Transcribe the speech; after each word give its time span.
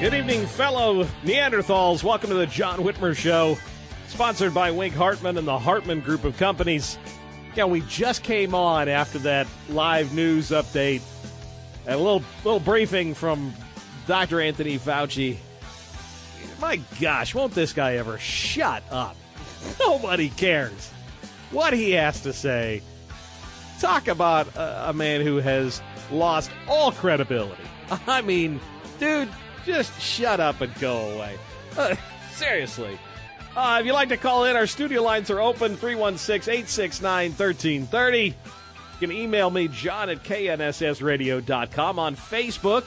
Good 0.00 0.14
evening, 0.14 0.46
fellow 0.46 1.04
Neanderthals. 1.24 2.02
Welcome 2.02 2.30
to 2.30 2.36
the 2.36 2.46
John 2.46 2.78
Whitmer 2.78 3.14
Show, 3.14 3.58
sponsored 4.08 4.54
by 4.54 4.70
Wink 4.70 4.94
Hartman 4.94 5.36
and 5.36 5.46
the 5.46 5.58
Hartman 5.58 6.00
Group 6.00 6.24
of 6.24 6.38
Companies. 6.38 6.96
Yeah, 7.54 7.66
we 7.66 7.82
just 7.82 8.22
came 8.22 8.54
on 8.54 8.88
after 8.88 9.18
that 9.18 9.46
live 9.68 10.14
news 10.14 10.52
update, 10.52 11.02
and 11.84 11.96
a 11.96 11.98
little 11.98 12.24
little 12.44 12.60
briefing 12.60 13.12
from 13.12 13.52
Dr. 14.06 14.40
Anthony 14.40 14.78
Fauci. 14.78 15.36
My 16.62 16.80
gosh, 16.98 17.34
won't 17.34 17.52
this 17.52 17.74
guy 17.74 17.96
ever 17.96 18.16
shut 18.16 18.82
up? 18.90 19.16
Nobody 19.80 20.30
cares 20.30 20.90
what 21.50 21.74
he 21.74 21.90
has 21.90 22.22
to 22.22 22.32
say. 22.32 22.80
Talk 23.80 24.08
about 24.08 24.46
a, 24.56 24.88
a 24.88 24.92
man 24.94 25.20
who 25.20 25.36
has 25.36 25.82
lost 26.10 26.50
all 26.66 26.90
credibility. 26.90 27.64
I 28.06 28.22
mean, 28.22 28.60
dude, 28.98 29.28
just 29.64 30.00
shut 30.00 30.40
up 30.40 30.60
and 30.60 30.74
go 30.76 31.10
away. 31.10 31.38
Uh, 31.76 31.94
seriously. 32.32 32.98
Uh, 33.56 33.78
if 33.80 33.86
you'd 33.86 33.92
like 33.92 34.10
to 34.10 34.16
call 34.16 34.44
in, 34.44 34.56
our 34.56 34.66
studio 34.66 35.02
lines 35.02 35.30
are 35.30 35.40
open 35.40 35.76
316 35.76 36.52
869 36.52 37.30
1330. 37.30 38.26
You 38.26 38.34
can 39.00 39.12
email 39.12 39.50
me, 39.50 39.68
John 39.68 40.08
at 40.08 40.22
knssradio.com, 40.22 41.98
on 41.98 42.16
Facebook 42.16 42.86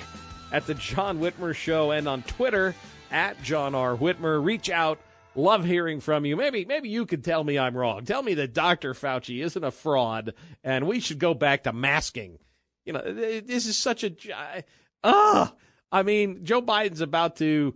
at 0.52 0.66
The 0.66 0.75
John 0.75 1.20
Whitmer 1.20 1.53
Show, 1.53 1.92
and 1.92 2.08
on 2.08 2.22
Twitter 2.24 2.75
at 3.12 3.42
John 3.44 3.75
R. 3.75 3.96
Whitmer. 3.98 4.44
Reach 4.44 4.69
out. 4.69 5.00
Love 5.36 5.66
hearing 5.66 6.00
from 6.00 6.25
you. 6.25 6.36
Maybe 6.36 6.64
maybe 6.64 6.90
you 6.90 7.08
could 7.08 7.24
tell 7.24 7.44
me 7.44 7.58
I'm 7.58 7.75
wrong. 7.75 8.06
Tell 8.06 8.22
me 8.22 8.36
that 8.36 8.53
Dr. 8.53 8.94
Fauci 8.94 9.44
isn't 9.44 9.64
a 9.64 9.72
fraud 9.72 10.36
and 10.64 10.88
we 10.88 11.00
should 11.00 11.18
go 11.18 11.34
back 11.34 11.64
to 11.64 11.74
masking. 11.74 12.38
You 12.86 12.94
know, 12.94 13.02
this 13.02 13.66
is 13.66 13.75
such 13.75 14.03
a. 14.03 14.64
Ah! 15.03 15.53
I 15.94 16.02
mean, 16.02 16.44
Joe 16.44 16.62
Biden's 16.62 17.02
about 17.02 17.36
to, 17.36 17.76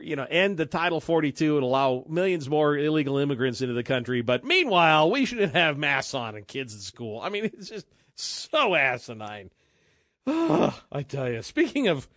you 0.00 0.16
know, 0.16 0.26
end 0.28 0.56
the 0.56 0.64
Title 0.64 0.98
42 0.98 1.58
and 1.58 1.62
allow 1.62 2.06
millions 2.08 2.48
more 2.48 2.76
illegal 2.76 3.18
immigrants 3.18 3.60
into 3.60 3.74
the 3.74 3.82
country. 3.82 4.22
But 4.22 4.44
meanwhile, 4.44 5.10
we 5.10 5.26
shouldn't 5.26 5.52
have 5.52 5.76
masks 5.76 6.14
on 6.14 6.36
and 6.36 6.46
kids 6.46 6.74
in 6.74 6.80
school. 6.80 7.20
I 7.20 7.28
mean, 7.28 7.44
it's 7.44 7.68
just 7.68 7.86
so 8.16 8.74
asinine. 8.74 9.50
I 10.26 11.04
tell 11.06 11.30
you. 11.30 11.42
Speaking 11.42 11.88
of 11.88 12.08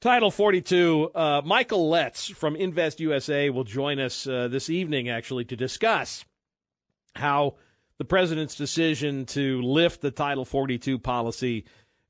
Title 0.00 0.32
42, 0.32 1.12
uh, 1.14 1.42
Michael 1.44 1.88
Letts 1.88 2.28
from 2.28 2.56
Invest 2.56 2.98
USA 2.98 3.50
will 3.50 3.64
join 3.64 4.00
us 4.00 4.26
uh, 4.26 4.48
this 4.48 4.68
evening, 4.68 5.08
actually, 5.08 5.44
to 5.46 5.56
discuss 5.56 6.24
how 7.14 7.54
the 7.98 8.04
president's 8.04 8.56
decision 8.56 9.24
to 9.26 9.62
lift 9.62 10.00
the 10.00 10.10
Title 10.10 10.44
42 10.44 10.98
policy 10.98 11.64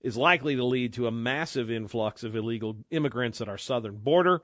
is 0.05 0.19
likely 0.19 0.55
to 0.55 0.65
lead 0.65 0.93
to 0.93 1.07
a 1.07 1.11
massive 1.11 1.71
influx 1.71 2.23
of 2.23 2.37
illegal 2.37 2.77
immigrants 2.91 3.41
at 3.41 3.49
our 3.49 3.57
southern 3.57 3.97
border. 3.97 4.43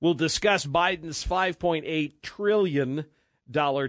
We'll 0.00 0.14
discuss 0.14 0.64
Biden's 0.64 1.26
$5.8 1.26 2.12
trillion 2.22 3.04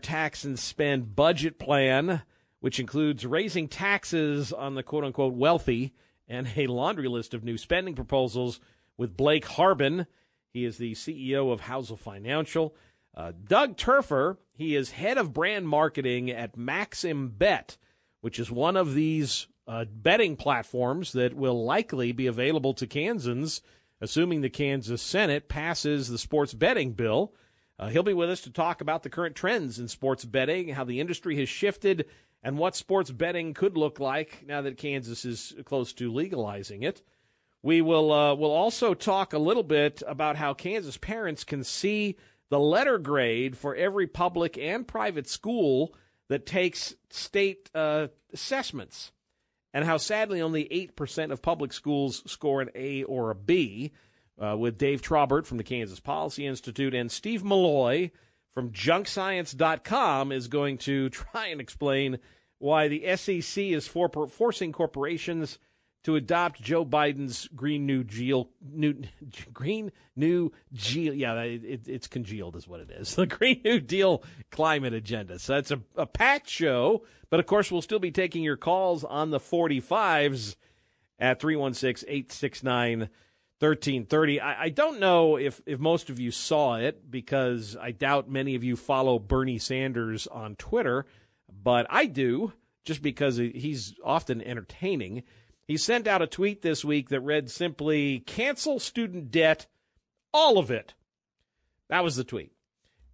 tax 0.02 0.44
and 0.44 0.58
spend 0.58 1.16
budget 1.16 1.60
plan, 1.60 2.24
which 2.60 2.80
includes 2.80 3.24
raising 3.24 3.68
taxes 3.68 4.52
on 4.52 4.74
the 4.74 4.82
quote 4.82 5.04
unquote 5.04 5.36
wealthy 5.36 5.94
and 6.28 6.50
a 6.58 6.66
laundry 6.66 7.08
list 7.08 7.36
of 7.36 7.44
new 7.44 7.60
spending 7.60 7.94
proposals 7.94 8.60
with 8.98 9.16
Blake 9.16 9.46
Harbin. 9.46 10.08
He 10.50 10.66
is 10.66 10.80
the 10.80 10.94
CEO 10.94 11.54
of 11.54 11.62
Housel 11.62 12.00
Financial. 12.00 12.76
Uh, 13.14 13.32
Doug 13.48 13.78
Turfer, 13.78 14.38
he 14.54 14.76
is 14.76 14.90
head 14.92 15.20
of 15.20 15.34
brand 15.34 15.70
marketing 15.70 16.32
at 16.32 16.58
Maxim 16.58 17.30
Bet, 17.30 17.78
which 18.22 18.40
is 18.40 18.50
one 18.50 18.76
of 18.76 18.96
these 18.96 19.46
uh, 19.68 19.86
betting 19.86 20.36
platforms 20.36 21.14
that 21.14 21.34
will 21.34 21.66
likely 21.66 22.12
be 22.12 22.28
available 22.28 22.74
to 22.76 22.88
Kansans, 22.88 23.62
assuming 24.00 24.42
the 24.42 24.50
Kansas 24.50 25.02
Senate 25.02 25.50
passes 25.50 26.08
the 26.08 26.18
sports 26.18 26.54
betting 26.54 26.94
bill. 26.94 27.34
Uh, 27.78 27.90
he'll 27.90 28.04
be 28.04 28.14
with 28.14 28.30
us 28.30 28.42
to 28.42 28.52
talk 28.52 28.80
about 28.80 29.04
the 29.04 29.10
current 29.10 29.36
trends 29.36 29.80
in 29.80 29.88
sports 29.88 30.24
betting, 30.24 30.70
how 30.70 30.84
the 30.84 31.00
industry 31.00 31.38
has 31.38 31.50
shifted, 31.50 32.06
and 32.44 32.58
what 32.58 32.76
sports 32.76 33.12
betting 33.12 33.54
could 33.54 33.76
look 33.76 34.00
like 34.00 34.44
now 34.48 34.62
that 34.62 34.78
Kansas 34.78 35.26
is 35.26 35.56
close 35.66 35.94
to 35.94 36.12
legalizing 36.12 36.84
it. 36.84 37.02
We 37.64 37.82
will 37.82 38.12
uh, 38.12 38.36
will 38.36 38.52
also 38.52 38.94
talk 38.94 39.34
a 39.34 39.40
little 39.40 39.64
bit 39.64 40.04
about 40.06 40.36
how 40.36 40.54
Kansas 40.54 40.98
parents 40.98 41.44
can 41.44 41.64
see 41.64 42.16
the 42.50 42.60
letter 42.60 43.00
grade 43.00 43.58
for 43.58 43.76
every 43.76 44.06
public 44.06 44.58
and 44.58 44.88
private 44.88 45.28
school 45.28 45.96
that 46.28 46.46
takes 46.46 46.94
state 47.10 47.72
uh, 47.74 48.08
assessments 48.32 49.12
and 49.76 49.84
how 49.84 49.98
sadly 49.98 50.42
only 50.42 50.64
8% 50.98 51.32
of 51.32 51.42
public 51.42 51.74
schools 51.74 52.24
score 52.26 52.62
an 52.62 52.70
A 52.76 53.04
or 53.04 53.30
a 53.30 53.36
B. 53.36 53.92
Uh, 54.42 54.56
with 54.58 54.78
Dave 54.78 55.02
Trabert 55.02 55.46
from 55.46 55.58
the 55.58 55.64
Kansas 55.64 56.02
Policy 56.02 56.46
Institute 56.46 56.94
and 56.94 57.10
Steve 57.10 57.42
Milloy 57.42 58.12
from 58.54 58.72
junkscience.com 58.72 60.32
is 60.34 60.50
going 60.50 60.78
to 60.80 61.10
try 61.12 61.48
and 61.48 61.62
explain 61.62 62.20
why 62.58 62.90
the 62.90 63.16
SEC 63.16 63.64
is 63.64 63.88
for 63.88 64.10
forcing 64.28 64.74
corporations 64.74 65.58
to 66.06 66.16
adopt 66.16 66.62
Joe 66.62 66.86
Biden's 66.86 67.50
Green 67.56 67.88
New 67.88 68.04
Deal, 68.04 68.48
new, 68.62 68.94
Green 69.54 69.92
New 70.16 70.52
Deal. 70.72 71.14
Yeah, 71.16 71.42
it, 71.42 71.88
it's 71.88 72.08
congealed, 72.08 72.56
is 72.56 72.68
what 72.68 72.80
it 72.80 72.92
is. 72.92 73.16
The 73.26 73.26
Green 73.26 73.62
New 73.66 73.80
Deal 73.80 74.24
climate 74.52 74.94
agenda. 74.94 75.40
So 75.40 75.58
it's 75.58 75.72
a, 75.72 75.82
a 75.96 76.06
packed 76.06 76.48
show, 76.48 77.04
but 77.32 77.40
of 77.40 77.48
course, 77.48 77.72
we'll 77.72 77.82
still 77.82 78.00
be 78.00 78.12
taking 78.12 78.44
your 78.44 78.56
calls 78.56 79.04
on 79.04 79.32
the 79.32 79.40
45s 79.40 80.56
at 81.18 81.40
316 81.40 82.08
869 82.08 83.00
1330. 83.60 84.42
I 84.42 84.70
don't 84.70 85.00
know 85.00 85.38
if, 85.38 85.62
if 85.66 85.80
most 85.80 86.12
of 86.12 86.20
you 86.20 86.30
saw 86.30 86.76
it 86.76 87.10
because 87.10 87.76
I 87.80 87.92
doubt 87.92 88.30
many 88.30 88.54
of 88.54 88.64
you 88.64 88.76
follow 88.76 89.18
Bernie 89.18 89.58
Sanders 89.58 90.28
on 90.28 90.56
Twitter, 90.58 91.06
but 91.64 91.88
I 91.90 92.06
do 92.06 92.54
just 92.84 93.02
because 93.02 93.38
he's 93.38 93.96
often 94.04 94.42
entertaining. 94.42 95.24
He 95.68 95.78
sent 95.78 96.08
out 96.08 96.22
a 96.22 96.28
tweet 96.28 96.62
this 96.62 96.86
week 96.86 97.10
that 97.10 97.22
read 97.22 97.50
simply, 97.50 98.20
cancel 98.20 98.80
student 98.80 99.32
debt, 99.32 99.66
all 100.34 100.58
of 100.58 100.70
it. 100.70 100.94
That 101.90 102.04
was 102.04 102.16
the 102.16 102.24
tweet. 102.24 102.52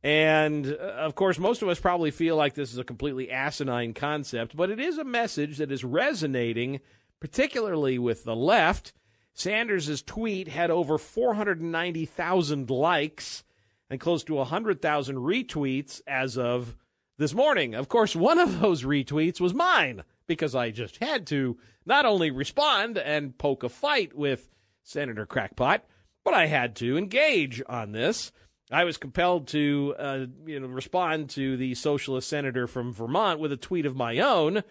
And 0.03 0.67
uh, 0.67 0.77
of 0.77 1.15
course, 1.15 1.37
most 1.39 1.61
of 1.61 1.69
us 1.69 1.79
probably 1.79 2.11
feel 2.11 2.35
like 2.35 2.55
this 2.55 2.71
is 2.71 2.77
a 2.77 2.83
completely 2.83 3.31
asinine 3.31 3.93
concept, 3.93 4.55
but 4.55 4.69
it 4.69 4.79
is 4.79 4.97
a 4.97 5.03
message 5.03 5.57
that 5.57 5.71
is 5.71 5.83
resonating, 5.83 6.79
particularly 7.19 7.99
with 7.99 8.23
the 8.23 8.35
left, 8.35 8.93
Sanders' 9.33 10.01
tweet 10.01 10.49
had 10.49 10.71
over 10.71 10.97
490,000 10.97 12.69
likes 12.69 13.43
and 13.89 13.99
close 13.99 14.23
to 14.25 14.35
100,000 14.35 15.15
retweets 15.15 16.01
as 16.05 16.37
of 16.37 16.75
this 17.17 17.33
morning. 17.33 17.73
Of 17.73 17.87
course, 17.87 18.15
one 18.15 18.39
of 18.39 18.59
those 18.59 18.83
retweets 18.83 19.39
was 19.39 19.53
mine 19.53 20.03
because 20.35 20.55
I 20.55 20.71
just 20.71 20.95
had 21.03 21.27
to 21.27 21.57
not 21.85 22.05
only 22.05 22.31
respond 22.31 22.97
and 22.97 23.37
poke 23.37 23.63
a 23.63 23.69
fight 23.69 24.15
with 24.15 24.49
Senator 24.81 25.25
Crackpot, 25.25 25.83
but 26.23 26.33
I 26.33 26.45
had 26.45 26.73
to 26.77 26.97
engage 26.97 27.61
on 27.67 27.91
this. 27.91 28.31
I 28.71 28.85
was 28.85 28.95
compelled 28.95 29.49
to 29.49 29.93
uh, 29.99 30.25
you 30.45 30.61
know, 30.61 30.67
respond 30.67 31.31
to 31.31 31.57
the 31.57 31.75
socialist 31.75 32.29
senator 32.29 32.65
from 32.65 32.93
Vermont 32.93 33.41
with 33.41 33.51
a 33.51 33.57
tweet 33.57 33.85
of 33.85 33.97
my 33.97 34.19
own, 34.19 34.63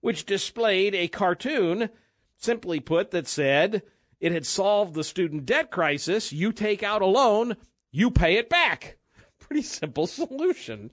which 0.00 0.24
displayed 0.24 0.94
a 0.94 1.08
cartoon, 1.08 1.88
simply 2.36 2.78
put, 2.78 3.10
that 3.10 3.26
said 3.26 3.82
it 4.20 4.30
had 4.30 4.46
solved 4.46 4.94
the 4.94 5.02
student 5.02 5.46
debt 5.46 5.72
crisis. 5.72 6.32
You 6.32 6.52
take 6.52 6.84
out 6.84 7.02
a 7.02 7.06
loan, 7.06 7.56
you 7.90 8.12
pay 8.12 8.36
it 8.36 8.48
back. 8.48 8.98
Pretty 9.40 9.62
simple 9.62 10.06
solution. 10.06 10.92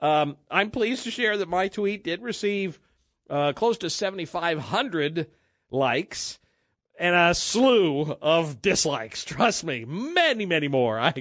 Um, 0.00 0.38
I'm 0.50 0.70
pleased 0.70 1.04
to 1.04 1.10
share 1.10 1.36
that 1.36 1.48
my 1.50 1.68
tweet 1.68 2.04
did 2.04 2.22
receive 2.22 2.80
uh, 3.28 3.52
close 3.52 3.78
to 3.78 3.90
7,500 3.90 5.28
likes 5.70 6.38
and 6.98 7.14
a 7.14 7.34
slew 7.34 8.16
of 8.22 8.62
dislikes. 8.62 9.24
Trust 9.26 9.64
me, 9.64 9.84
many, 9.84 10.46
many 10.46 10.68
more. 10.68 10.98
I, 10.98 11.12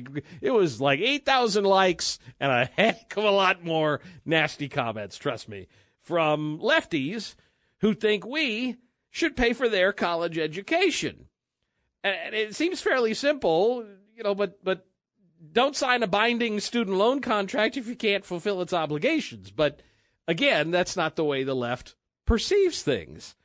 it 0.42 0.52
was 0.52 0.80
like 0.80 1.00
8,000 1.00 1.64
likes 1.64 2.20
and 2.40 2.52
a 2.52 2.66
heck 2.66 3.16
of 3.18 3.24
a 3.24 3.32
lot 3.32 3.64
more 3.64 4.02
nasty 4.26 4.70
comments, 4.70 5.18
trust 5.18 5.50
me, 5.50 5.68
from 6.00 6.60
lefties 6.60 7.36
who 7.80 7.94
think 7.94 8.26
we 8.26 8.78
should 9.10 9.36
pay 9.36 9.54
for 9.54 9.70
their 9.70 9.94
college 9.94 10.38
education. 10.38 11.28
And 12.04 12.36
it 12.36 12.56
seems 12.56 12.82
fairly 12.82 13.14
simple, 13.14 13.84
you 14.16 14.24
know, 14.24 14.36
but, 14.36 14.64
but 14.64 14.86
don't 15.52 15.76
sign 15.76 16.04
a 16.04 16.08
binding 16.08 16.60
student 16.60 16.98
loan 16.98 17.20
contract 17.22 17.78
if 17.78 17.88
you 17.88 17.96
can't 17.96 18.26
fulfill 18.26 18.62
its 18.62 18.74
obligations. 18.74 19.52
But 19.52 19.82
again, 20.28 20.72
that's 20.72 20.96
not 20.96 21.16
the 21.16 21.24
way 21.24 21.44
the 21.44 21.56
left 21.56 21.96
perceives 22.26 22.82
things. 22.82 23.36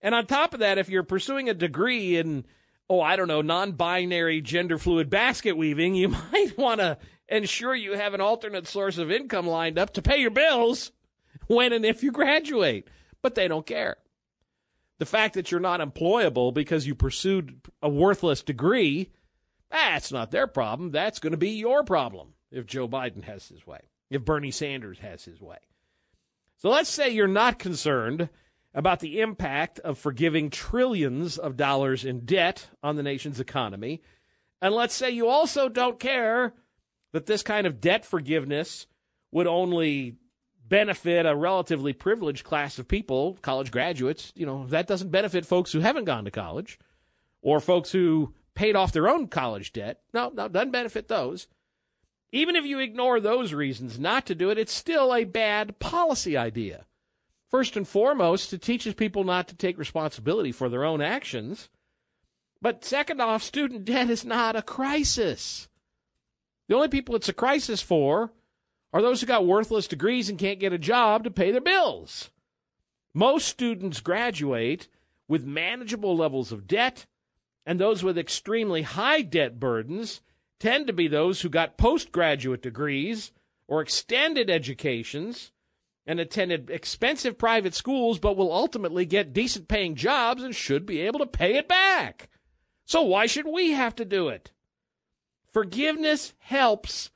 And 0.00 0.14
on 0.14 0.26
top 0.26 0.54
of 0.54 0.60
that, 0.60 0.78
if 0.78 0.88
you're 0.88 1.02
pursuing 1.02 1.48
a 1.48 1.54
degree 1.54 2.16
in, 2.16 2.44
oh, 2.88 3.00
I 3.00 3.16
don't 3.16 3.28
know, 3.28 3.42
non 3.42 3.72
binary 3.72 4.40
gender 4.40 4.78
fluid 4.78 5.10
basket 5.10 5.56
weaving, 5.56 5.94
you 5.94 6.08
might 6.32 6.56
want 6.56 6.80
to 6.80 6.98
ensure 7.28 7.74
you 7.74 7.92
have 7.92 8.14
an 8.14 8.20
alternate 8.20 8.66
source 8.66 8.98
of 8.98 9.10
income 9.10 9.46
lined 9.46 9.78
up 9.78 9.92
to 9.94 10.02
pay 10.02 10.18
your 10.18 10.30
bills 10.30 10.92
when 11.46 11.72
and 11.72 11.84
if 11.84 12.02
you 12.02 12.12
graduate. 12.12 12.88
But 13.22 13.34
they 13.34 13.48
don't 13.48 13.66
care. 13.66 13.96
The 14.98 15.06
fact 15.06 15.34
that 15.34 15.50
you're 15.50 15.60
not 15.60 15.80
employable 15.80 16.52
because 16.52 16.86
you 16.86 16.94
pursued 16.94 17.60
a 17.82 17.88
worthless 17.88 18.42
degree, 18.42 19.10
that's 19.70 20.10
not 20.10 20.30
their 20.30 20.46
problem. 20.46 20.90
That's 20.90 21.18
going 21.18 21.32
to 21.32 21.36
be 21.36 21.50
your 21.50 21.84
problem 21.84 22.34
if 22.50 22.66
Joe 22.66 22.88
Biden 22.88 23.24
has 23.24 23.48
his 23.48 23.66
way, 23.66 23.80
if 24.10 24.24
Bernie 24.24 24.50
Sanders 24.50 24.98
has 24.98 25.24
his 25.24 25.40
way. 25.40 25.58
So 26.58 26.70
let's 26.70 26.90
say 26.90 27.08
you're 27.08 27.28
not 27.28 27.58
concerned 27.60 28.28
about 28.74 29.00
the 29.00 29.20
impact 29.20 29.78
of 29.80 29.96
forgiving 29.96 30.50
trillions 30.50 31.38
of 31.38 31.56
dollars 31.56 32.04
in 32.04 32.24
debt 32.24 32.68
on 32.82 32.96
the 32.96 33.02
nation's 33.02 33.40
economy. 33.40 34.02
And 34.60 34.74
let's 34.74 34.94
say 34.94 35.10
you 35.10 35.28
also 35.28 35.68
don't 35.68 36.00
care 36.00 36.54
that 37.12 37.26
this 37.26 37.42
kind 37.42 37.66
of 37.66 37.80
debt 37.80 38.04
forgiveness 38.04 38.86
would 39.30 39.46
only 39.46 40.16
benefit 40.66 41.26
a 41.26 41.34
relatively 41.34 41.92
privileged 41.92 42.44
class 42.44 42.78
of 42.78 42.88
people, 42.88 43.38
college 43.40 43.70
graduates. 43.70 44.32
You 44.34 44.46
know, 44.46 44.66
that 44.66 44.88
doesn't 44.88 45.10
benefit 45.10 45.46
folks 45.46 45.72
who 45.72 45.80
haven't 45.80 46.04
gone 46.04 46.24
to 46.24 46.30
college 46.30 46.78
or 47.40 47.60
folks 47.60 47.92
who 47.92 48.34
paid 48.54 48.74
off 48.74 48.92
their 48.92 49.08
own 49.08 49.28
college 49.28 49.72
debt. 49.72 50.00
No, 50.12 50.30
no, 50.34 50.48
doesn't 50.48 50.72
benefit 50.72 51.06
those. 51.06 51.46
Even 52.30 52.56
if 52.56 52.64
you 52.64 52.78
ignore 52.78 53.20
those 53.20 53.54
reasons 53.54 53.98
not 53.98 54.26
to 54.26 54.34
do 54.34 54.50
it, 54.50 54.58
it's 54.58 54.72
still 54.72 55.14
a 55.14 55.24
bad 55.24 55.78
policy 55.78 56.36
idea. 56.36 56.84
First 57.48 57.76
and 57.76 57.88
foremost, 57.88 58.52
it 58.52 58.60
teaches 58.60 58.94
people 58.94 59.24
not 59.24 59.48
to 59.48 59.56
take 59.56 59.78
responsibility 59.78 60.52
for 60.52 60.68
their 60.68 60.84
own 60.84 61.00
actions. 61.00 61.70
But 62.60 62.84
second 62.84 63.20
off, 63.20 63.42
student 63.42 63.86
debt 63.86 64.10
is 64.10 64.24
not 64.24 64.56
a 64.56 64.62
crisis. 64.62 65.68
The 66.68 66.74
only 66.74 66.88
people 66.88 67.16
it's 67.16 67.28
a 67.28 67.32
crisis 67.32 67.80
for 67.80 68.32
are 68.92 69.00
those 69.00 69.20
who 69.20 69.26
got 69.26 69.46
worthless 69.46 69.86
degrees 69.86 70.28
and 70.28 70.38
can't 70.38 70.60
get 70.60 70.72
a 70.72 70.78
job 70.78 71.24
to 71.24 71.30
pay 71.30 71.50
their 71.50 71.60
bills. 71.62 72.30
Most 73.14 73.48
students 73.48 74.00
graduate 74.00 74.88
with 75.26 75.44
manageable 75.44 76.16
levels 76.16 76.52
of 76.52 76.66
debt, 76.66 77.06
and 77.64 77.78
those 77.78 78.02
with 78.02 78.18
extremely 78.18 78.82
high 78.82 79.22
debt 79.22 79.58
burdens 79.58 80.20
tend 80.60 80.86
to 80.86 80.92
be 80.92 81.08
those 81.08 81.40
who 81.40 81.48
got 81.48 81.76
postgraduate 81.78 82.62
degrees 82.62 83.32
or 83.66 83.80
extended 83.80 84.50
educations 84.50 85.52
and 86.06 86.18
attended 86.18 86.70
expensive 86.70 87.36
private 87.36 87.74
schools, 87.74 88.18
but 88.18 88.36
will 88.36 88.52
ultimately 88.52 89.04
get 89.04 89.34
decent 89.34 89.68
paying 89.68 89.94
jobs 89.94 90.42
and 90.42 90.54
should 90.54 90.86
be 90.86 91.00
able 91.00 91.18
to 91.18 91.26
pay 91.26 91.56
it 91.56 91.68
back. 91.68 92.30
So 92.86 93.02
why 93.02 93.26
should 93.26 93.46
we 93.46 93.72
have 93.72 93.94
to 93.96 94.04
do 94.06 94.28
it? 94.28 94.50
Forgiveness 95.52 96.32
helps 96.38 97.10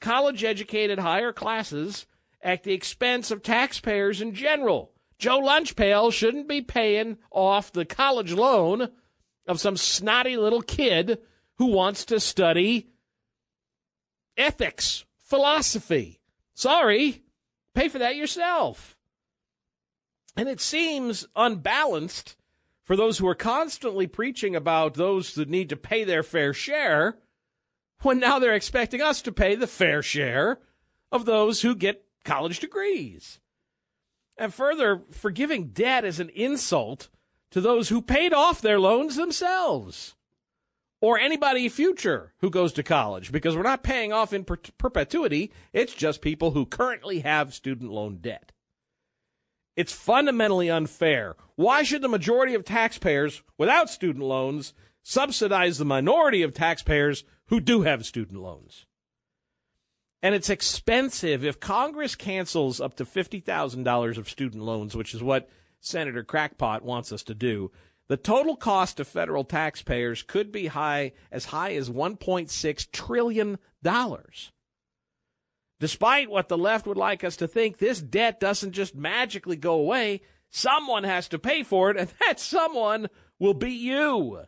college 0.00 0.44
educated 0.44 1.00
higher 1.00 1.32
classes 1.32 2.06
at 2.40 2.62
the 2.62 2.72
expense 2.72 3.30
of 3.30 3.42
taxpayers 3.42 4.20
in 4.20 4.34
general. 4.34 4.92
Joe 5.18 5.40
Lunchpail 5.40 6.12
shouldn't 6.12 6.46
be 6.46 6.60
paying 6.60 7.18
off 7.30 7.72
the 7.72 7.84
college 7.84 8.32
loan 8.32 8.90
of 9.46 9.60
some 9.60 9.76
snotty 9.76 10.36
little 10.36 10.62
kid 10.62 11.18
who 11.58 11.66
wants 11.66 12.04
to 12.06 12.20
study 12.20 12.88
ethics, 14.36 15.04
philosophy. 15.18 16.20
Sorry, 16.54 17.24
Pay 17.74 17.88
for 17.88 17.98
that 17.98 18.16
yourself. 18.16 18.96
And 20.36 20.48
it 20.48 20.60
seems 20.60 21.26
unbalanced 21.36 22.36
for 22.82 22.96
those 22.96 23.18
who 23.18 23.26
are 23.26 23.34
constantly 23.34 24.06
preaching 24.06 24.54
about 24.54 24.94
those 24.94 25.34
that 25.34 25.48
need 25.48 25.68
to 25.68 25.76
pay 25.76 26.04
their 26.04 26.22
fair 26.22 26.52
share 26.52 27.18
when 28.02 28.18
now 28.18 28.38
they're 28.38 28.54
expecting 28.54 29.00
us 29.00 29.22
to 29.22 29.32
pay 29.32 29.54
the 29.54 29.66
fair 29.66 30.02
share 30.02 30.60
of 31.10 31.24
those 31.24 31.62
who 31.62 31.74
get 31.74 32.04
college 32.24 32.60
degrees. 32.60 33.40
And 34.36 34.52
further, 34.52 35.02
forgiving 35.10 35.68
debt 35.68 36.04
is 36.04 36.20
an 36.20 36.30
insult 36.30 37.08
to 37.50 37.60
those 37.60 37.88
who 37.88 38.02
paid 38.02 38.32
off 38.32 38.60
their 38.60 38.80
loans 38.80 39.16
themselves 39.16 40.16
or 41.04 41.18
anybody 41.18 41.68
future 41.68 42.32
who 42.38 42.48
goes 42.48 42.72
to 42.72 42.82
college 42.82 43.30
because 43.30 43.54
we're 43.54 43.62
not 43.62 43.82
paying 43.82 44.10
off 44.10 44.32
in 44.32 44.42
per- 44.42 44.56
perpetuity. 44.78 45.52
It's 45.74 45.92
just 45.92 46.22
people 46.22 46.52
who 46.52 46.64
currently 46.64 47.20
have 47.20 47.52
student 47.52 47.90
loan 47.90 48.20
debt. 48.22 48.52
It's 49.76 49.92
fundamentally 49.92 50.70
unfair. 50.70 51.36
Why 51.56 51.82
should 51.82 52.00
the 52.00 52.08
majority 52.08 52.54
of 52.54 52.64
taxpayers 52.64 53.42
without 53.58 53.90
student 53.90 54.24
loans 54.24 54.72
subsidize 55.02 55.76
the 55.76 55.84
minority 55.84 56.40
of 56.40 56.54
taxpayers 56.54 57.24
who 57.48 57.60
do 57.60 57.82
have 57.82 58.06
student 58.06 58.40
loans? 58.40 58.86
And 60.22 60.34
it's 60.34 60.48
expensive. 60.48 61.44
If 61.44 61.60
Congress 61.60 62.14
cancels 62.14 62.80
up 62.80 62.96
to 62.96 63.04
$50,000 63.04 64.16
of 64.16 64.30
student 64.30 64.62
loans, 64.62 64.96
which 64.96 65.12
is 65.12 65.22
what 65.22 65.50
Senator 65.80 66.24
Crackpot 66.24 66.82
wants 66.82 67.12
us 67.12 67.22
to 67.24 67.34
do, 67.34 67.72
the 68.08 68.16
total 68.16 68.56
cost 68.56 68.98
to 68.98 69.04
federal 69.04 69.44
taxpayers 69.44 70.22
could 70.22 70.52
be 70.52 70.66
high 70.66 71.12
as 71.32 71.46
high 71.46 71.74
as 71.74 71.88
1.6 71.88 72.90
trillion 72.92 73.58
dollars. 73.82 74.52
Despite 75.80 76.30
what 76.30 76.48
the 76.48 76.58
left 76.58 76.86
would 76.86 76.96
like 76.96 77.24
us 77.24 77.36
to 77.36 77.48
think, 77.48 77.78
this 77.78 78.00
debt 78.00 78.40
doesn't 78.40 78.72
just 78.72 78.94
magically 78.94 79.56
go 79.56 79.74
away. 79.74 80.22
Someone 80.50 81.04
has 81.04 81.28
to 81.28 81.38
pay 81.38 81.62
for 81.62 81.90
it, 81.90 81.96
and 81.96 82.12
that 82.20 82.38
someone 82.38 83.08
will 83.38 83.54
be 83.54 83.72
you. 83.72 84.44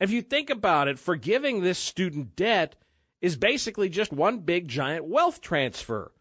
If 0.00 0.10
you 0.10 0.22
think 0.22 0.50
about 0.50 0.86
it, 0.86 0.98
forgiving 0.98 1.60
this 1.60 1.78
student 1.78 2.36
debt 2.36 2.76
is 3.20 3.36
basically 3.36 3.88
just 3.88 4.12
one 4.12 4.38
big 4.40 4.68
giant 4.68 5.04
wealth 5.06 5.40
transfer, 5.40 6.12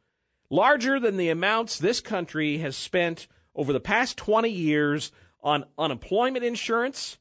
larger 0.49 0.99
than 0.99 1.17
the 1.17 1.29
amounts 1.29 1.77
this 1.77 2.01
country 2.01 2.57
has 2.57 2.75
spent 2.75 3.27
over 3.53 3.71
the 3.71 3.79
past 3.79 4.17
20 4.17 4.49
years 4.49 5.11
on 5.47 5.63
unemployment 5.77 6.43
insurance, 6.43 7.17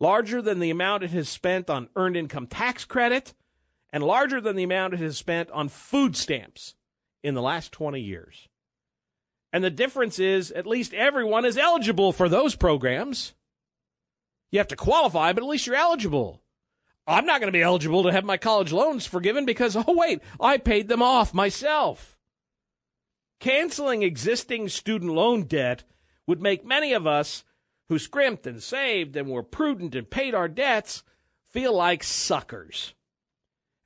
larger 0.00 0.40
than 0.40 0.58
the 0.58 0.70
amount 0.70 1.02
it 1.02 1.10
has 1.10 1.28
spent 1.28 1.68
on 1.68 1.90
earned 1.96 2.16
income 2.16 2.46
tax 2.46 2.86
credit, 2.86 3.34
and 3.92 4.02
larger 4.02 4.40
than 4.40 4.56
the 4.56 4.64
amount 4.64 4.94
it 4.94 5.00
has 5.00 5.18
spent 5.18 5.50
on 5.50 5.68
food 5.68 6.16
stamps 6.16 6.74
in 7.22 7.34
the 7.34 7.42
last 7.42 7.70
20 7.70 8.00
years. 8.00 8.48
And 9.52 9.62
the 9.62 9.70
difference 9.70 10.18
is 10.18 10.50
at 10.50 10.66
least 10.66 10.94
everyone 10.94 11.44
is 11.44 11.58
eligible 11.58 12.10
for 12.10 12.26
those 12.26 12.56
programs. 12.56 13.34
You 14.50 14.60
have 14.60 14.68
to 14.68 14.76
qualify, 14.76 15.34
but 15.34 15.42
at 15.42 15.48
least 15.48 15.66
you're 15.66 15.76
eligible. 15.76 16.40
I'm 17.06 17.26
not 17.26 17.40
going 17.40 17.52
to 17.52 17.56
be 17.56 17.62
eligible 17.62 18.02
to 18.04 18.12
have 18.12 18.24
my 18.24 18.38
college 18.38 18.72
loans 18.72 19.04
forgiven 19.04 19.44
because, 19.44 19.76
oh, 19.76 19.84
wait, 19.88 20.20
I 20.40 20.56
paid 20.56 20.88
them 20.88 21.02
off 21.02 21.34
myself. 21.34 22.18
Canceling 23.40 24.02
existing 24.02 24.70
student 24.70 25.12
loan 25.12 25.42
debt 25.42 25.84
would 26.26 26.40
make 26.40 26.64
many 26.64 26.94
of 26.94 27.06
us 27.06 27.44
who 27.88 27.98
scrimped 27.98 28.46
and 28.46 28.62
saved 28.62 29.16
and 29.16 29.28
were 29.28 29.42
prudent 29.42 29.94
and 29.94 30.10
paid 30.10 30.34
our 30.34 30.48
debts 30.48 31.02
feel 31.50 31.74
like 31.74 32.04
suckers. 32.04 32.94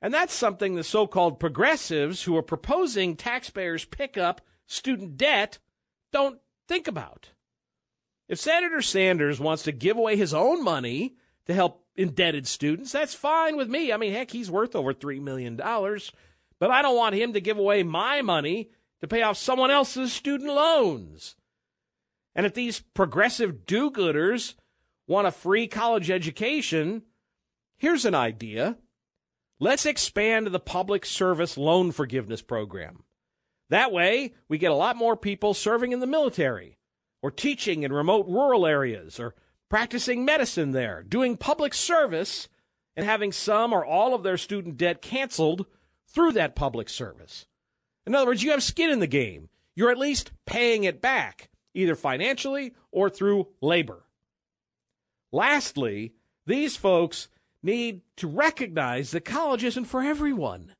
And 0.01 0.13
that's 0.13 0.33
something 0.33 0.75
the 0.75 0.83
so 0.83 1.07
called 1.07 1.39
progressives 1.39 2.23
who 2.23 2.35
are 2.35 2.43
proposing 2.43 3.15
taxpayers 3.15 3.85
pick 3.85 4.17
up 4.17 4.41
student 4.65 5.17
debt 5.17 5.59
don't 6.11 6.39
think 6.67 6.87
about. 6.87 7.29
If 8.27 8.39
Senator 8.39 8.81
Sanders 8.81 9.39
wants 9.39 9.63
to 9.63 9.71
give 9.71 9.97
away 9.97 10.17
his 10.17 10.33
own 10.33 10.63
money 10.63 11.15
to 11.45 11.53
help 11.53 11.85
indebted 11.95 12.47
students, 12.47 12.91
that's 12.91 13.13
fine 13.13 13.55
with 13.55 13.69
me. 13.69 13.93
I 13.93 13.97
mean, 13.97 14.13
heck, 14.13 14.31
he's 14.31 14.51
worth 14.51 14.75
over 14.75 14.93
$3 14.93 15.21
million. 15.21 15.55
But 15.55 16.71
I 16.71 16.81
don't 16.81 16.97
want 16.97 17.15
him 17.15 17.33
to 17.33 17.41
give 17.41 17.57
away 17.57 17.83
my 17.83 18.21
money 18.21 18.69
to 19.01 19.07
pay 19.07 19.21
off 19.21 19.37
someone 19.37 19.71
else's 19.71 20.11
student 20.11 20.49
loans. 20.49 21.35
And 22.35 22.45
if 22.45 22.53
these 22.53 22.81
progressive 22.93 23.65
do 23.65 23.91
gooders 23.91 24.55
want 25.07 25.27
a 25.27 25.31
free 25.31 25.67
college 25.67 26.09
education, 26.09 27.03
here's 27.77 28.05
an 28.05 28.15
idea. 28.15 28.77
Let's 29.59 29.85
expand 29.85 30.47
the 30.47 30.59
public 30.59 31.05
service 31.05 31.57
loan 31.57 31.91
forgiveness 31.91 32.41
program. 32.41 33.03
That 33.69 33.91
way, 33.91 34.33
we 34.47 34.57
get 34.57 34.71
a 34.71 34.75
lot 34.75 34.95
more 34.95 35.15
people 35.15 35.53
serving 35.53 35.91
in 35.91 35.99
the 35.99 36.07
military 36.07 36.77
or 37.21 37.31
teaching 37.31 37.83
in 37.83 37.93
remote 37.93 38.27
rural 38.27 38.65
areas 38.65 39.19
or 39.19 39.35
practicing 39.69 40.25
medicine 40.25 40.71
there, 40.71 41.01
doing 41.01 41.37
public 41.37 41.73
service, 41.73 42.49
and 42.95 43.05
having 43.05 43.31
some 43.31 43.73
or 43.73 43.85
all 43.85 44.13
of 44.13 44.21
their 44.21 44.37
student 44.37 44.77
debt 44.77 45.01
canceled 45.01 45.65
through 46.07 46.31
that 46.33 46.55
public 46.55 46.89
service. 46.89 47.47
In 48.05 48.13
other 48.13 48.27
words, 48.27 48.43
you 48.43 48.51
have 48.51 48.61
skin 48.61 48.91
in 48.91 48.99
the 48.99 49.07
game. 49.07 49.49
You're 49.75 49.91
at 49.91 49.97
least 49.97 50.31
paying 50.45 50.83
it 50.83 51.01
back, 51.01 51.49
either 51.73 51.95
financially 51.95 52.73
or 52.91 53.09
through 53.09 53.47
labor. 53.61 54.03
Lastly, 55.31 56.13
these 56.45 56.75
folks 56.75 57.27
need 57.61 58.01
to 58.17 58.27
recognize 58.27 59.11
that 59.11 59.25
college 59.25 59.63
isn't 59.63 59.85
for 59.85 60.01
everyone. 60.01 60.73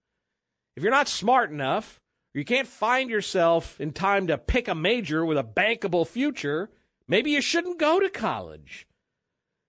If 0.75 0.83
you're 0.83 0.91
not 0.91 1.07
smart 1.07 1.51
enough, 1.51 1.99
or 2.35 2.39
you 2.39 2.45
can't 2.45 2.67
find 2.67 3.09
yourself 3.09 3.79
in 3.79 3.93
time 3.93 4.27
to 4.27 4.37
pick 4.37 4.67
a 4.67 4.75
major 4.75 5.25
with 5.25 5.37
a 5.37 5.43
bankable 5.43 6.07
future, 6.07 6.69
maybe 7.07 7.31
you 7.31 7.41
shouldn't 7.41 7.79
go 7.79 7.99
to 7.99 8.09
college. 8.09 8.87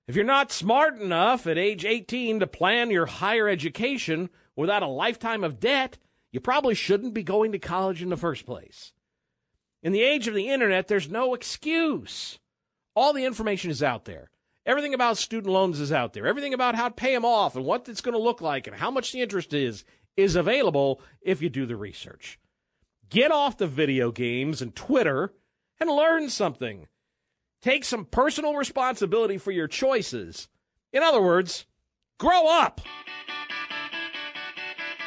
If 0.06 0.16
you're 0.16 0.24
not 0.24 0.52
smart 0.52 1.00
enough 1.00 1.46
at 1.46 1.56
age 1.56 1.84
18 1.84 2.40
to 2.40 2.46
plan 2.46 2.90
your 2.90 3.06
higher 3.06 3.48
education 3.48 4.28
without 4.54 4.82
a 4.82 4.86
lifetime 4.86 5.42
of 5.44 5.60
debt, 5.60 5.98
you 6.30 6.40
probably 6.40 6.74
shouldn't 6.74 7.14
be 7.14 7.22
going 7.22 7.52
to 7.52 7.58
college 7.58 8.02
in 8.02 8.10
the 8.10 8.16
first 8.16 8.44
place. 8.44 8.92
In 9.84 9.92
the 9.92 10.02
age 10.02 10.26
of 10.26 10.34
the 10.34 10.48
internet, 10.48 10.88
there's 10.88 11.10
no 11.10 11.34
excuse. 11.34 12.38
All 12.96 13.12
the 13.12 13.26
information 13.26 13.70
is 13.70 13.82
out 13.82 14.06
there. 14.06 14.30
Everything 14.64 14.94
about 14.94 15.18
student 15.18 15.52
loans 15.52 15.78
is 15.78 15.92
out 15.92 16.14
there. 16.14 16.26
Everything 16.26 16.54
about 16.54 16.74
how 16.74 16.88
to 16.88 16.94
pay 16.94 17.14
them 17.14 17.26
off 17.26 17.54
and 17.54 17.66
what 17.66 17.86
it's 17.86 18.00
going 18.00 18.14
to 18.14 18.18
look 18.18 18.40
like 18.40 18.66
and 18.66 18.74
how 18.74 18.90
much 18.90 19.12
the 19.12 19.20
interest 19.20 19.52
is 19.52 19.84
is 20.16 20.36
available 20.36 21.02
if 21.20 21.42
you 21.42 21.50
do 21.50 21.66
the 21.66 21.76
research. 21.76 22.38
Get 23.10 23.30
off 23.30 23.58
the 23.58 23.66
video 23.66 24.10
games 24.10 24.62
and 24.62 24.74
Twitter 24.74 25.34
and 25.78 25.90
learn 25.90 26.30
something. 26.30 26.88
Take 27.60 27.84
some 27.84 28.06
personal 28.06 28.54
responsibility 28.54 29.36
for 29.36 29.50
your 29.50 29.68
choices. 29.68 30.48
In 30.94 31.02
other 31.02 31.20
words, 31.20 31.66
grow 32.18 32.48
up. 32.48 32.80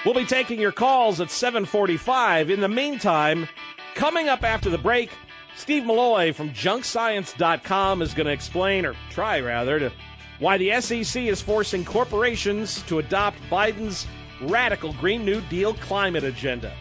We'll 0.05 0.13
be 0.13 0.25
taking 0.25 0.59
your 0.59 0.71
calls 0.71 1.19
at 1.19 1.31
745. 1.31 2.51
In 2.51 2.61
the 2.61 2.69
meantime, 2.69 3.47
coming 3.97 4.29
up 4.29 4.43
after 4.43 4.69
the 4.69 4.77
break, 4.77 5.09
Steve 5.55 5.83
Milloy 5.83 6.33
from 6.33 6.51
junkscience.com 6.51 8.03
is 8.03 8.13
going 8.13 8.27
to 8.27 8.31
explain, 8.31 8.85
or 8.85 8.95
try 9.09 9.39
rather, 9.39 9.79
to 9.79 9.91
why 10.39 10.57
the 10.57 10.79
SEC 10.79 11.23
is 11.23 11.41
forcing 11.41 11.83
corporations 11.83 12.83
to 12.83 12.99
adopt 12.99 13.39
Biden's 13.49 14.05
radical 14.39 14.93
Green 14.93 15.25
New 15.25 15.41
Deal 15.41 15.73
climate 15.73 16.23
agenda. 16.23 16.71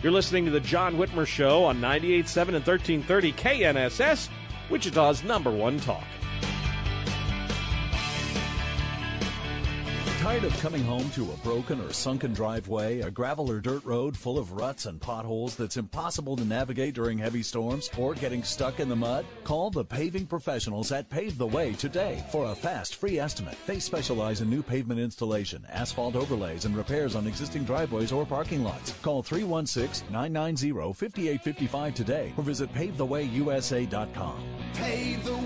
You're 0.00 0.12
listening 0.12 0.44
to 0.44 0.52
the 0.52 0.60
John 0.60 0.96
Whitmer 0.96 1.26
Show 1.26 1.64
on 1.64 1.80
98.7 1.80 2.54
and 2.54 2.66
1330 2.66 3.32
KNSS, 3.32 4.28
Wichita's 4.70 5.24
number 5.24 5.50
one 5.50 5.80
talk. 5.80 6.04
Tired 10.20 10.44
of 10.44 10.52
coming 10.60 10.84
home 10.84 11.08
to 11.12 11.32
a 11.32 11.36
broken 11.38 11.80
or 11.80 11.94
sunken 11.94 12.34
driveway, 12.34 13.00
a 13.00 13.10
gravel 13.10 13.50
or 13.50 13.58
dirt 13.58 13.82
road 13.86 14.14
full 14.14 14.38
of 14.38 14.52
ruts 14.52 14.84
and 14.84 15.00
potholes 15.00 15.56
that's 15.56 15.78
impossible 15.78 16.36
to 16.36 16.44
navigate 16.44 16.94
during 16.94 17.16
heavy 17.16 17.42
storms, 17.42 17.88
or 17.96 18.12
getting 18.12 18.44
stuck 18.44 18.80
in 18.80 18.90
the 18.90 18.96
mud? 18.96 19.24
Call 19.44 19.70
the 19.70 19.82
paving 19.82 20.26
professionals 20.26 20.92
at 20.92 21.08
Pave 21.08 21.38
the 21.38 21.46
Way 21.46 21.72
today 21.72 22.22
for 22.30 22.52
a 22.52 22.54
fast, 22.54 22.96
free 22.96 23.18
estimate. 23.18 23.56
They 23.66 23.78
specialize 23.78 24.42
in 24.42 24.50
new 24.50 24.62
pavement 24.62 25.00
installation, 25.00 25.64
asphalt 25.70 26.16
overlays, 26.16 26.66
and 26.66 26.76
repairs 26.76 27.16
on 27.16 27.26
existing 27.26 27.64
driveways 27.64 28.12
or 28.12 28.26
parking 28.26 28.62
lots. 28.62 28.92
Call 29.00 29.22
316-990-5855 29.22 31.94
today 31.94 32.34
or 32.36 32.44
visit 32.44 32.70
pavethewayusa.com. 32.74 34.44
Pave 34.74 35.24
the 35.24 35.39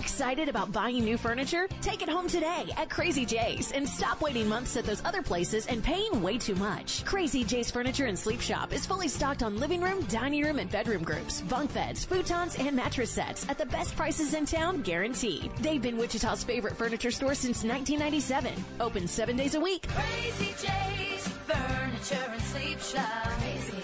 excited 0.00 0.48
about 0.48 0.72
buying 0.72 1.04
new 1.04 1.18
furniture? 1.18 1.68
Take 1.82 2.02
it 2.02 2.08
home 2.08 2.26
today 2.26 2.70
at 2.76 2.88
Crazy 2.88 3.26
J's 3.26 3.70
and 3.70 3.86
stop 3.86 4.20
waiting 4.22 4.48
months 4.48 4.76
at 4.76 4.84
those 4.84 5.04
other 5.04 5.22
places 5.22 5.66
and 5.66 5.84
paying 5.84 6.22
way 6.22 6.38
too 6.38 6.54
much. 6.54 7.04
Crazy 7.04 7.44
J's 7.44 7.70
Furniture 7.70 8.06
and 8.06 8.18
Sleep 8.18 8.40
Shop 8.40 8.72
is 8.72 8.86
fully 8.86 9.08
stocked 9.08 9.42
on 9.42 9.60
living 9.60 9.82
room, 9.82 10.02
dining 10.04 10.42
room, 10.42 10.58
and 10.58 10.70
bedroom 10.70 11.04
groups, 11.04 11.42
bunk 11.42 11.72
beds, 11.74 12.04
futons, 12.06 12.58
and 12.58 12.74
mattress 12.74 13.10
sets 13.10 13.46
at 13.48 13.58
the 13.58 13.66
best 13.66 13.94
prices 13.94 14.32
in 14.32 14.46
town, 14.46 14.80
guaranteed. 14.80 15.52
They've 15.60 15.82
been 15.82 15.98
Wichita's 15.98 16.42
favorite 16.42 16.76
furniture 16.76 17.10
store 17.10 17.34
since 17.34 17.62
1997. 17.62 18.52
Open 18.80 19.06
seven 19.06 19.36
days 19.36 19.54
a 19.54 19.60
week. 19.60 19.86
Crazy 19.88 20.54
J's 20.66 21.28
Furniture 21.46 22.30
and 22.32 22.42
Sleep 22.42 22.80
Shop. 22.80 23.28
Crazy. 23.38 23.82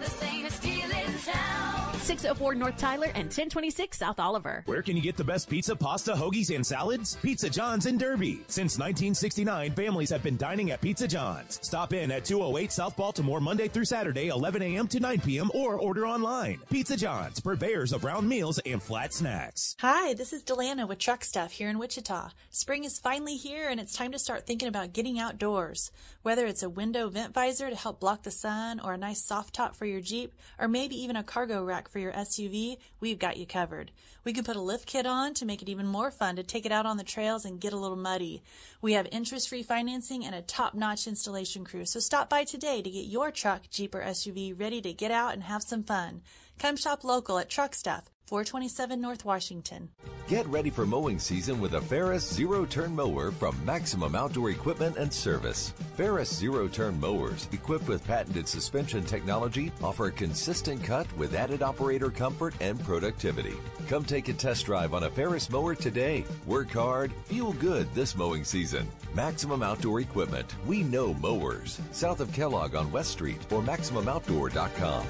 The 0.00 0.10
sanest 0.10 0.62
deal 0.62 0.90
in 0.90 1.18
town. 1.24 1.63
604 2.04 2.54
North 2.54 2.76
Tyler 2.76 3.06
and 3.14 3.24
1026 3.32 3.96
South 3.96 4.20
Oliver. 4.20 4.62
Where 4.66 4.82
can 4.82 4.94
you 4.94 5.00
get 5.00 5.16
the 5.16 5.24
best 5.24 5.48
pizza, 5.48 5.74
pasta, 5.74 6.12
hoagies, 6.12 6.54
and 6.54 6.64
salads? 6.66 7.16
Pizza 7.22 7.48
John's 7.48 7.86
in 7.86 7.96
Derby. 7.96 8.44
Since 8.46 8.76
1969, 8.76 9.72
families 9.72 10.10
have 10.10 10.22
been 10.22 10.36
dining 10.36 10.70
at 10.70 10.82
Pizza 10.82 11.08
John's. 11.08 11.58
Stop 11.62 11.94
in 11.94 12.10
at 12.10 12.26
208 12.26 12.70
South 12.70 12.94
Baltimore 12.94 13.40
Monday 13.40 13.68
through 13.68 13.86
Saturday, 13.86 14.28
11 14.28 14.60
a.m. 14.60 14.86
to 14.88 15.00
9 15.00 15.20
p.m. 15.22 15.50
or 15.54 15.78
order 15.78 16.06
online. 16.06 16.60
Pizza 16.70 16.94
John's, 16.94 17.40
purveyors 17.40 17.94
of 17.94 18.04
round 18.04 18.28
meals 18.28 18.58
and 18.66 18.82
flat 18.82 19.14
snacks. 19.14 19.74
Hi, 19.78 20.12
this 20.12 20.34
is 20.34 20.42
Delana 20.42 20.86
with 20.86 20.98
Truck 20.98 21.24
Stuff 21.24 21.52
here 21.52 21.70
in 21.70 21.78
Wichita. 21.78 22.32
Spring 22.50 22.84
is 22.84 22.98
finally 22.98 23.36
here 23.36 23.70
and 23.70 23.80
it's 23.80 23.96
time 23.96 24.12
to 24.12 24.18
start 24.18 24.46
thinking 24.46 24.68
about 24.68 24.92
getting 24.92 25.18
outdoors. 25.18 25.90
Whether 26.20 26.44
it's 26.44 26.62
a 26.62 26.68
window 26.68 27.08
vent 27.08 27.32
visor 27.32 27.70
to 27.70 27.76
help 27.76 27.98
block 27.98 28.24
the 28.24 28.30
sun 28.30 28.78
or 28.78 28.92
a 28.92 28.98
nice 28.98 29.24
soft 29.24 29.54
top 29.54 29.74
for 29.74 29.86
your 29.86 30.02
Jeep 30.02 30.34
or 30.58 30.68
maybe 30.68 30.96
even 31.02 31.16
a 31.16 31.24
cargo 31.24 31.64
rack 31.64 31.88
for 31.94 32.00
your 32.00 32.12
SUV, 32.12 32.78
we've 32.98 33.20
got 33.20 33.36
you 33.36 33.46
covered. 33.46 33.92
We 34.24 34.32
can 34.32 34.42
put 34.42 34.56
a 34.56 34.60
lift 34.60 34.86
kit 34.86 35.06
on 35.06 35.32
to 35.34 35.46
make 35.46 35.62
it 35.62 35.68
even 35.68 35.86
more 35.86 36.10
fun 36.10 36.34
to 36.34 36.42
take 36.42 36.66
it 36.66 36.72
out 36.72 36.86
on 36.86 36.96
the 36.96 37.04
trails 37.04 37.44
and 37.44 37.60
get 37.60 37.72
a 37.72 37.76
little 37.76 37.96
muddy. 37.96 38.42
We 38.82 38.94
have 38.94 39.06
interest-free 39.12 39.62
financing 39.62 40.24
and 40.24 40.34
a 40.34 40.42
top-notch 40.42 41.06
installation 41.06 41.64
crew. 41.64 41.84
So 41.84 42.00
stop 42.00 42.28
by 42.28 42.42
today 42.42 42.82
to 42.82 42.90
get 42.90 43.06
your 43.06 43.30
truck, 43.30 43.70
Jeep 43.70 43.94
or 43.94 44.02
SUV 44.02 44.58
ready 44.58 44.80
to 44.80 44.92
get 44.92 45.12
out 45.12 45.34
and 45.34 45.44
have 45.44 45.62
some 45.62 45.84
fun. 45.84 46.22
Come 46.58 46.76
shop 46.76 47.04
local 47.04 47.38
at 47.38 47.50
Truck 47.50 47.74
Stuff, 47.74 48.04
427 48.26 49.00
North 49.00 49.24
Washington. 49.24 49.90
Get 50.26 50.46
ready 50.46 50.70
for 50.70 50.86
mowing 50.86 51.18
season 51.18 51.60
with 51.60 51.74
a 51.74 51.80
Ferris 51.82 52.26
Zero 52.26 52.64
Turn 52.64 52.96
Mower 52.96 53.30
from 53.30 53.62
Maximum 53.66 54.14
Outdoor 54.14 54.48
Equipment 54.50 54.96
and 54.96 55.12
Service. 55.12 55.74
Ferris 55.96 56.34
Zero 56.34 56.66
Turn 56.66 56.98
Mowers, 56.98 57.46
equipped 57.52 57.86
with 57.88 58.06
patented 58.06 58.48
suspension 58.48 59.04
technology, 59.04 59.70
offer 59.82 60.06
a 60.06 60.12
consistent 60.12 60.82
cut 60.82 61.06
with 61.18 61.34
added 61.34 61.62
operator 61.62 62.08
comfort 62.08 62.54
and 62.60 62.82
productivity. 62.82 63.52
Come 63.88 64.04
take 64.04 64.28
a 64.28 64.32
test 64.32 64.64
drive 64.64 64.94
on 64.94 65.02
a 65.02 65.10
Ferris 65.10 65.50
mower 65.50 65.74
today. 65.74 66.24
Work 66.46 66.72
hard, 66.72 67.12
feel 67.24 67.52
good 67.52 67.92
this 67.94 68.16
mowing 68.16 68.44
season. 68.44 68.88
Maximum 69.14 69.62
Outdoor 69.62 70.00
Equipment. 70.00 70.54
We 70.66 70.82
know 70.84 71.12
mowers. 71.12 71.78
South 71.92 72.20
of 72.20 72.32
Kellogg 72.32 72.74
on 72.74 72.90
West 72.90 73.10
Street 73.10 73.40
or 73.52 73.60
MaximumOutdoor.com. 73.60 75.06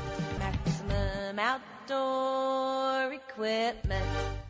Maximum 1.84 1.98
Outdoor 1.98 3.12
Equipment. 3.12 4.06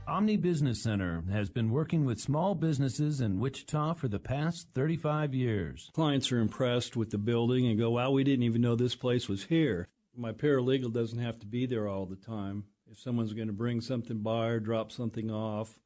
Omni 0.07 0.37
Business 0.37 0.83
Center 0.83 1.25
has 1.33 1.51
been 1.51 1.71
working 1.71 2.05
with 2.05 2.21
small 2.21 2.55
businesses 2.55 3.21
in 3.21 3.41
Wichita 3.41 3.95
for 3.95 4.09
the 4.09 4.19
past 4.19 4.69
35 4.75 5.35
years. 5.35 5.91
Clients 5.95 6.31
are 6.31 6.39
impressed 6.39 6.97
with 6.97 7.11
the 7.11 7.19
building 7.19 7.67
and 7.67 7.79
go, 7.79 7.91
wow, 7.91 8.11
we 8.11 8.25
didn't 8.25 8.45
even 8.45 8.61
know 8.61 8.77
this 8.77 8.95
place 8.95 9.29
was 9.29 9.45
here. 9.45 9.89
My 10.17 10.33
paralegal 10.33 10.93
doesn't 10.93 11.19
have 11.19 11.39
to 11.41 11.47
be 11.47 11.67
there 11.67 11.89
all 11.89 12.07
the 12.07 12.17
time. 12.17 12.65
If 12.91 13.01
someone's 13.01 13.33
going 13.33 13.49
to 13.49 13.53
bring 13.53 13.81
something 13.81 14.19
by 14.19 14.47
or 14.49 14.61
drop 14.61 14.93
something 14.93 15.31
off, 15.31 15.79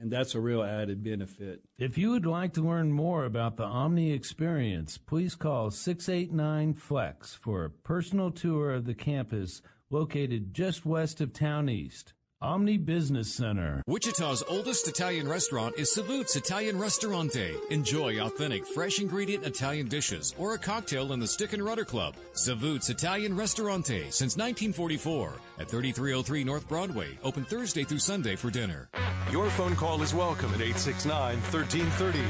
and 0.00 0.10
that's 0.10 0.34
a 0.34 0.40
real 0.40 0.62
added 0.62 1.02
benefit. 1.02 1.62
If 1.78 1.96
you 1.96 2.10
would 2.10 2.26
like 2.26 2.52
to 2.54 2.62
learn 2.62 2.92
more 2.92 3.24
about 3.24 3.56
the 3.56 3.64
Omni 3.64 4.12
experience, 4.12 4.98
please 4.98 5.34
call 5.34 5.70
689 5.70 6.74
Flex 6.74 7.34
for 7.34 7.64
a 7.64 7.70
personal 7.70 8.30
tour 8.30 8.70
of 8.70 8.84
the 8.84 8.94
campus 8.94 9.62
located 9.90 10.54
just 10.54 10.86
west 10.86 11.20
of 11.20 11.32
Town 11.32 11.68
East. 11.68 12.14
Omni 12.44 12.76
Business 12.76 13.32
Center. 13.34 13.82
Wichita's 13.86 14.44
oldest 14.46 14.86
Italian 14.86 15.26
restaurant 15.26 15.78
is 15.78 15.94
Savute's 15.94 16.36
Italian 16.36 16.78
Restaurante. 16.78 17.56
Enjoy 17.70 18.20
authentic, 18.20 18.66
fresh 18.66 18.98
ingredient 18.98 19.46
Italian 19.46 19.88
dishes 19.88 20.34
or 20.38 20.52
a 20.52 20.58
cocktail 20.58 21.14
in 21.14 21.20
the 21.20 21.26
Stick 21.26 21.54
and 21.54 21.64
Rudder 21.64 21.86
Club. 21.86 22.16
Savute's 22.34 22.90
Italian 22.90 23.34
Restaurante 23.34 24.10
since 24.10 24.36
1944 24.36 25.32
at 25.58 25.70
3303 25.70 26.44
North 26.44 26.68
Broadway. 26.68 27.18
Open 27.22 27.44
Thursday 27.44 27.82
through 27.82 28.00
Sunday 28.00 28.36
for 28.36 28.50
dinner. 28.50 28.90
Your 29.32 29.48
phone 29.48 29.74
call 29.74 30.02
is 30.02 30.12
welcome 30.12 30.52
at 30.52 30.60
869 30.60 31.38
1330. 31.50 32.20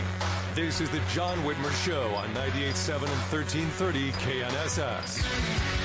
This 0.55 0.81
is 0.81 0.89
the 0.91 1.01
John 1.13 1.39
Whitmer 1.39 1.73
Show 1.85 2.15
on 2.15 2.29
98.7 2.35 3.03
and 3.03 3.23
1330 3.33 4.13
KNSS. 4.13 5.84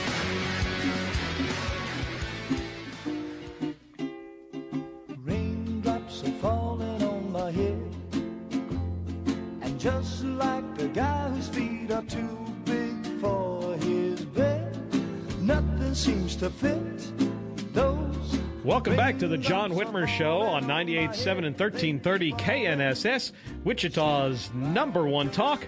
To 16.39 16.49
fit 16.49 17.73
those. 17.73 18.39
Welcome 18.63 18.95
back 18.95 19.19
to 19.19 19.27
the 19.27 19.37
John 19.37 19.73
Whitmer 19.73 20.07
Show 20.07 20.39
on 20.39 20.63
98.7 20.63 21.37
and 21.45 21.59
1330 21.59 22.31
KNSS, 22.31 23.33
Wichita's 23.65 24.49
number 24.53 25.05
one 25.05 25.31
talk. 25.31 25.67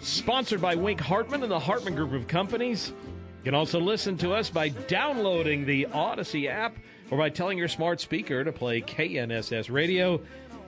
Sponsored 0.00 0.62
by 0.62 0.74
Wink 0.74 1.00
Hartman 1.00 1.42
and 1.42 1.52
the 1.52 1.58
Hartman 1.58 1.94
Group 1.94 2.14
of 2.14 2.28
Companies. 2.28 2.94
You 3.38 3.44
can 3.44 3.54
also 3.54 3.78
listen 3.78 4.16
to 4.18 4.32
us 4.32 4.48
by 4.48 4.70
downloading 4.70 5.66
the 5.66 5.84
Odyssey 5.84 6.48
app 6.48 6.76
or 7.10 7.18
by 7.18 7.28
telling 7.28 7.58
your 7.58 7.68
smart 7.68 8.00
speaker 8.00 8.42
to 8.42 8.52
play 8.52 8.80
KNSS 8.80 9.70
Radio. 9.70 10.22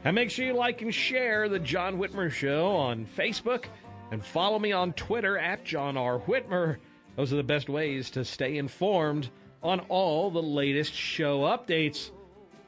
And 0.05 0.15
make 0.15 0.31
sure 0.31 0.45
you 0.45 0.53
like 0.53 0.83
and 0.83 0.95
share 0.95 1.49
the 1.49 1.59
John 1.59 1.97
Whitmer 1.97 2.31
Show 2.31 2.73
on 2.73 3.07
Facebook 3.07 3.65
and 4.11 4.23
follow 4.23 4.59
me 4.59 4.73
on 4.73 4.93
Twitter 4.93 5.39
at 5.39 5.65
John 5.65 5.97
R. 5.97 6.19
Whitmer. 6.19 6.77
Those 7.19 7.33
are 7.33 7.37
the 7.37 7.43
best 7.43 7.69
ways 7.69 8.11
to 8.11 8.25
stay 8.25 8.59
informed 8.59 9.31
on 9.61 9.81
all 9.89 10.31
the 10.31 10.41
latest 10.41 10.95
show 10.95 11.41
updates. 11.41 12.13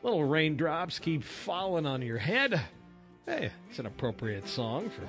Little 0.02 0.24
raindrops 0.24 0.98
keep 0.98 1.22
falling 1.22 1.86
on 1.86 2.02
your 2.02 2.18
head. 2.18 2.60
Hey, 3.26 3.52
it's 3.68 3.78
an 3.78 3.86
appropriate 3.86 4.48
song 4.48 4.90
for 4.90 5.06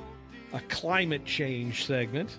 a 0.56 0.62
climate 0.70 1.26
change 1.26 1.88
segment. 1.88 2.38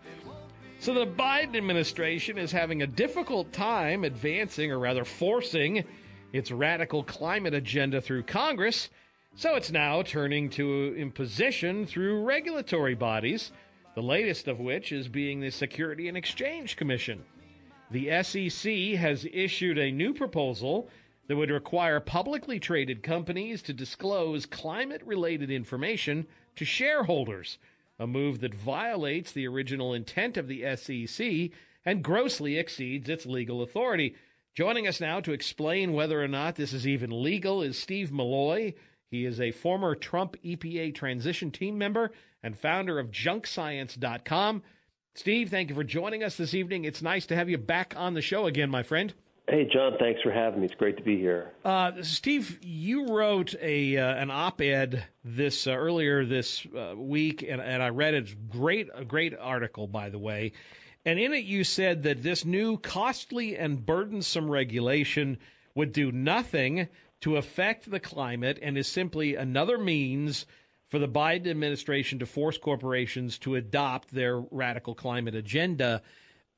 so 0.80 0.94
the 0.94 1.06
Biden 1.06 1.56
administration 1.56 2.38
is 2.38 2.50
having 2.50 2.82
a 2.82 2.88
difficult 2.88 3.52
time 3.52 4.02
advancing, 4.02 4.72
or 4.72 4.80
rather 4.80 5.04
forcing, 5.04 5.84
its 6.32 6.50
radical 6.50 7.04
climate 7.04 7.54
agenda 7.54 8.00
through 8.00 8.24
Congress. 8.24 8.90
So 9.36 9.54
it's 9.54 9.70
now 9.70 10.02
turning 10.02 10.50
to 10.50 10.92
imposition 10.98 11.86
through 11.86 12.24
regulatory 12.24 12.96
bodies, 12.96 13.52
the 13.96 14.02
latest 14.02 14.46
of 14.46 14.60
which 14.60 14.92
is 14.92 15.08
being 15.08 15.40
the 15.40 15.50
Security 15.50 16.06
and 16.06 16.18
Exchange 16.18 16.76
Commission. 16.76 17.24
The 17.90 18.22
SEC 18.22 18.70
has 19.00 19.26
issued 19.32 19.78
a 19.78 19.90
new 19.90 20.12
proposal 20.12 20.90
that 21.28 21.36
would 21.36 21.50
require 21.50 21.98
publicly 21.98 22.60
traded 22.60 23.02
companies 23.02 23.62
to 23.62 23.72
disclose 23.72 24.44
climate 24.44 25.00
related 25.06 25.50
information 25.50 26.26
to 26.56 26.64
shareholders, 26.66 27.56
a 27.98 28.06
move 28.06 28.40
that 28.40 28.54
violates 28.54 29.32
the 29.32 29.48
original 29.48 29.94
intent 29.94 30.36
of 30.36 30.46
the 30.46 30.76
SEC 30.76 31.58
and 31.86 32.04
grossly 32.04 32.58
exceeds 32.58 33.08
its 33.08 33.24
legal 33.24 33.62
authority. 33.62 34.14
Joining 34.54 34.86
us 34.86 35.00
now 35.00 35.20
to 35.20 35.32
explain 35.32 35.94
whether 35.94 36.22
or 36.22 36.28
not 36.28 36.56
this 36.56 36.74
is 36.74 36.86
even 36.86 37.22
legal 37.22 37.62
is 37.62 37.78
Steve 37.78 38.10
Milloy. 38.10 38.74
He 39.10 39.24
is 39.24 39.40
a 39.40 39.52
former 39.52 39.94
Trump 39.94 40.36
EPA 40.44 40.94
transition 40.94 41.50
team 41.50 41.78
member 41.78 42.12
and 42.42 42.58
founder 42.58 42.98
of 42.98 43.10
junkscience.com. 43.10 44.62
Steve, 45.14 45.48
thank 45.48 45.70
you 45.70 45.74
for 45.74 45.84
joining 45.84 46.22
us 46.22 46.36
this 46.36 46.52
evening. 46.54 46.84
It's 46.84 47.02
nice 47.02 47.26
to 47.26 47.36
have 47.36 47.48
you 47.48 47.58
back 47.58 47.94
on 47.96 48.14
the 48.14 48.20
show 48.20 48.46
again, 48.46 48.70
my 48.70 48.82
friend. 48.82 49.14
Hey, 49.48 49.68
John, 49.72 49.92
thanks 50.00 50.20
for 50.22 50.32
having 50.32 50.60
me. 50.60 50.66
It's 50.66 50.74
great 50.74 50.96
to 50.96 51.04
be 51.04 51.18
here. 51.18 51.52
Uh, 51.64 52.02
Steve, 52.02 52.58
you 52.62 53.06
wrote 53.06 53.54
a 53.62 53.96
uh, 53.96 54.14
an 54.16 54.30
op-ed 54.30 55.04
this 55.24 55.68
uh, 55.68 55.70
earlier 55.70 56.24
this 56.24 56.66
uh, 56.76 56.94
week, 56.96 57.44
and, 57.48 57.60
and 57.60 57.80
I 57.80 57.90
read 57.90 58.14
it. 58.14 58.50
Great, 58.50 58.88
a 58.92 59.04
great 59.04 59.34
article, 59.38 59.86
by 59.86 60.08
the 60.08 60.18
way. 60.18 60.52
And 61.04 61.20
in 61.20 61.32
it, 61.32 61.44
you 61.44 61.62
said 61.62 62.02
that 62.02 62.24
this 62.24 62.44
new 62.44 62.76
costly 62.76 63.56
and 63.56 63.86
burdensome 63.86 64.50
regulation 64.50 65.38
would 65.76 65.92
do 65.92 66.10
nothing 66.10 66.88
to 67.20 67.36
affect 67.36 67.88
the 67.88 68.00
climate 68.00 68.58
and 68.60 68.76
is 68.76 68.88
simply 68.88 69.36
another 69.36 69.78
means 69.78 70.44
for 70.88 70.98
the 70.98 71.08
Biden 71.08 71.48
administration 71.48 72.18
to 72.20 72.26
force 72.26 72.58
corporations 72.58 73.38
to 73.38 73.56
adopt 73.56 74.12
their 74.12 74.38
radical 74.38 74.94
climate 74.94 75.34
agenda. 75.34 76.02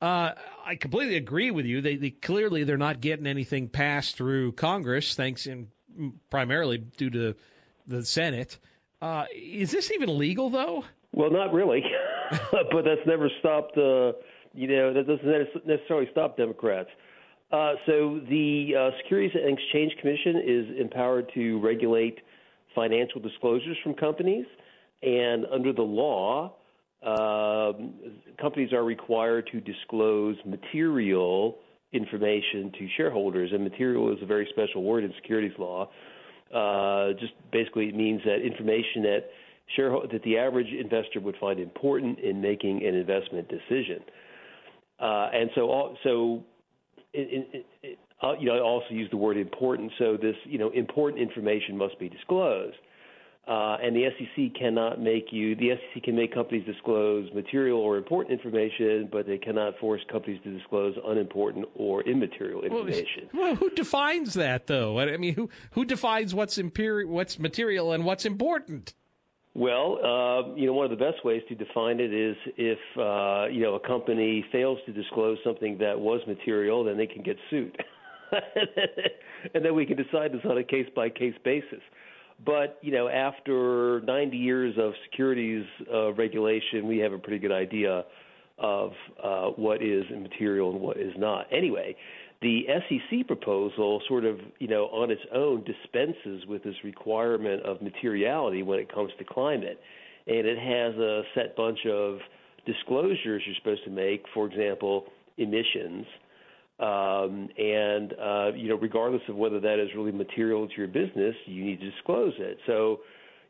Uh, 0.01 0.31
I 0.65 0.75
completely 0.75 1.17
agree 1.17 1.51
with 1.51 1.65
you. 1.65 1.81
They, 1.81 1.95
they, 1.95 2.11
clearly 2.11 2.63
they're 2.63 2.77
not 2.77 3.01
getting 3.01 3.27
anything 3.27 3.67
passed 3.67 4.15
through 4.15 4.53
Congress, 4.53 5.15
thanks 5.15 5.45
in 5.45 5.67
primarily 6.29 6.77
due 6.77 7.09
to 7.09 7.35
the 7.87 8.05
Senate. 8.05 8.57
Uh, 9.01 9.25
is 9.33 9.71
this 9.71 9.91
even 9.91 10.17
legal, 10.17 10.49
though? 10.49 10.85
Well, 11.11 11.31
not 11.31 11.53
really, 11.53 11.83
but 12.51 12.83
that's 12.85 13.05
never 13.05 13.29
stopped. 13.39 13.77
Uh, 13.77 14.13
you 14.53 14.67
know, 14.67 14.93
that 14.93 15.07
doesn't 15.07 15.67
necessarily 15.67 16.07
stop 16.11 16.37
Democrats. 16.37 16.89
Uh, 17.51 17.73
so 17.85 18.19
the 18.29 18.73
uh, 18.77 18.97
Securities 19.01 19.35
and 19.35 19.57
Exchange 19.57 19.95
Commission 19.99 20.41
is 20.45 20.79
empowered 20.79 21.31
to 21.33 21.59
regulate 21.59 22.19
financial 22.75 23.21
disclosures 23.21 23.77
from 23.83 23.93
companies, 23.93 24.45
and 25.01 25.45
under 25.51 25.73
the 25.73 25.81
law, 25.81 26.53
um, 27.03 27.93
companies 28.39 28.73
are 28.73 28.83
required 28.83 29.47
to 29.51 29.61
disclose 29.61 30.35
material 30.45 31.57
information 31.93 32.71
to 32.77 32.87
shareholders, 32.97 33.51
and 33.51 33.63
material 33.63 34.11
is 34.11 34.21
a 34.21 34.25
very 34.25 34.47
special 34.51 34.83
word 34.83 35.03
in 35.03 35.13
securities 35.21 35.57
law. 35.57 35.89
Uh, 36.53 37.13
just 37.19 37.33
basically, 37.51 37.87
it 37.87 37.95
means 37.95 38.21
that 38.25 38.41
information 38.45 39.03
that 39.03 39.29
shareholder 39.75 40.07
that 40.07 40.23
the 40.23 40.37
average 40.37 40.67
investor 40.67 41.19
would 41.19 41.35
find 41.37 41.59
important 41.59 42.19
in 42.19 42.41
making 42.41 42.83
an 42.85 42.95
investment 42.95 43.47
decision. 43.47 43.99
Uh, 44.99 45.29
and 45.33 45.49
so, 45.55 45.69
all, 45.69 45.97
so, 46.03 46.43
it, 47.13 47.47
it, 47.53 47.65
it, 47.83 47.99
uh, 48.21 48.33
you 48.39 48.47
know, 48.47 48.55
I 48.55 48.59
also 48.59 48.87
use 48.89 49.09
the 49.11 49.17
word 49.17 49.37
important. 49.37 49.91
So 49.97 50.17
this, 50.17 50.35
you 50.45 50.57
know, 50.57 50.69
important 50.71 51.21
information 51.21 51.77
must 51.77 51.97
be 51.99 52.09
disclosed. 52.09 52.77
Uh, 53.47 53.77
and 53.81 53.95
the 53.95 54.05
SEC 54.19 54.53
cannot 54.53 55.01
make 55.01 55.31
you. 55.31 55.55
The 55.55 55.71
SEC 55.71 56.03
can 56.03 56.15
make 56.15 56.31
companies 56.31 56.65
disclose 56.67 57.33
material 57.33 57.79
or 57.79 57.97
important 57.97 58.31
information, 58.31 59.09
but 59.11 59.25
they 59.25 59.39
cannot 59.39 59.75
force 59.79 60.01
companies 60.11 60.39
to 60.43 60.55
disclose 60.55 60.95
unimportant 61.03 61.65
or 61.73 62.03
immaterial 62.03 62.61
information. 62.63 63.27
Well, 63.33 63.43
well 63.43 63.55
who 63.55 63.71
defines 63.71 64.35
that, 64.35 64.67
though? 64.67 64.99
I 64.99 65.17
mean, 65.17 65.33
who 65.33 65.49
who 65.71 65.83
defines 65.83 66.35
what's 66.35 66.59
imperi- 66.59 67.07
what's 67.07 67.39
material 67.39 67.91
and 67.91 68.05
what's 68.05 68.23
important? 68.23 68.93
Well, 69.55 69.97
uh, 69.97 70.55
you 70.55 70.67
know, 70.67 70.73
one 70.73 70.85
of 70.85 70.91
the 70.91 71.03
best 71.03 71.25
ways 71.25 71.41
to 71.49 71.55
define 71.55 71.99
it 71.99 72.13
is 72.13 72.35
if 72.55 72.77
uh, 72.97 73.47
you 73.51 73.63
know 73.63 73.73
a 73.75 73.79
company 73.79 74.45
fails 74.51 74.77
to 74.85 74.93
disclose 74.93 75.39
something 75.43 75.79
that 75.79 75.99
was 75.99 76.21
material, 76.27 76.83
then 76.83 76.97
they 76.97 77.07
can 77.07 77.23
get 77.23 77.37
sued, 77.49 77.75
and 79.53 79.63
then 79.63 79.75
we 79.75 79.85
can 79.85 79.97
decide 79.97 80.31
this 80.31 80.41
on 80.45 80.57
a 80.57 80.63
case 80.63 80.87
by 80.95 81.09
case 81.09 81.35
basis. 81.43 81.81
But 82.45 82.79
you 82.81 82.91
know, 82.91 83.09
after 83.09 84.01
90 84.05 84.37
years 84.37 84.75
of 84.77 84.93
securities 85.09 85.65
uh, 85.93 86.13
regulation, 86.13 86.87
we 86.87 86.97
have 86.99 87.11
a 87.13 87.17
pretty 87.17 87.39
good 87.39 87.51
idea 87.51 88.05
of 88.57 88.91
uh, 89.23 89.47
what 89.55 89.81
is 89.81 90.03
immaterial 90.13 90.71
and 90.71 90.81
what 90.81 90.97
is 90.97 91.13
not. 91.17 91.47
Anyway, 91.51 91.95
the 92.41 92.63
SEC 92.67 93.27
proposal 93.27 94.01
sort 94.07 94.25
of, 94.25 94.39
you 94.59 94.67
know, 94.67 94.85
on 94.85 95.11
its 95.11 95.21
own 95.33 95.63
dispenses 95.63 96.45
with 96.47 96.63
this 96.63 96.75
requirement 96.83 97.63
of 97.63 97.81
materiality 97.81 98.63
when 98.63 98.79
it 98.79 98.93
comes 98.93 99.11
to 99.17 99.25
climate, 99.25 99.79
and 100.27 100.45
it 100.45 100.57
has 100.57 100.95
a 100.99 101.23
set 101.35 101.55
bunch 101.55 101.79
of 101.85 102.19
disclosures 102.65 103.41
you're 103.45 103.55
supposed 103.55 103.83
to 103.83 103.89
make. 103.89 104.23
For 104.33 104.45
example, 104.45 105.05
emissions 105.37 106.05
um, 106.79 107.49
and 107.57 108.13
uh, 108.13 108.51
you 108.55 108.69
know, 108.69 108.75
regardless 108.75 109.21
of 109.27 109.35
whether 109.35 109.59
that 109.59 109.79
is 109.79 109.89
really 109.95 110.11
material 110.11 110.67
to 110.67 110.73
your 110.75 110.87
business, 110.87 111.35
you 111.45 111.63
need 111.63 111.79
to 111.81 111.91
disclose 111.91 112.33
it. 112.39 112.57
So, 112.67 112.99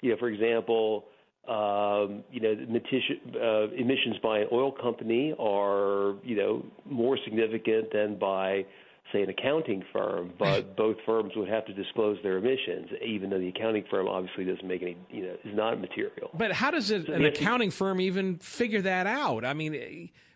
you 0.02 0.12
know, 0.12 0.18
for 0.18 0.30
example, 0.30 1.06
um, 1.48 2.24
you 2.32 2.42
know, 2.42 2.52
uh, 2.52 3.72
emissions 3.76 4.18
by 4.22 4.39
an 4.39 4.48
oil 4.52 4.72
company 4.72 5.34
are 5.39 6.15
you 6.24 6.36
know 6.36 6.65
more 6.86 7.18
significant 7.24 7.92
than 7.94 8.18
by 8.18 8.65
say 9.12 9.24
an 9.24 9.30
accounting 9.30 9.84
firm, 9.94 10.34
but 10.39 10.76
both 10.76 10.98
firms 11.06 11.34
would 11.36 11.50
have 11.50 11.65
to 11.65 11.74
disclose 11.74 12.18
their 12.24 12.38
emissions, 12.38 12.89
even 13.06 13.30
though 13.30 13.39
the 13.39 13.50
accounting 13.50 13.84
firm 13.89 14.08
obviously 14.08 14.46
doesn't 14.46 14.68
make 14.68 14.82
any, 14.82 14.98
you 15.10 15.24
know, 15.24 15.34
is 15.44 15.56
not 15.56 15.80
material. 15.80 16.30
But 16.34 16.52
how 16.52 16.72
does 16.72 16.92
it, 16.92 17.10
an 17.10 17.26
accounting 17.26 17.72
firm 17.72 18.02
even 18.02 18.38
figure 18.38 18.82
that 18.82 19.08
out? 19.08 19.46
I 19.46 19.54
mean, 19.54 19.74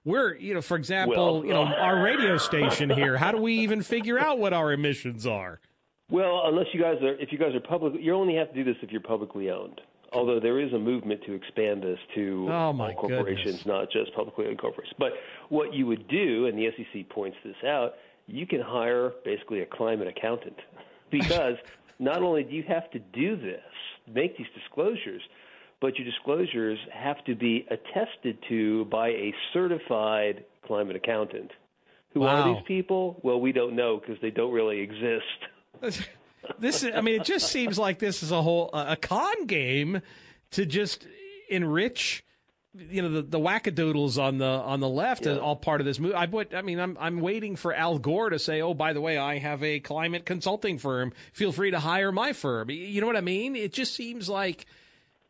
we're, 0.05 0.35
you 0.35 0.53
know, 0.53 0.61
for 0.61 0.77
example, 0.77 1.15
Well- 1.41 1.45
you 1.45 1.53
know, 1.53 1.63
uh, 1.63 1.75
our 1.75 2.01
radio 2.03 2.37
station 2.49 2.89
here. 2.89 3.17
How 3.17 3.31
do 3.31 3.37
we 3.41 3.53
even 3.59 3.81
figure 3.81 4.19
out 4.19 4.39
what 4.39 4.53
our 4.53 4.71
emissions 4.71 5.25
are? 5.25 5.59
Well, 6.11 6.43
unless 6.45 6.67
you 6.73 6.81
guys 6.81 7.01
are, 7.01 7.15
if 7.19 7.31
you 7.31 7.37
guys 7.37 7.55
are 7.55 7.59
public, 7.59 7.93
you 7.99 8.13
only 8.13 8.35
have 8.35 8.49
to 8.49 8.53
do 8.53 8.63
this 8.63 8.75
if 8.83 8.91
you're 8.91 9.01
publicly 9.01 9.49
owned. 9.49 9.81
Although 10.11 10.39
there 10.39 10.59
is 10.59 10.71
a 10.73 10.77
movement 10.77 11.21
to 11.25 11.33
expand 11.33 11.81
this 11.81 11.97
to 12.13 12.45
Oh, 12.49 12.53
all 12.53 12.93
corporations, 12.93 13.65
not 13.65 13.89
just 13.91 14.13
publicly 14.13 14.45
owned 14.45 14.59
corporations. 14.59 14.93
But 14.99 15.13
what 15.49 15.73
you 15.73 15.87
would 15.87 16.07
do, 16.07 16.45
and 16.45 16.57
the 16.57 16.69
SEC 16.77 17.09
points 17.09 17.37
this 17.43 17.55
out, 17.65 17.93
you 18.27 18.45
can 18.45 18.61
hire 18.61 19.13
basically 19.25 19.61
a 19.61 19.65
climate 19.65 20.07
accountant 20.07 20.57
because 21.09 21.55
not 21.97 22.21
only 22.21 22.43
do 22.43 22.53
you 22.53 22.63
have 22.67 22.91
to 22.91 22.99
do 22.99 23.35
this, 23.35 23.61
make 24.13 24.37
these 24.37 24.47
disclosures, 24.53 25.21
but 25.83 25.97
your 25.99 26.05
disclosures 26.05 26.79
have 26.93 27.21
to 27.25 27.35
be 27.35 27.67
attested 27.69 28.37
to 28.47 28.85
by 28.85 29.09
a 29.09 29.33
certified 29.51 30.45
climate 30.65 30.95
accountant. 30.95 31.51
Who 32.13 32.21
Wow. 32.21 32.37
are 32.37 32.53
these 32.53 32.63
people? 32.65 33.19
Well, 33.21 33.41
we 33.41 33.51
don't 33.51 33.75
know 33.75 33.99
because 33.99 34.15
they 34.21 34.29
don't 34.31 34.53
really 34.53 34.79
exist. 34.79 36.07
This 36.59 36.83
is, 36.83 36.91
I 36.93 36.99
mean, 36.99 37.21
it 37.21 37.25
just 37.25 37.49
seems 37.53 37.79
like 37.79 37.99
this 37.99 38.21
is 38.21 38.31
a 38.31 38.41
whole 38.41 38.69
a 38.73 38.97
con 38.97 39.45
game 39.45 40.01
to 40.51 40.65
just 40.65 41.07
enrich, 41.49 42.25
you 42.73 43.01
know, 43.01 43.09
the, 43.09 43.21
the 43.21 43.39
wackadoodles 43.39 44.21
on 44.21 44.39
the 44.39 44.45
on 44.45 44.81
the 44.81 44.89
left 44.89 45.25
are 45.25 45.39
all 45.39 45.55
part 45.55 45.79
of 45.79 45.85
this 45.85 45.99
move. 45.99 46.15
I 46.15 46.25
put, 46.25 46.53
I 46.53 46.61
mean, 46.61 46.81
I'm 46.81 46.97
I'm 46.99 47.21
waiting 47.21 47.55
for 47.55 47.73
Al 47.73 47.97
Gore 47.97 48.29
to 48.29 48.39
say, 48.39 48.61
oh, 48.61 48.73
by 48.73 48.91
the 48.91 48.99
way, 48.99 49.17
I 49.17 49.37
have 49.37 49.63
a 49.63 49.79
climate 49.79 50.25
consulting 50.25 50.77
firm. 50.77 51.13
Feel 51.31 51.53
free 51.53 51.71
to 51.71 51.79
hire 51.79 52.11
my 52.11 52.33
firm. 52.33 52.69
You 52.69 52.99
know 52.99 53.07
what 53.07 53.15
I 53.15 53.21
mean? 53.21 53.55
It 53.55 53.71
just 53.71 53.95
seems 53.95 54.27
like 54.27 54.65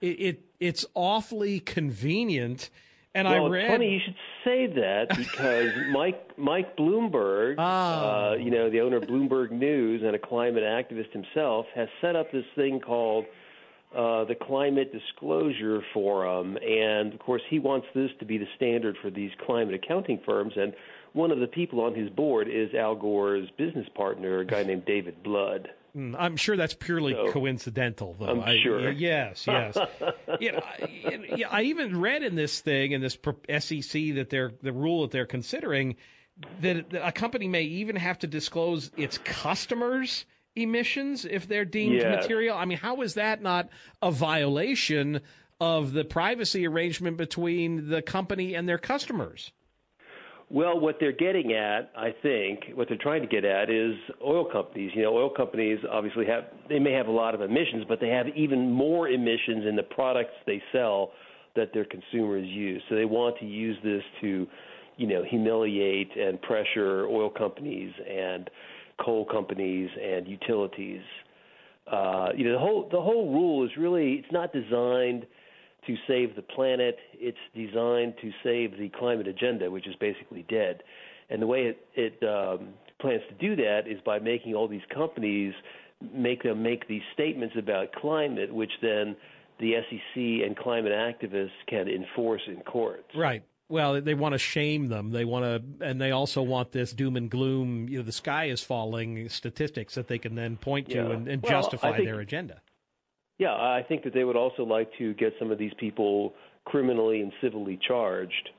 it, 0.03 0.19
it 0.19 0.41
it's 0.59 0.85
awfully 0.93 1.59
convenient. 1.59 2.69
And 3.15 3.27
well, 3.27 3.45
I 3.45 3.49
read 3.49 3.63
it's 3.65 3.73
funny 3.73 3.89
you 3.93 3.99
should 4.03 4.15
say 4.43 4.67
that 4.67 5.15
because 5.15 5.71
Mike 5.91 6.37
Mike 6.37 6.75
Bloomberg, 6.75 7.55
uh, 7.57 8.35
you 8.35 8.51
know, 8.51 8.69
the 8.69 8.81
owner 8.81 8.97
of 8.97 9.03
Bloomberg 9.03 9.51
News 9.51 10.01
and 10.03 10.15
a 10.15 10.19
climate 10.19 10.63
activist 10.63 11.11
himself, 11.11 11.67
has 11.75 11.87
set 12.01 12.15
up 12.15 12.31
this 12.31 12.45
thing 12.55 12.79
called 12.79 13.25
uh, 13.95 14.25
the 14.25 14.35
Climate 14.35 14.91
Disclosure 14.91 15.81
Forum, 15.93 16.57
and 16.57 17.13
of 17.13 17.19
course 17.19 17.43
he 17.49 17.59
wants 17.59 17.87
this 17.93 18.09
to 18.19 18.25
be 18.25 18.39
the 18.39 18.47
standard 18.55 18.97
for 19.01 19.11
these 19.11 19.31
climate 19.45 19.75
accounting 19.75 20.19
firms. 20.25 20.53
And 20.55 20.73
one 21.13 21.32
of 21.32 21.39
the 21.39 21.47
people 21.47 21.80
on 21.82 21.95
his 21.95 22.10
board 22.10 22.47
is 22.47 22.73
Al 22.73 22.95
Gore's 22.95 23.49
business 23.58 23.88
partner, 23.95 24.39
a 24.39 24.45
guy 24.45 24.63
named 24.69 24.86
David 24.86 25.23
Blood. 25.23 25.69
Mm, 25.95 26.15
I'm 26.17 26.36
sure 26.38 26.58
that's 26.58 26.73
purely 26.73 27.13
So, 27.13 27.32
coincidental, 27.32 28.15
though. 28.19 28.26
I'm 28.28 28.41
I- 28.41 28.58
sure. 28.63 28.89
yes, 28.91 29.45
yes. 29.47 29.76
know, 29.76 29.86
I, 30.39 31.19
yeah, 31.38 31.47
I 31.52 31.62
even 31.63 31.99
read 32.02 32.23
in 32.23 32.34
this 32.36 32.62
thing 32.62 32.93
in 32.93 33.02
this 33.02 33.13
SEC 33.13 34.15
that 34.15 34.28
they're 34.32 34.52
the 34.63 34.73
rule 34.73 35.04
that 35.04 35.12
they're 35.12 35.28
considering 35.28 35.95
that 36.62 36.86
a 36.99 37.12
company 37.12 37.47
may 37.47 37.62
even 37.62 37.95
have 37.95 38.17
to 38.19 38.28
disclose 38.28 38.89
its 38.97 39.19
customers' 39.19 40.26
emissions 40.56 41.26
if 41.26 41.47
they're 41.47 41.63
deemed 41.65 41.95
Yes. 41.97 42.23
material. 42.23 42.58
I 42.58 42.65
mean, 42.65 42.80
how 42.80 43.02
is 43.02 43.13
that 43.13 43.43
not 43.43 43.69
a 44.02 44.10
violation 44.12 45.21
of 45.62 45.93
the 45.93 46.04
privacy 46.04 46.65
arrangement 46.65 47.17
between 47.17 47.89
the 47.89 48.02
company 48.02 48.56
and 48.56 48.67
their 48.67 48.80
customers? 48.80 49.52
Well, 50.49 50.79
what 50.79 50.97
they're 50.99 51.12
getting 51.12 51.53
at, 51.53 51.91
I 51.97 52.13
think, 52.21 52.75
what 52.75 52.88
they're 52.88 52.97
trying 52.97 53.21
to 53.21 53.27
get 53.27 53.43
at 53.43 53.69
is 53.69 53.95
oil 54.23 54.45
companies. 54.45 54.91
You 54.93 55.03
know, 55.03 55.17
oil 55.17 55.29
companies 55.29 55.79
obviously 55.91 56.25
have, 56.27 56.43
they 56.69 56.79
may 56.79 56.91
have 56.91 57.08
a 57.08 57.12
lot 57.12 57.34
of 57.34 57.41
emissions, 57.41 57.86
but 57.88 57.99
they 57.99 58.10
have 58.10 58.27
even 58.36 58.71
more 58.71 59.10
emissions 59.10 59.65
in 59.67 59.75
the 59.75 59.84
products 59.84 60.34
they 60.45 60.62
sell 60.71 61.12
that 61.56 61.73
their 61.73 61.86
consumers 61.86 62.47
use. 62.47 62.82
So 62.89 62.95
they 62.95 63.06
want 63.06 63.38
to 63.39 63.45
use 63.45 63.77
this 63.84 64.03
to, 64.21 64.47
you 64.97 65.08
know, 65.08 65.23
humiliate 65.23 66.15
and 66.15 66.41
pressure 66.41 67.08
oil 67.08 67.29
companies 67.29 67.93
and 68.08 68.49
coal 69.03 69.25
companies 69.25 69.89
and 70.01 70.27
utilities. 70.27 71.01
Uh, 71.91 72.29
you 72.36 72.45
know, 72.45 72.53
the 72.53 72.60
whole 72.60 72.89
the 72.91 73.01
whole 73.01 73.32
rule 73.32 73.65
is 73.65 73.71
really 73.77 74.13
it's 74.13 74.32
not 74.32 74.53
designed 74.53 75.25
to 75.88 75.96
save 76.08 76.36
the 76.36 76.41
planet. 76.41 76.98
It's 77.13 77.38
designed 77.56 78.15
to 78.22 78.32
save 78.43 78.78
the 78.78 78.89
climate 78.89 79.28
agenda, 79.28 79.69
which 79.72 79.88
is 79.88 79.96
basically 79.96 80.46
dead. 80.50 80.84
And 81.30 81.41
the 81.41 81.48
way 81.48 81.62
it, 81.74 81.88
it 81.96 82.24
um, 82.28 82.69
plans 83.00 83.22
to 83.30 83.36
do 83.36 83.56
that 83.58 83.88
is 83.88 84.00
by 84.06 84.19
making 84.19 84.54
all 84.56 84.67
these 84.67 84.86
companies 84.93 85.54
make 86.13 86.43
them 86.43 86.62
make 86.62 86.88
these 86.88 87.02
statements 87.13 87.56
about 87.58 87.93
climate, 87.93 88.54
which 88.54 88.72
then 88.82 89.15
the 89.60 89.74
SEC 89.89 90.15
and 90.46 90.58
climate 90.58 90.91
activists 90.91 91.52
can 91.67 91.88
enforce 91.88 92.41
in 92.48 92.58
court. 92.62 93.06
Right. 93.15 93.43
Well, 93.69 94.02
they 94.02 94.13
want 94.13 94.34
to 94.34 94.38
shame 94.38 94.89
them. 94.89 95.12
They 95.12 95.24
want 95.26 95.46
to, 95.80 95.86
and 95.88 96.00
they 96.00 96.12
also 96.12 96.41
want 96.41 96.74
this 96.74 96.91
doom 96.91 97.15
and 97.15 97.30
gloom. 97.30 97.88
You 97.88 98.00
know, 98.00 98.04
the 98.04 98.12
sky 98.12 98.46
is 98.46 98.62
falling 98.62 99.30
statistics 99.30 99.96
that 99.96 100.08
they 100.10 100.19
can 100.19 100.36
then 100.36 100.58
point 100.58 100.89
to 100.89 100.96
Yeah. 100.96 101.10
and, 101.12 101.28
and 101.28 101.41
Well, 101.41 101.50
justify 101.62 101.93
think- 101.93 102.06
their 102.06 102.19
agenda. 102.19 102.62
Yeah, 103.38 103.54
I 103.54 103.84
think 103.88 104.04
that 104.04 104.13
they 104.13 104.24
would 104.24 104.36
also 104.36 104.63
like 104.63 104.89
to 105.00 105.13
get 105.15 105.34
some 105.39 105.52
of 105.52 105.58
these 105.58 105.74
people 105.80 106.34
criminally 106.65 107.22
and 107.22 107.32
civilly 107.41 107.80
charged 107.86 108.50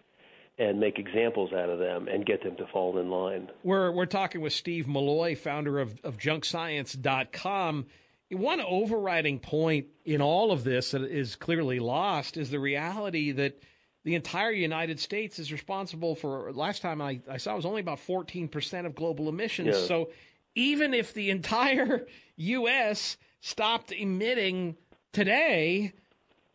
and 0.59 0.79
make 0.79 0.99
examples 0.99 1.53
out 1.53 1.69
of 1.69 1.79
them 1.79 2.07
and 2.09 2.25
get 2.25 2.43
them 2.43 2.57
to 2.57 2.67
fall 2.73 2.99
in 2.99 3.11
line. 3.11 3.49
We're 3.63 3.91
we're 3.91 4.07
talking 4.07 4.41
with 4.41 4.53
Steve 4.53 4.87
Milloy, 4.87 5.37
founder 5.37 5.81
of, 5.81 5.99
of 6.05 6.19
junkscience.com. 6.19 7.87
One 8.31 8.61
overriding 8.61 9.39
point 9.39 9.87
in 10.05 10.21
all 10.21 10.51
of 10.51 10.65
this 10.65 10.93
that 10.93 11.03
is 11.03 11.37
clearly 11.37 11.79
lost 11.79 12.37
is 12.37 12.51
the 12.51 12.59
reality 12.59 13.33
that 13.33 13.61
the 14.05 14.15
entire 14.15 14.51
United 14.51 15.01
States 15.01 15.39
is 15.39 15.53
responsible 15.53 16.15
for 16.15 16.53
last 16.53 16.83
time 16.83 17.01
I, 17.01 17.21
I 17.29 17.37
saw 17.39 17.53
it 17.55 17.57
was 17.57 17.67
only 17.67 17.81
about 17.81 17.99
14% 17.99 18.87
of 18.87 18.95
global 18.95 19.29
emissions. 19.29 19.77
Yeah. 19.77 19.87
So 19.87 20.11
even 20.55 20.95
if 20.95 21.15
the 21.15 21.31
entire 21.31 22.07
US 22.37 23.17
stopped 23.45 23.93
emitting 23.93 24.75
today, 25.13 25.93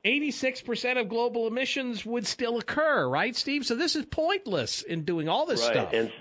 86% 0.04 1.00
of 1.00 1.08
global 1.08 1.46
emissions 1.46 2.04
would 2.04 2.26
still 2.26 2.58
occur, 2.58 3.08
right, 3.08 3.36
Steve? 3.36 3.64
So 3.64 3.76
this 3.76 3.96
is 3.96 4.06
pointless 4.06 4.82
in 4.82 5.04
doing 5.04 5.30
all 5.30 5.46
this 5.46 5.62
right. 5.62 5.74
stuff. 5.74 5.94
And 5.94 6.12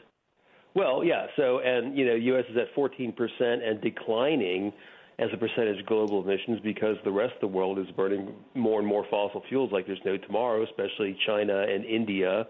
well, 0.75 1.03
yeah. 1.03 1.27
So, 1.37 1.61
and 1.61 1.97
you 1.97 2.05
know, 2.05 2.15
U.S. 2.15 2.45
is 2.51 2.57
at 2.59 2.75
14 2.75 3.13
percent 3.13 3.65
and 3.65 3.81
declining 3.81 4.75
as 5.19 5.31
a 5.33 5.39
percentage 5.39 5.81
of 5.81 5.87
global 5.87 6.23
emissions 6.23 6.61
because 6.63 6.97
the 7.03 7.11
rest 7.11 7.33
of 7.37 7.41
the 7.41 7.49
world 7.49 7.79
is 7.79 7.87
burning 7.97 8.35
more 8.55 8.79
and 8.79 8.87
more 8.87 9.07
fossil 9.11 9.43
fuels 9.49 9.73
like 9.73 9.87
there's 9.87 9.99
no 10.05 10.19
tomorrow. 10.19 10.63
Especially 10.65 11.19
China 11.27 11.63
and 11.63 11.87
India, 11.87 12.47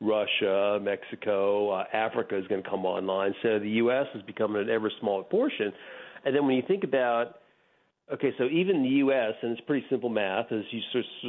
Russia, 0.00 0.78
Mexico, 0.80 1.70
uh, 1.70 1.84
Africa 1.92 2.38
is 2.38 2.46
going 2.46 2.62
to 2.62 2.70
come 2.70 2.86
online. 2.86 3.34
So 3.42 3.58
the 3.58 3.70
U.S. 3.70 4.06
is 4.14 4.22
becoming 4.22 4.62
an 4.62 4.70
ever 4.70 4.90
smaller 5.00 5.24
portion. 5.24 5.72
And 6.24 6.34
then 6.34 6.46
when 6.46 6.54
you 6.54 6.62
think 6.66 6.84
about 6.84 7.40
Okay, 8.12 8.32
so 8.38 8.44
even 8.44 8.82
the 8.82 8.88
U.S. 8.88 9.34
and 9.42 9.52
it's 9.52 9.60
pretty 9.62 9.84
simple 9.90 10.08
math, 10.08 10.52
as 10.52 10.62
you 10.70 10.80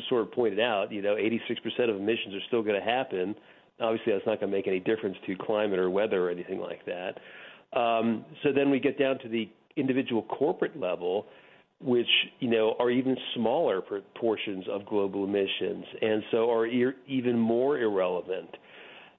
sort 0.10 0.22
of 0.22 0.32
pointed 0.32 0.60
out. 0.60 0.92
You 0.92 1.02
know, 1.02 1.16
86% 1.16 1.90
of 1.90 1.96
emissions 1.96 2.36
are 2.36 2.46
still 2.48 2.62
going 2.62 2.80
to 2.80 2.86
happen. 2.86 3.36
Obviously, 3.80 4.14
that's 4.14 4.26
not 4.28 4.40
going 4.40 4.52
to 4.52 4.58
make 4.58 4.68
any 4.68 4.80
difference 4.80 5.18
to 5.26 5.36
climate 5.36 5.80
or 5.80 5.90
weather 5.90 6.28
or 6.28 6.30
anything 6.30 6.60
like 6.60 6.82
that. 6.86 7.20
Um, 7.78 8.26
so 8.44 8.50
then 8.54 8.70
we 8.70 8.80
get 8.80 9.00
down 9.00 9.18
to 9.20 9.30
the 9.30 9.50
individual 9.76 10.22
corporate 10.24 10.80
level, 10.80 11.26
which 11.82 12.08
you 12.40 12.50
know 12.50 12.76
are 12.80 12.92
even 12.92 13.18
smaller 13.36 13.82
por- 13.82 14.02
portions 14.16 14.66
of 14.70 14.86
global 14.86 15.24
emissions, 15.24 15.86
and 16.02 16.24
so 16.32 16.52
are 16.52 16.66
e- 16.66 16.94
even 17.08 17.38
more 17.38 17.80
irrelevant. 17.80 18.50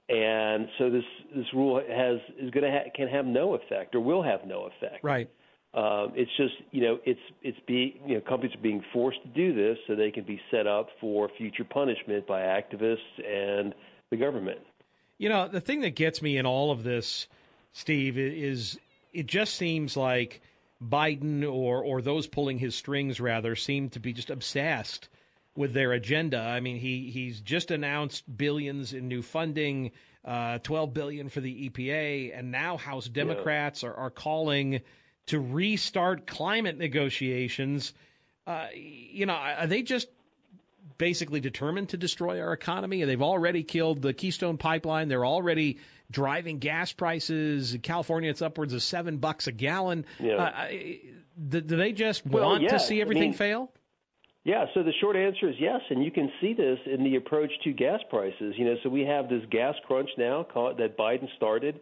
And 0.08 0.68
so 0.78 0.90
this 0.90 1.04
this 1.36 1.46
rule 1.52 1.80
has 1.88 2.18
is 2.38 2.50
going 2.50 2.64
to 2.64 2.70
ha- 2.70 2.90
can 2.94 3.08
have 3.08 3.26
no 3.26 3.54
effect 3.54 3.94
or 3.94 4.00
will 4.00 4.22
have 4.22 4.40
no 4.46 4.66
effect. 4.66 5.02
Right. 5.02 5.28
Um, 5.74 6.12
it's 6.14 6.30
just 6.36 6.54
you 6.70 6.80
know 6.80 6.98
it's 7.04 7.20
it's 7.42 7.58
being 7.66 8.00
you 8.06 8.14
know 8.14 8.20
companies 8.22 8.54
are 8.56 8.62
being 8.62 8.82
forced 8.92 9.22
to 9.22 9.28
do 9.28 9.54
this 9.54 9.76
so 9.86 9.94
they 9.94 10.10
can 10.10 10.24
be 10.24 10.40
set 10.50 10.66
up 10.66 10.88
for 11.00 11.28
future 11.36 11.64
punishment 11.64 12.26
by 12.26 12.40
activists 12.40 12.96
and 13.18 13.74
the 14.10 14.16
government. 14.16 14.60
You 15.18 15.28
know, 15.28 15.46
the 15.46 15.60
thing 15.60 15.80
that 15.80 15.94
gets 15.94 16.22
me 16.22 16.38
in 16.38 16.46
all 16.46 16.70
of 16.70 16.84
this, 16.84 17.26
Steve, 17.72 18.16
is 18.16 18.78
it 19.12 19.26
just 19.26 19.56
seems 19.56 19.96
like 19.96 20.40
Biden 20.82 21.42
or 21.42 21.82
or 21.82 22.00
those 22.00 22.26
pulling 22.26 22.58
his 22.58 22.74
strings 22.74 23.20
rather 23.20 23.54
seem 23.54 23.90
to 23.90 24.00
be 24.00 24.12
just 24.12 24.30
obsessed 24.30 25.08
with 25.54 25.74
their 25.74 25.92
agenda. 25.92 26.38
I 26.38 26.60
mean, 26.60 26.78
he 26.78 27.10
he's 27.10 27.40
just 27.40 27.70
announced 27.70 28.38
billions 28.38 28.94
in 28.94 29.08
new 29.08 29.22
funding, 29.22 29.90
uh, 30.24 30.58
12 30.58 30.94
billion 30.94 31.28
for 31.28 31.40
the 31.40 31.68
EPA, 31.68 32.38
and 32.38 32.50
now 32.50 32.76
House 32.76 33.08
Democrats 33.08 33.82
are, 33.82 33.94
are 33.94 34.10
calling 34.10 34.80
to 35.28 35.40
restart 35.40 36.26
climate 36.26 36.76
negotiations. 36.76 37.94
Uh, 38.46 38.66
you 38.74 39.26
know, 39.26 39.34
are 39.34 39.66
they 39.66 39.82
just 39.82 40.08
basically 40.98 41.40
determined 41.40 41.90
to 41.90 41.96
destroy 41.96 42.40
our 42.40 42.52
economy. 42.52 43.04
They've 43.04 43.22
already 43.22 43.62
killed 43.62 44.02
the 44.02 44.12
Keystone 44.12 44.58
Pipeline. 44.58 45.08
They're 45.08 45.24
already 45.26 45.78
driving 46.10 46.58
gas 46.58 46.92
prices. 46.92 47.74
In 47.74 47.80
California, 47.80 48.30
it's 48.30 48.42
upwards 48.42 48.74
of 48.74 48.82
seven 48.82 49.18
bucks 49.18 49.46
a 49.46 49.52
gallon. 49.52 50.04
Yeah. 50.18 50.36
Uh, 50.36 50.68
do, 51.48 51.60
do 51.60 51.76
they 51.76 51.92
just 51.92 52.26
Well, 52.26 52.46
want 52.46 52.62
yeah, 52.62 52.70
to 52.70 52.80
see 52.80 52.98
I 52.98 53.02
everything 53.02 53.30
mean- 53.30 53.32
fail? 53.34 53.72
Yeah, 54.44 54.64
so 54.72 54.82
the 54.82 54.92
short 54.98 55.14
answer 55.14 55.50
is 55.50 55.56
yes, 55.58 55.82
and 55.90 56.02
you 56.02 56.10
can 56.10 56.32
see 56.40 56.54
this 56.54 56.78
in 56.86 57.04
the 57.04 57.16
approach 57.16 57.50
to 57.64 57.72
gas 57.72 58.00
prices. 58.08 58.54
You 58.56 58.64
know, 58.64 58.76
so 58.82 58.88
we 58.88 59.02
have 59.02 59.28
this 59.28 59.42
gas 59.50 59.74
crunch 59.86 60.08
now 60.16 60.46
that 60.78 60.96
Biden 60.96 61.28
started 61.36 61.80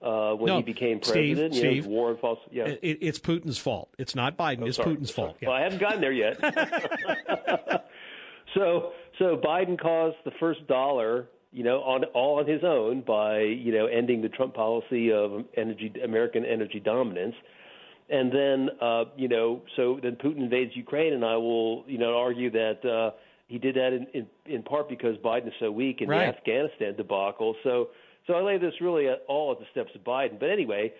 uh, 0.00 0.32
when 0.34 0.46
no, 0.46 0.56
he 0.58 0.62
became 0.62 1.00
president. 1.00 1.54
Steve, 1.54 1.76
you 1.76 1.82
know, 1.82 1.88
war 1.88 2.10
and 2.10 2.18
false. 2.20 2.38
Yeah, 2.50 2.66
it, 2.66 2.98
it's 3.00 3.18
Putin's 3.18 3.58
fault. 3.58 3.90
It's 3.98 4.14
not 4.14 4.36
Biden. 4.36 4.62
Oh, 4.62 4.66
it's 4.66 4.76
sorry. 4.76 4.96
Putin's 4.96 5.10
fault. 5.10 5.36
Well, 5.42 5.52
I 5.52 5.62
haven't 5.62 5.80
gotten 5.80 6.00
there 6.00 6.12
yet. 6.12 6.38
so, 8.54 8.92
so 9.18 9.36
Biden 9.36 9.78
caused 9.78 10.16
the 10.24 10.30
first 10.38 10.66
dollar, 10.66 11.28
you 11.52 11.64
know, 11.64 11.80
on 11.80 12.04
all 12.06 12.38
on 12.38 12.46
his 12.46 12.62
own 12.64 13.02
by 13.02 13.40
you 13.40 13.72
know 13.72 13.86
ending 13.86 14.22
the 14.22 14.28
Trump 14.28 14.54
policy 14.54 15.12
of 15.12 15.44
energy 15.56 15.92
American 16.02 16.44
energy 16.44 16.80
dominance. 16.80 17.34
And 18.10 18.32
then, 18.32 18.70
uh, 18.80 19.04
you 19.18 19.28
know, 19.28 19.60
so 19.76 20.00
then 20.02 20.16
Putin 20.16 20.38
invades 20.38 20.74
Ukraine, 20.74 21.12
and 21.12 21.22
I 21.22 21.36
will, 21.36 21.84
you 21.86 21.98
know, 21.98 22.16
argue 22.16 22.50
that 22.52 22.82
uh, 22.82 23.14
he 23.48 23.58
did 23.58 23.74
that 23.74 23.92
in, 23.92 24.06
in, 24.14 24.26
in 24.46 24.62
part 24.62 24.88
because 24.88 25.18
Biden 25.18 25.48
is 25.48 25.52
so 25.60 25.70
weak 25.70 26.00
in 26.00 26.08
Right. 26.08 26.32
the 26.32 26.38
Afghanistan 26.38 26.96
debacle. 26.96 27.54
So, 27.62 27.88
so 28.28 28.34
I 28.34 28.42
lay 28.42 28.58
this 28.58 28.74
really 28.80 29.08
at, 29.08 29.24
all 29.26 29.50
at 29.50 29.58
the 29.58 29.64
steps 29.72 29.90
of 29.96 30.02
Biden. 30.02 30.38
But 30.38 30.50
anyway, 30.50 30.92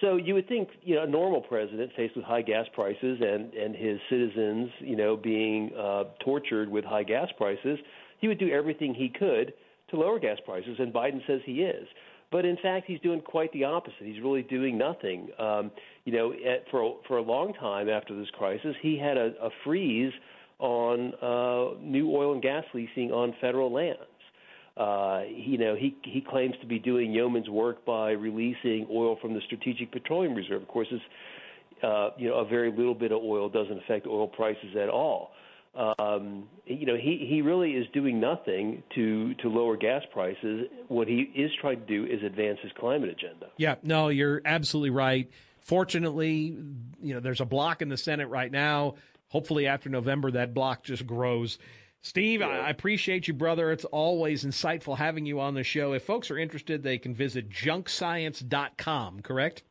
so 0.00 0.16
you 0.16 0.32
would 0.34 0.48
think, 0.48 0.70
you 0.82 0.94
know, 0.94 1.02
a 1.02 1.06
normal 1.06 1.42
president 1.42 1.90
faced 1.96 2.16
with 2.16 2.24
high 2.24 2.42
gas 2.42 2.66
prices 2.72 3.18
and 3.20 3.52
and 3.52 3.76
his 3.76 3.98
citizens, 4.08 4.70
you 4.78 4.96
know, 4.96 5.16
being 5.16 5.72
uh, 5.78 6.04
tortured 6.24 6.70
with 6.70 6.84
high 6.84 7.02
gas 7.02 7.28
prices, 7.36 7.78
he 8.20 8.28
would 8.28 8.38
do 8.38 8.48
everything 8.50 8.94
he 8.94 9.10
could 9.10 9.52
to 9.90 9.96
lower 9.96 10.18
gas 10.18 10.38
prices, 10.44 10.76
and 10.78 10.92
Biden 10.92 11.26
says 11.26 11.40
he 11.44 11.62
is. 11.62 11.86
But 12.30 12.44
in 12.44 12.58
fact, 12.62 12.86
he's 12.86 13.00
doing 13.00 13.22
quite 13.22 13.50
the 13.52 13.64
opposite. 13.64 14.02
He's 14.02 14.20
really 14.20 14.42
doing 14.42 14.76
nothing. 14.76 15.28
Um, 15.38 15.70
you 16.04 16.12
know, 16.12 16.32
at, 16.32 16.70
for 16.70 16.96
for 17.08 17.18
a 17.18 17.22
long 17.22 17.54
time 17.54 17.88
after 17.88 18.16
this 18.16 18.28
crisis, 18.30 18.76
he 18.82 18.98
had 18.98 19.16
a, 19.16 19.32
a 19.42 19.50
freeze 19.64 20.12
on 20.58 21.14
uh, 21.22 21.80
new 21.80 22.10
oil 22.14 22.32
and 22.32 22.42
gas 22.42 22.64
leasing 22.74 23.10
on 23.12 23.34
federal 23.40 23.72
lands. 23.72 24.02
Uh, 24.78 25.22
you 25.28 25.58
know, 25.58 25.74
he 25.74 25.96
he 26.04 26.20
claims 26.20 26.54
to 26.60 26.66
be 26.66 26.78
doing 26.78 27.12
yeoman's 27.12 27.48
work 27.48 27.84
by 27.84 28.12
releasing 28.12 28.86
oil 28.90 29.16
from 29.20 29.34
the 29.34 29.40
Strategic 29.46 29.90
Petroleum 29.90 30.34
Reserve. 30.34 30.62
Of 30.62 30.68
course, 30.68 30.86
it's 30.92 31.02
uh, 31.82 32.10
you 32.16 32.28
know 32.28 32.36
a 32.36 32.44
very 32.44 32.70
little 32.70 32.94
bit 32.94 33.10
of 33.10 33.20
oil 33.22 33.48
doesn't 33.48 33.78
affect 33.78 34.06
oil 34.06 34.28
prices 34.28 34.76
at 34.80 34.88
all. 34.88 35.32
Um, 35.74 36.48
you 36.64 36.86
know, 36.86 36.96
he 36.96 37.26
he 37.28 37.42
really 37.42 37.72
is 37.72 37.86
doing 37.92 38.20
nothing 38.20 38.84
to 38.94 39.34
to 39.34 39.48
lower 39.48 39.76
gas 39.76 40.02
prices. 40.12 40.66
What 40.86 41.08
he 41.08 41.22
is 41.34 41.50
trying 41.60 41.80
to 41.80 41.86
do 41.86 42.04
is 42.04 42.22
advance 42.22 42.58
his 42.62 42.72
climate 42.78 43.10
agenda. 43.10 43.46
Yeah, 43.56 43.76
no, 43.82 44.08
you're 44.08 44.40
absolutely 44.44 44.90
right. 44.90 45.28
Fortunately, 45.60 46.56
you 47.02 47.14
know, 47.14 47.20
there's 47.20 47.40
a 47.40 47.44
block 47.44 47.82
in 47.82 47.88
the 47.88 47.96
Senate 47.96 48.28
right 48.28 48.50
now. 48.50 48.94
Hopefully, 49.28 49.66
after 49.66 49.88
November, 49.88 50.30
that 50.32 50.54
block 50.54 50.84
just 50.84 51.06
grows. 51.06 51.58
Steve, 52.02 52.42
I 52.42 52.58
I 52.58 52.70
appreciate 52.70 53.28
you, 53.28 53.34
brother. 53.34 53.70
It's 53.72 53.84
always 53.84 54.44
insightful 54.44 54.96
having 54.96 55.26
you 55.26 55.40
on 55.40 55.54
the 55.54 55.64
show. 55.64 55.92
If 55.92 56.04
folks 56.04 56.30
are 56.30 56.38
interested, 56.38 56.82
they 56.82 56.98
can 56.98 57.14
visit 57.14 57.50
junkscience.com, 57.50 59.20
correct? 59.20 59.62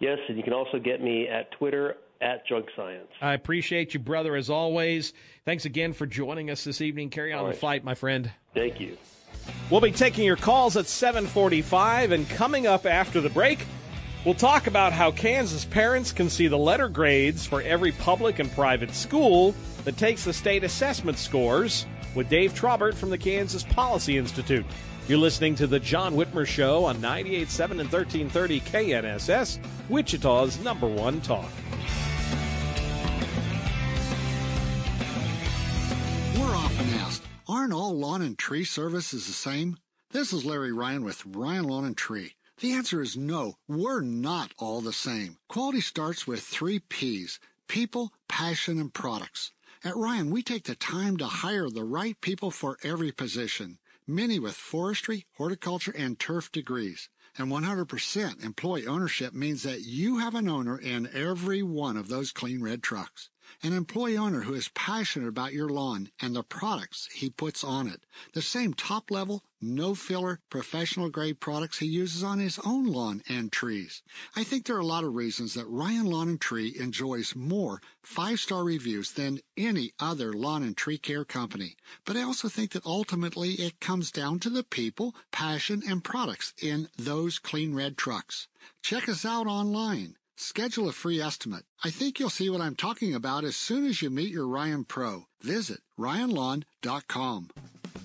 Yes, 0.00 0.18
and 0.28 0.36
you 0.36 0.42
can 0.42 0.52
also 0.52 0.78
get 0.78 1.02
me 1.02 1.28
at 1.28 1.50
Twitter 1.52 1.96
at 2.20 2.46
Junk 2.46 2.66
Science. 2.76 3.08
I 3.20 3.34
appreciate 3.34 3.94
you, 3.94 4.00
brother, 4.00 4.36
as 4.36 4.50
always. 4.50 5.12
Thanks 5.44 5.64
again 5.64 5.92
for 5.92 6.06
joining 6.06 6.50
us 6.50 6.64
this 6.64 6.80
evening. 6.80 7.10
Carry 7.10 7.32
on 7.32 7.44
All 7.44 7.46
the 7.48 7.54
fight, 7.54 7.84
my 7.84 7.94
friend. 7.94 8.30
Thank 8.54 8.80
you. 8.80 8.96
We'll 9.70 9.80
be 9.80 9.92
taking 9.92 10.24
your 10.24 10.36
calls 10.36 10.76
at 10.76 10.86
745, 10.86 12.12
and 12.12 12.28
coming 12.30 12.66
up 12.66 12.86
after 12.86 13.20
the 13.20 13.30
break, 13.30 13.66
we'll 14.24 14.34
talk 14.34 14.66
about 14.66 14.92
how 14.92 15.10
Kansas 15.10 15.64
parents 15.64 16.12
can 16.12 16.28
see 16.28 16.46
the 16.46 16.58
letter 16.58 16.88
grades 16.88 17.46
for 17.46 17.62
every 17.62 17.92
public 17.92 18.38
and 18.38 18.50
private 18.52 18.94
school 18.94 19.54
that 19.84 19.96
takes 19.96 20.24
the 20.24 20.32
state 20.32 20.64
assessment 20.64 21.18
scores 21.18 21.86
with 22.14 22.28
Dave 22.28 22.52
Trabert 22.54 22.94
from 22.94 23.10
the 23.10 23.18
Kansas 23.18 23.62
Policy 23.62 24.18
Institute. 24.18 24.66
You're 25.06 25.18
listening 25.18 25.54
to 25.54 25.66
The 25.66 25.80
John 25.80 26.14
Whitmer 26.14 26.46
Show 26.46 26.84
on 26.84 26.96
98.7 26.96 27.70
and 27.70 27.90
1330 27.90 28.60
KNSS, 28.60 29.58
Wichita's 29.88 30.62
number 30.62 30.86
one 30.86 31.20
talk. 31.22 31.48
We're 36.36 36.54
often 36.54 36.88
asked, 37.00 37.22
aren't 37.48 37.72
all 37.72 37.96
lawn 37.96 38.20
and 38.20 38.36
tree 38.36 38.64
services 38.64 39.26
the 39.26 39.32
same? 39.32 39.78
This 40.10 40.32
is 40.32 40.44
Larry 40.44 40.72
Ryan 40.72 41.04
with 41.04 41.24
Ryan 41.24 41.64
Lawn 41.64 41.84
and 41.86 41.96
Tree. 41.96 42.34
The 42.60 42.72
answer 42.72 43.00
is 43.00 43.16
no, 43.16 43.56
we're 43.68 44.00
not 44.00 44.52
all 44.58 44.80
the 44.80 44.92
same. 44.92 45.38
Quality 45.46 45.80
starts 45.80 46.26
with 46.26 46.40
three 46.42 46.80
P's 46.80 47.38
people, 47.68 48.12
passion, 48.26 48.80
and 48.80 48.92
products. 48.92 49.52
At 49.84 49.94
Ryan, 49.94 50.30
we 50.30 50.42
take 50.42 50.64
the 50.64 50.74
time 50.74 51.18
to 51.18 51.26
hire 51.26 51.70
the 51.70 51.84
right 51.84 52.20
people 52.20 52.50
for 52.50 52.76
every 52.82 53.12
position, 53.12 53.78
many 54.08 54.40
with 54.40 54.56
forestry, 54.56 55.24
horticulture, 55.34 55.94
and 55.96 56.18
turf 56.18 56.50
degrees. 56.50 57.08
And 57.36 57.52
100% 57.52 58.42
employee 58.42 58.88
ownership 58.88 59.32
means 59.32 59.62
that 59.62 59.82
you 59.82 60.18
have 60.18 60.34
an 60.34 60.48
owner 60.48 60.76
in 60.76 61.08
every 61.14 61.62
one 61.62 61.96
of 61.96 62.08
those 62.08 62.32
clean 62.32 62.60
red 62.60 62.82
trucks. 62.82 63.30
An 63.60 63.72
employee 63.72 64.16
owner 64.16 64.42
who 64.42 64.54
is 64.54 64.68
passionate 64.68 65.26
about 65.26 65.52
your 65.52 65.68
lawn 65.68 66.10
and 66.20 66.36
the 66.36 66.44
products 66.44 67.08
he 67.12 67.28
puts 67.28 67.64
on 67.64 67.88
it. 67.88 68.04
The 68.32 68.40
same 68.40 68.72
top 68.72 69.10
level, 69.10 69.42
no 69.60 69.96
filler, 69.96 70.38
professional 70.48 71.10
grade 71.10 71.40
products 71.40 71.78
he 71.78 71.86
uses 71.86 72.22
on 72.22 72.38
his 72.38 72.60
own 72.64 72.86
lawn 72.86 73.20
and 73.28 73.50
trees. 73.50 74.00
I 74.36 74.44
think 74.44 74.64
there 74.64 74.76
are 74.76 74.80
a 74.80 74.86
lot 74.86 75.02
of 75.02 75.16
reasons 75.16 75.54
that 75.54 75.66
Ryan 75.66 76.06
Lawn 76.06 76.28
and 76.28 76.40
Tree 76.40 76.72
enjoys 76.78 77.34
more 77.34 77.82
five 78.00 78.38
star 78.38 78.62
reviews 78.62 79.10
than 79.10 79.40
any 79.56 79.92
other 79.98 80.32
lawn 80.32 80.62
and 80.62 80.76
tree 80.76 80.98
care 80.98 81.24
company. 81.24 81.76
But 82.04 82.16
I 82.16 82.22
also 82.22 82.48
think 82.48 82.70
that 82.72 82.86
ultimately 82.86 83.54
it 83.54 83.80
comes 83.80 84.12
down 84.12 84.38
to 84.40 84.50
the 84.50 84.62
people, 84.62 85.16
passion, 85.32 85.82
and 85.84 86.04
products 86.04 86.54
in 86.62 86.90
those 86.96 87.40
clean 87.40 87.74
red 87.74 87.98
trucks. 87.98 88.46
Check 88.82 89.08
us 89.08 89.24
out 89.24 89.48
online. 89.48 90.14
Schedule 90.40 90.88
a 90.88 90.92
free 90.92 91.20
estimate. 91.20 91.64
I 91.82 91.90
think 91.90 92.20
you'll 92.20 92.30
see 92.30 92.48
what 92.48 92.60
I'm 92.60 92.76
talking 92.76 93.12
about 93.12 93.42
as 93.42 93.56
soon 93.56 93.84
as 93.84 94.00
you 94.00 94.08
meet 94.08 94.30
your 94.30 94.46
Ryan 94.46 94.84
Pro. 94.84 95.24
Visit 95.42 95.80
ryanlawn.com. 95.98 97.48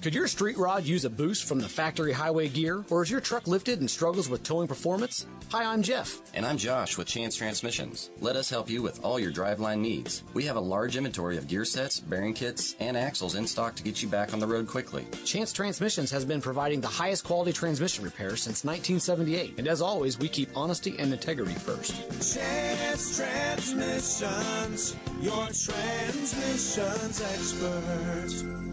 Could 0.02 0.16
your 0.16 0.28
street 0.28 0.58
rod 0.58 0.86
use 0.86 1.06
a 1.06 1.10
boost 1.10 1.46
from 1.46 1.60
the 1.60 1.70
factory 1.70 2.12
highway 2.12 2.50
gear, 2.50 2.84
or 2.90 3.04
is 3.04 3.12
your 3.12 3.22
truck 3.22 3.48
lifted 3.48 3.80
and 3.80 3.90
struggles 3.90 4.30
with 4.30 4.44
towing 4.44 4.68
performance? 4.68 5.26
Hi, 5.50 5.66
I'm 5.66 5.82
Jeff. 5.82 6.22
And 6.34 6.46
I'm 6.46 6.58
Josh 6.58 6.98
with 6.98 7.08
Chance 7.08 7.36
Transmissions. 7.36 8.10
Let 8.20 8.36
us 8.36 8.50
help 8.50 8.70
you 8.70 8.82
with 8.82 9.04
all 9.04 9.20
your 9.20 9.32
driveline 9.32 9.80
needs. 9.80 10.24
We 10.34 10.46
have 10.46 10.56
a 10.56 10.62
large 10.62 10.98
inventory 10.98 11.38
of 11.38 11.48
gear 11.48 11.66
sets, 11.66 12.00
bearing 12.00 12.34
kits, 12.34 12.76
and 12.80 12.98
axles 12.98 13.36
in 13.36 13.46
stock 13.48 13.76
to 13.76 13.84
get 13.84 14.02
you 14.02 14.10
back 14.10 14.34
on 14.34 14.40
the 14.40 14.48
road 14.48 14.68
quickly. 14.68 15.06
Chance 15.26 15.54
Transmissions 15.54 16.12
has 16.12 16.26
been 16.26 16.42
providing 16.42 16.82
the 16.82 16.88
highest 16.88 17.24
quality 17.24 17.54
transmission 17.54 18.04
repair 18.04 18.36
since 18.36 18.64
1978, 18.66 19.56
and 19.58 19.68
as 19.68 19.82
always, 19.82 20.18
we 20.18 20.28
keep 20.28 20.50
honesty 20.56 20.96
and 20.98 21.14
integrity 21.14 21.54
first. 21.54 21.96
Chance 22.36 23.18
Transmissions, 23.18 24.96
your 25.22 25.48
transmissions 25.48 27.22
expert. 27.22 28.73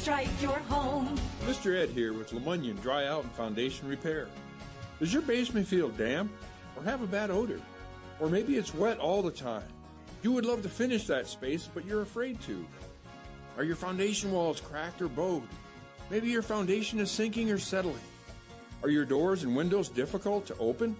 strike 0.00 0.40
your 0.40 0.58
home. 0.60 1.14
Mr. 1.44 1.76
Ed 1.76 1.90
here 1.90 2.14
with 2.14 2.30
Lemunion 2.30 2.80
Dry 2.80 3.06
Out 3.06 3.22
and 3.22 3.32
Foundation 3.32 3.86
Repair. 3.86 4.28
Does 4.98 5.12
your 5.12 5.20
basement 5.20 5.66
feel 5.66 5.90
damp 5.90 6.32
or 6.74 6.82
have 6.84 7.02
a 7.02 7.06
bad 7.06 7.30
odor? 7.30 7.60
Or 8.18 8.30
maybe 8.30 8.56
it's 8.56 8.74
wet 8.74 8.98
all 8.98 9.20
the 9.20 9.30
time. 9.30 9.68
You 10.22 10.32
would 10.32 10.46
love 10.46 10.62
to 10.62 10.70
finish 10.70 11.06
that 11.06 11.26
space, 11.26 11.68
but 11.72 11.84
you're 11.84 12.00
afraid 12.00 12.40
to. 12.42 12.66
Are 13.58 13.64
your 13.64 13.76
foundation 13.76 14.32
walls 14.32 14.62
cracked 14.62 15.02
or 15.02 15.08
bowed? 15.08 15.42
Maybe 16.08 16.28
your 16.28 16.42
foundation 16.42 16.98
is 16.98 17.10
sinking 17.10 17.50
or 17.50 17.58
settling. 17.58 18.00
Are 18.82 18.88
your 18.88 19.04
doors 19.04 19.42
and 19.42 19.54
windows 19.54 19.90
difficult 19.90 20.46
to 20.46 20.56
open? 20.58 20.96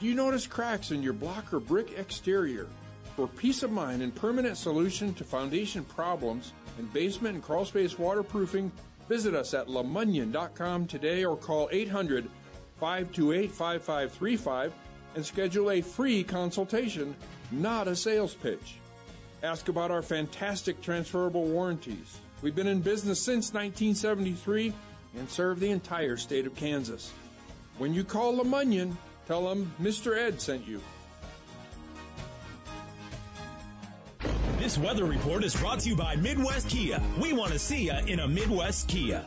Do 0.00 0.06
you 0.06 0.14
notice 0.14 0.46
cracks 0.46 0.92
in 0.92 1.02
your 1.02 1.12
block 1.12 1.52
or 1.52 1.60
brick 1.60 1.98
exterior? 1.98 2.68
For 3.16 3.26
peace 3.28 3.62
of 3.62 3.70
mind 3.70 4.00
and 4.00 4.14
permanent 4.14 4.56
solution 4.56 5.12
to 5.14 5.24
foundation 5.24 5.84
problems 5.84 6.54
and 6.80 6.92
basement 6.92 7.36
and 7.36 7.44
crawl 7.44 7.64
space 7.64 7.98
waterproofing, 7.98 8.72
visit 9.08 9.34
us 9.34 9.54
at 9.54 9.68
lemunion.com 9.68 10.86
today 10.86 11.24
or 11.24 11.36
call 11.36 11.68
800 11.70 12.28
528 12.78 13.50
5535 13.50 14.72
and 15.14 15.24
schedule 15.24 15.70
a 15.70 15.80
free 15.80 16.24
consultation, 16.24 17.14
not 17.52 17.86
a 17.86 17.94
sales 17.94 18.34
pitch. 18.34 18.76
Ask 19.42 19.68
about 19.68 19.90
our 19.90 20.02
fantastic 20.02 20.80
transferable 20.80 21.44
warranties. 21.44 22.18
We've 22.42 22.54
been 22.54 22.66
in 22.66 22.80
business 22.80 23.20
since 23.20 23.52
1973 23.52 24.72
and 25.16 25.28
serve 25.28 25.60
the 25.60 25.70
entire 25.70 26.16
state 26.16 26.46
of 26.46 26.54
Kansas. 26.54 27.12
When 27.78 27.94
you 27.94 28.04
call 28.04 28.38
Lemunion, 28.38 28.96
tell 29.26 29.48
them 29.48 29.72
Mr. 29.80 30.16
Ed 30.16 30.40
sent 30.40 30.66
you. 30.66 30.80
This 34.70 34.78
weather 34.78 35.04
report 35.04 35.42
is 35.42 35.56
brought 35.56 35.80
to 35.80 35.88
you 35.88 35.96
by 35.96 36.14
Midwest 36.14 36.68
Kia. 36.68 37.02
We 37.20 37.32
want 37.32 37.50
to 37.50 37.58
see 37.58 37.86
you 37.86 37.94
in 38.06 38.20
a 38.20 38.28
Midwest 38.28 38.86
Kia. 38.86 39.26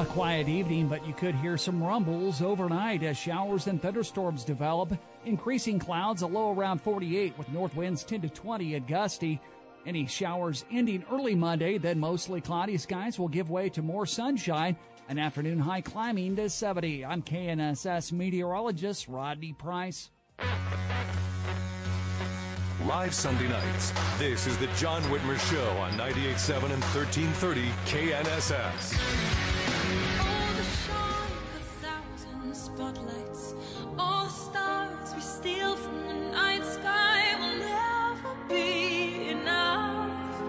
A 0.00 0.04
quiet 0.04 0.48
evening, 0.48 0.88
but 0.88 1.06
you 1.06 1.14
could 1.14 1.36
hear 1.36 1.56
some 1.56 1.80
rumbles 1.80 2.42
overnight 2.42 3.04
as 3.04 3.16
showers 3.16 3.68
and 3.68 3.80
thunderstorms 3.80 4.42
develop. 4.42 4.92
Increasing 5.24 5.78
clouds, 5.78 6.22
a 6.22 6.26
low 6.26 6.52
around 6.52 6.80
48 6.80 7.38
with 7.38 7.48
north 7.50 7.76
winds 7.76 8.02
10 8.02 8.22
to 8.22 8.28
20 8.28 8.74
at 8.74 8.88
gusty. 8.88 9.40
Any 9.86 10.04
showers 10.06 10.64
ending 10.72 11.04
early 11.12 11.36
Monday, 11.36 11.78
then 11.78 12.00
mostly 12.00 12.40
cloudy 12.40 12.78
skies 12.78 13.20
will 13.20 13.28
give 13.28 13.50
way 13.50 13.68
to 13.68 13.82
more 13.82 14.04
sunshine. 14.04 14.76
An 15.08 15.20
afternoon 15.20 15.60
high 15.60 15.82
climbing 15.82 16.34
to 16.34 16.50
70. 16.50 17.04
I'm 17.04 17.22
KNSS 17.22 18.10
meteorologist 18.10 19.06
Rodney 19.06 19.52
Price. 19.52 20.10
Live 22.86 23.14
Sunday 23.14 23.48
nights. 23.48 23.92
This 24.16 24.46
is 24.46 24.56
the 24.58 24.68
John 24.76 25.02
Whitmer 25.04 25.40
Show 25.50 25.70
on 25.78 25.90
98.7 25.98 26.70
and 26.70 26.84
1330 26.94 27.70
KNSS. 27.84 28.94
spotlights. 32.52 33.54
All 33.98 34.26
the 34.26 34.30
stars 34.30 35.14
we 35.16 35.20
steal 35.20 35.74
from 35.74 36.06
the 36.06 36.30
night 36.30 36.64
sky 36.64 37.34
will 37.40 37.58
never 37.58 38.36
be 38.48 39.30
enough. 39.30 40.42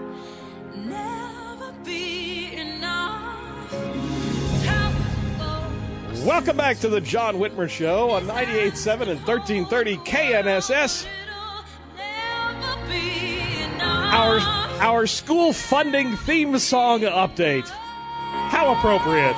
Never 0.76 1.72
be. 1.84 2.28
Welcome 6.24 6.58
back 6.58 6.78
to 6.80 6.88
the 6.88 7.00
John 7.00 7.36
Whitmer 7.36 7.70
Show 7.70 8.10
on 8.10 8.24
98.7 8.26 9.08
and 9.08 9.20
1330 9.26 9.96
KNSS. 9.98 11.06
Our, 14.18 14.40
our 14.80 15.06
school 15.06 15.52
funding 15.52 16.16
theme 16.16 16.58
song 16.58 17.02
update. 17.02 17.68
How 17.68 18.74
appropriate. 18.76 19.36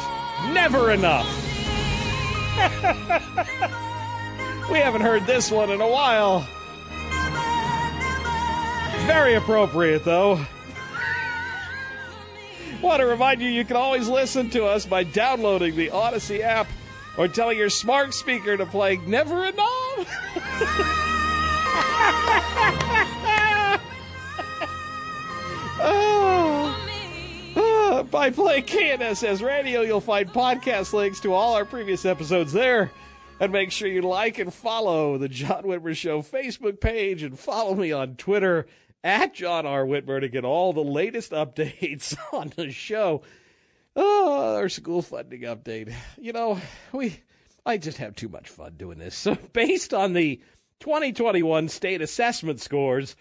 Never 0.54 0.90
enough. 0.90 1.26
we 4.70 4.78
haven't 4.78 5.02
heard 5.02 5.26
this 5.26 5.50
one 5.50 5.70
in 5.70 5.82
a 5.82 5.86
while. 5.86 6.48
Very 9.06 9.34
appropriate, 9.34 10.02
though. 10.02 10.42
Want 12.80 13.00
to 13.00 13.06
remind 13.06 13.42
you, 13.42 13.50
you 13.50 13.66
can 13.66 13.76
always 13.76 14.08
listen 14.08 14.48
to 14.48 14.64
us 14.64 14.86
by 14.86 15.04
downloading 15.04 15.76
the 15.76 15.90
Odyssey 15.90 16.42
app 16.42 16.68
or 17.18 17.28
telling 17.28 17.58
your 17.58 17.68
smart 17.68 18.14
speaker 18.14 18.56
to 18.56 18.64
play 18.64 18.96
Never 18.96 19.44
Enough. 19.44 20.08
Oh. 25.82 26.86
Ah, 27.56 28.02
by 28.02 28.30
playing 28.30 28.64
KNSS 28.64 29.42
Radio, 29.44 29.80
you'll 29.82 30.00
find 30.00 30.28
podcast 30.28 30.92
links 30.92 31.20
to 31.20 31.32
all 31.32 31.54
our 31.54 31.64
previous 31.64 32.04
episodes 32.04 32.52
there. 32.52 32.90
And 33.40 33.52
make 33.52 33.70
sure 33.72 33.88
you 33.88 34.02
like 34.02 34.38
and 34.38 34.52
follow 34.52 35.16
the 35.16 35.28
John 35.28 35.62
Whitmer 35.62 35.96
Show 35.96 36.20
Facebook 36.20 36.78
page 36.80 37.22
and 37.22 37.38
follow 37.38 37.74
me 37.74 37.90
on 37.90 38.16
Twitter 38.16 38.66
at 39.02 39.32
John 39.32 39.64
R. 39.64 39.86
Whitmer 39.86 40.20
to 40.20 40.28
get 40.28 40.44
all 40.44 40.74
the 40.74 40.84
latest 40.84 41.30
updates 41.32 42.14
on 42.32 42.52
the 42.56 42.70
show. 42.70 43.22
Oh, 43.96 44.56
our 44.56 44.68
school 44.68 45.00
funding 45.00 45.42
update. 45.42 45.92
You 46.18 46.34
know, 46.34 46.60
we 46.92 47.20
I 47.64 47.78
just 47.78 47.98
have 47.98 48.14
too 48.14 48.28
much 48.28 48.48
fun 48.48 48.74
doing 48.76 48.98
this. 48.98 49.14
So 49.20 49.34
based 49.52 49.94
on 49.94 50.12
the 50.12 50.40
2021 50.80 51.68
state 51.68 52.02
assessment 52.02 52.60
scores, 52.60 53.16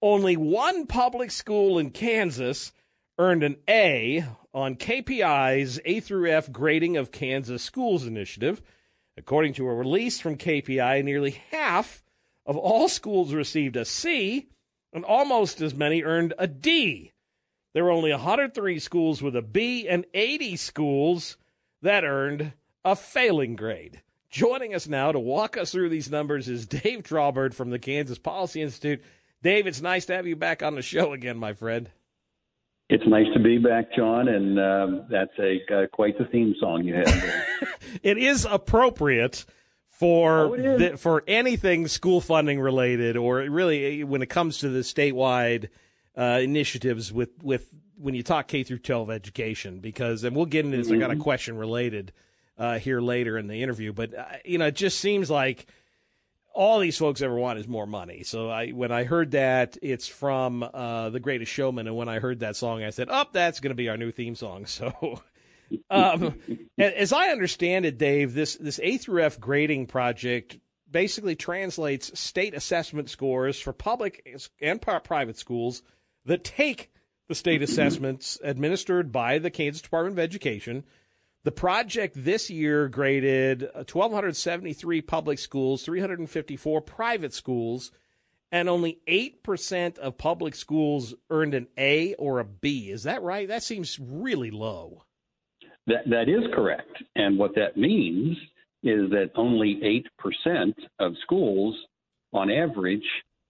only 0.00 0.36
one 0.36 0.86
public 0.86 1.30
school 1.30 1.78
in 1.78 1.90
Kansas 1.90 2.72
earned 3.18 3.42
an 3.42 3.56
A 3.68 4.24
on 4.54 4.76
KPI's 4.76 5.80
A 5.84 6.00
through 6.00 6.30
F 6.30 6.50
grading 6.52 6.96
of 6.96 7.10
Kansas 7.10 7.62
schools 7.62 8.06
initiative. 8.06 8.62
According 9.16 9.54
to 9.54 9.66
a 9.66 9.74
release 9.74 10.20
from 10.20 10.36
KPI, 10.36 11.02
nearly 11.04 11.42
half 11.50 12.04
of 12.46 12.56
all 12.56 12.88
schools 12.88 13.34
received 13.34 13.76
a 13.76 13.84
C, 13.84 14.48
and 14.92 15.04
almost 15.04 15.60
as 15.60 15.74
many 15.74 16.02
earned 16.02 16.34
a 16.38 16.46
D. 16.46 17.12
There 17.74 17.84
were 17.84 17.90
only 17.90 18.10
103 18.10 18.78
schools 18.78 19.20
with 19.20 19.36
a 19.36 19.42
B 19.42 19.86
and 19.86 20.06
80 20.14 20.56
schools 20.56 21.36
that 21.82 22.04
earned 22.04 22.52
a 22.84 22.96
failing 22.96 23.56
grade. 23.56 24.02
Joining 24.30 24.74
us 24.74 24.86
now 24.86 25.12
to 25.12 25.18
walk 25.18 25.56
us 25.56 25.72
through 25.72 25.88
these 25.88 26.10
numbers 26.10 26.48
is 26.48 26.66
Dave 26.66 27.02
Trabert 27.02 27.54
from 27.54 27.70
the 27.70 27.78
Kansas 27.78 28.18
Policy 28.18 28.62
Institute. 28.62 29.02
Dave, 29.42 29.66
it's 29.66 29.80
nice 29.80 30.06
to 30.06 30.14
have 30.14 30.26
you 30.26 30.36
back 30.36 30.62
on 30.62 30.74
the 30.74 30.82
show 30.82 31.12
again, 31.12 31.36
my 31.36 31.52
friend. 31.52 31.90
It's 32.90 33.04
nice 33.06 33.26
to 33.34 33.40
be 33.40 33.58
back, 33.58 33.94
John, 33.94 34.28
and 34.28 34.58
um, 34.58 35.06
that's 35.10 35.32
a 35.38 35.60
uh, 35.72 35.86
quite 35.92 36.16
the 36.18 36.24
theme 36.24 36.54
song 36.58 36.84
you 36.84 36.94
have. 36.94 37.44
it 38.02 38.16
is 38.16 38.46
appropriate 38.50 39.44
for 39.90 40.46
Oh, 40.46 40.54
is. 40.54 40.78
the, 40.92 40.96
for 40.96 41.22
anything 41.28 41.86
school 41.86 42.20
funding 42.22 42.58
related, 42.58 43.16
or 43.18 43.38
really 43.40 44.04
when 44.04 44.22
it 44.22 44.30
comes 44.30 44.58
to 44.58 44.70
the 44.70 44.80
statewide 44.80 45.68
uh, 46.16 46.40
initiatives 46.42 47.12
with 47.12 47.30
with 47.42 47.68
when 47.98 48.14
you 48.14 48.22
talk 48.22 48.48
K 48.48 48.62
through 48.62 48.78
12 48.78 49.10
education, 49.10 49.80
because 49.80 50.24
and 50.24 50.34
we'll 50.34 50.46
get 50.46 50.64
into 50.64 50.78
this. 50.78 50.90
I 50.90 50.96
got 50.96 51.10
a 51.10 51.14
Mhm. 51.14 51.20
question 51.20 51.58
related 51.58 52.12
uh, 52.56 52.78
here 52.78 53.02
later 53.02 53.36
in 53.36 53.48
the 53.48 53.62
interview, 53.62 53.92
but 53.92 54.14
uh, 54.16 54.24
you 54.46 54.56
know, 54.56 54.68
it 54.68 54.76
just 54.76 54.98
seems 54.98 55.30
like 55.30 55.66
all 56.58 56.80
these 56.80 56.98
folks 56.98 57.22
ever 57.22 57.36
want 57.36 57.60
is 57.60 57.68
more 57.68 57.86
money. 57.86 58.24
So 58.24 58.50
I, 58.50 58.70
when 58.70 58.90
I 58.90 59.04
heard 59.04 59.30
that 59.30 59.78
it's 59.80 60.08
from 60.08 60.64
uh, 60.64 61.08
The 61.10 61.20
Greatest 61.20 61.52
Showman, 61.52 61.86
and 61.86 61.96
when 61.96 62.08
I 62.08 62.18
heard 62.18 62.40
that 62.40 62.56
song, 62.56 62.82
I 62.82 62.90
said, 62.90 63.06
"Oh, 63.08 63.26
that's 63.32 63.60
going 63.60 63.70
to 63.70 63.76
be 63.76 63.88
our 63.88 63.96
new 63.96 64.10
theme 64.10 64.34
song." 64.34 64.66
So, 64.78 65.22
um, 65.90 66.38
as 66.78 67.12
I 67.12 67.28
understand 67.28 67.84
it, 67.84 67.96
Dave, 67.96 68.34
this 68.34 68.56
this 68.56 68.80
A 68.82 68.96
through 68.98 69.22
F 69.22 69.38
grading 69.38 69.86
project 69.86 70.58
basically 70.90 71.36
translates 71.36 72.18
state 72.18 72.54
assessment 72.54 73.08
scores 73.08 73.60
for 73.60 73.72
public 73.72 74.26
and 74.60 74.80
private 74.80 75.38
schools 75.38 75.82
that 76.24 76.42
take 76.42 76.90
the 77.28 77.34
state 77.34 77.62
assessments 77.62 78.38
administered 78.42 79.12
by 79.12 79.38
the 79.38 79.50
Kansas 79.50 79.82
Department 79.82 80.14
of 80.14 80.18
Education. 80.18 80.84
The 81.44 81.52
project 81.52 82.14
this 82.16 82.50
year 82.50 82.88
graded 82.88 83.62
uh, 83.62 83.84
1,273 83.90 85.00
public 85.02 85.38
schools, 85.38 85.84
354 85.84 86.80
private 86.82 87.32
schools, 87.32 87.92
and 88.50 88.68
only 88.68 88.98
8% 89.06 89.98
of 89.98 90.18
public 90.18 90.54
schools 90.54 91.14
earned 91.30 91.54
an 91.54 91.68
A 91.78 92.14
or 92.14 92.40
a 92.40 92.44
B. 92.44 92.90
Is 92.90 93.04
that 93.04 93.22
right? 93.22 93.46
That 93.46 93.62
seems 93.62 93.98
really 94.00 94.50
low. 94.50 95.04
That 95.86 96.08
that 96.10 96.28
is 96.28 96.44
correct, 96.54 97.02
and 97.16 97.38
what 97.38 97.54
that 97.54 97.78
means 97.78 98.36
is 98.82 99.08
that 99.10 99.30
only 99.34 99.80
eight 99.82 100.06
percent 100.18 100.76
of 100.98 101.14
schools, 101.22 101.74
on 102.34 102.50
average, 102.50 103.06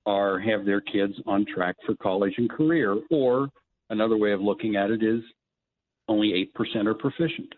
are 0.06 0.38
have 0.38 0.64
their 0.64 0.80
kids 0.80 1.14
on 1.26 1.44
track 1.52 1.74
for 1.84 1.96
college 1.96 2.34
and 2.38 2.48
career. 2.48 2.96
Or 3.10 3.48
another 3.90 4.16
way 4.16 4.30
of 4.30 4.40
looking 4.40 4.76
at 4.76 4.90
it 4.90 5.02
is 5.02 5.20
only 6.06 6.32
eight 6.32 6.54
percent 6.54 6.86
are 6.86 6.94
proficient. 6.94 7.52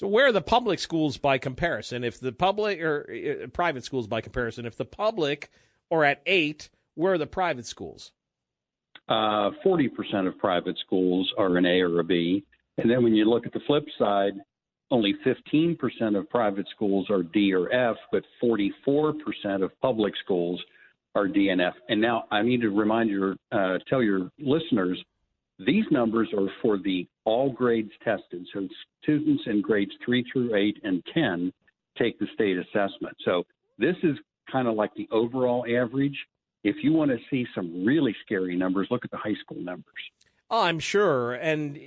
So 0.00 0.08
where 0.08 0.28
are 0.28 0.32
the 0.32 0.40
public 0.40 0.78
schools 0.78 1.18
by 1.18 1.36
comparison? 1.36 2.04
If 2.04 2.18
the 2.18 2.32
public 2.32 2.80
or 2.80 3.06
uh, 3.12 3.48
private 3.48 3.84
schools 3.84 4.06
by 4.06 4.22
comparison, 4.22 4.64
if 4.64 4.74
the 4.74 4.86
public 4.86 5.50
are 5.90 6.04
at 6.04 6.22
8, 6.24 6.70
where 6.94 7.12
are 7.12 7.18
the 7.18 7.26
private 7.26 7.66
schools? 7.66 8.10
Uh, 9.10 9.50
Forty 9.62 9.88
percent 9.88 10.26
of 10.26 10.38
private 10.38 10.78
schools 10.86 11.30
are 11.36 11.54
an 11.58 11.66
A 11.66 11.82
or 11.82 12.00
a 12.00 12.04
B, 12.04 12.42
and 12.78 12.90
then 12.90 13.02
when 13.02 13.14
you 13.14 13.26
look 13.26 13.44
at 13.44 13.52
the 13.52 13.60
flip 13.66 13.84
side, 13.98 14.32
only 14.90 15.16
fifteen 15.22 15.76
percent 15.76 16.16
of 16.16 16.30
private 16.30 16.66
schools 16.74 17.10
are 17.10 17.22
D 17.22 17.52
or 17.52 17.70
F, 17.70 17.96
but 18.10 18.22
forty-four 18.40 19.14
percent 19.22 19.62
of 19.62 19.78
public 19.82 20.14
schools 20.24 20.62
are 21.14 21.28
D 21.28 21.50
and 21.50 21.60
F. 21.60 21.74
And 21.90 22.00
now 22.00 22.24
I 22.30 22.40
need 22.40 22.62
to 22.62 22.70
remind 22.70 23.10
your 23.10 23.36
uh, 23.52 23.78
tell 23.86 24.02
your 24.02 24.30
listeners 24.38 24.98
these 25.66 25.84
numbers 25.90 26.28
are 26.36 26.48
for 26.62 26.78
the 26.78 27.06
all 27.24 27.52
grades 27.52 27.92
tested. 28.02 28.46
So 28.52 28.66
students 29.02 29.42
in 29.46 29.60
grades 29.60 29.92
three 30.04 30.24
through 30.32 30.54
eight 30.54 30.78
and 30.82 31.02
ten 31.12 31.52
take 31.98 32.18
the 32.18 32.26
state 32.34 32.56
assessment. 32.56 33.16
So 33.24 33.44
this 33.78 33.96
is 34.02 34.16
kind 34.50 34.68
of 34.68 34.74
like 34.74 34.94
the 34.94 35.08
overall 35.10 35.64
average. 35.64 36.16
If 36.62 36.76
you 36.82 36.92
want 36.92 37.10
to 37.10 37.18
see 37.30 37.46
some 37.54 37.84
really 37.84 38.14
scary 38.24 38.56
numbers, 38.56 38.88
look 38.90 39.04
at 39.04 39.10
the 39.10 39.16
high 39.16 39.36
school 39.40 39.60
numbers. 39.60 39.94
Oh, 40.50 40.62
I'm 40.62 40.78
sure. 40.78 41.34
And 41.34 41.78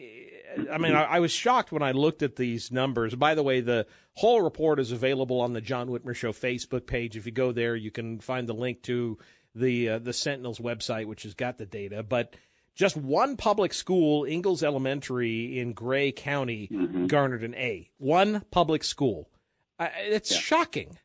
I 0.71 0.77
mean, 0.77 0.95
I, 0.95 1.03
I 1.03 1.19
was 1.19 1.31
shocked 1.31 1.71
when 1.71 1.83
I 1.83 1.91
looked 1.91 2.23
at 2.23 2.35
these 2.35 2.71
numbers. 2.71 3.13
By 3.15 3.35
the 3.35 3.43
way, 3.43 3.61
the 3.61 3.85
whole 4.13 4.41
report 4.41 4.79
is 4.79 4.91
available 4.91 5.41
on 5.41 5.53
the 5.53 5.61
John 5.61 5.89
Whitmer 5.89 6.15
Show 6.15 6.31
Facebook 6.31 6.85
page. 6.85 7.17
If 7.17 7.25
you 7.25 7.31
go 7.31 7.51
there, 7.51 7.75
you 7.75 7.91
can 7.91 8.19
find 8.19 8.47
the 8.47 8.53
link 8.53 8.81
to 8.83 9.17
the 9.55 9.89
uh, 9.89 9.99
the 9.99 10.13
Sentinel's 10.13 10.59
website, 10.59 11.05
which 11.05 11.23
has 11.23 11.33
got 11.33 11.57
the 11.57 11.65
data. 11.65 12.03
But 12.03 12.35
just 12.75 12.97
one 12.97 13.37
public 13.37 13.73
school, 13.73 14.25
Ingalls 14.25 14.63
Elementary 14.63 15.59
in 15.59 15.73
Gray 15.73 16.11
County, 16.11 16.69
garnered 17.07 17.43
an 17.43 17.55
A. 17.55 17.89
One 17.97 18.43
public 18.51 18.83
school. 18.83 19.29
Uh, 19.79 19.87
it's 19.97 20.33
shocking. 20.35 20.97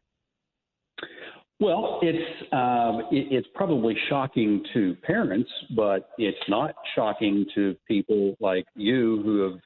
Well, 1.61 1.99
it's 2.03 2.53
um, 2.53 3.09
it, 3.11 3.33
it's 3.33 3.49
probably 3.55 3.97
shocking 4.09 4.65
to 4.75 4.97
parents, 5.03 5.51
but 5.75 6.11
it's 6.17 6.39
not 6.49 6.75
shocking 6.95 7.47
to 7.57 7.77
people 7.89 8.37
like 8.39 8.65
you 8.77 9.21
who 9.25 9.43
have 9.43 9.61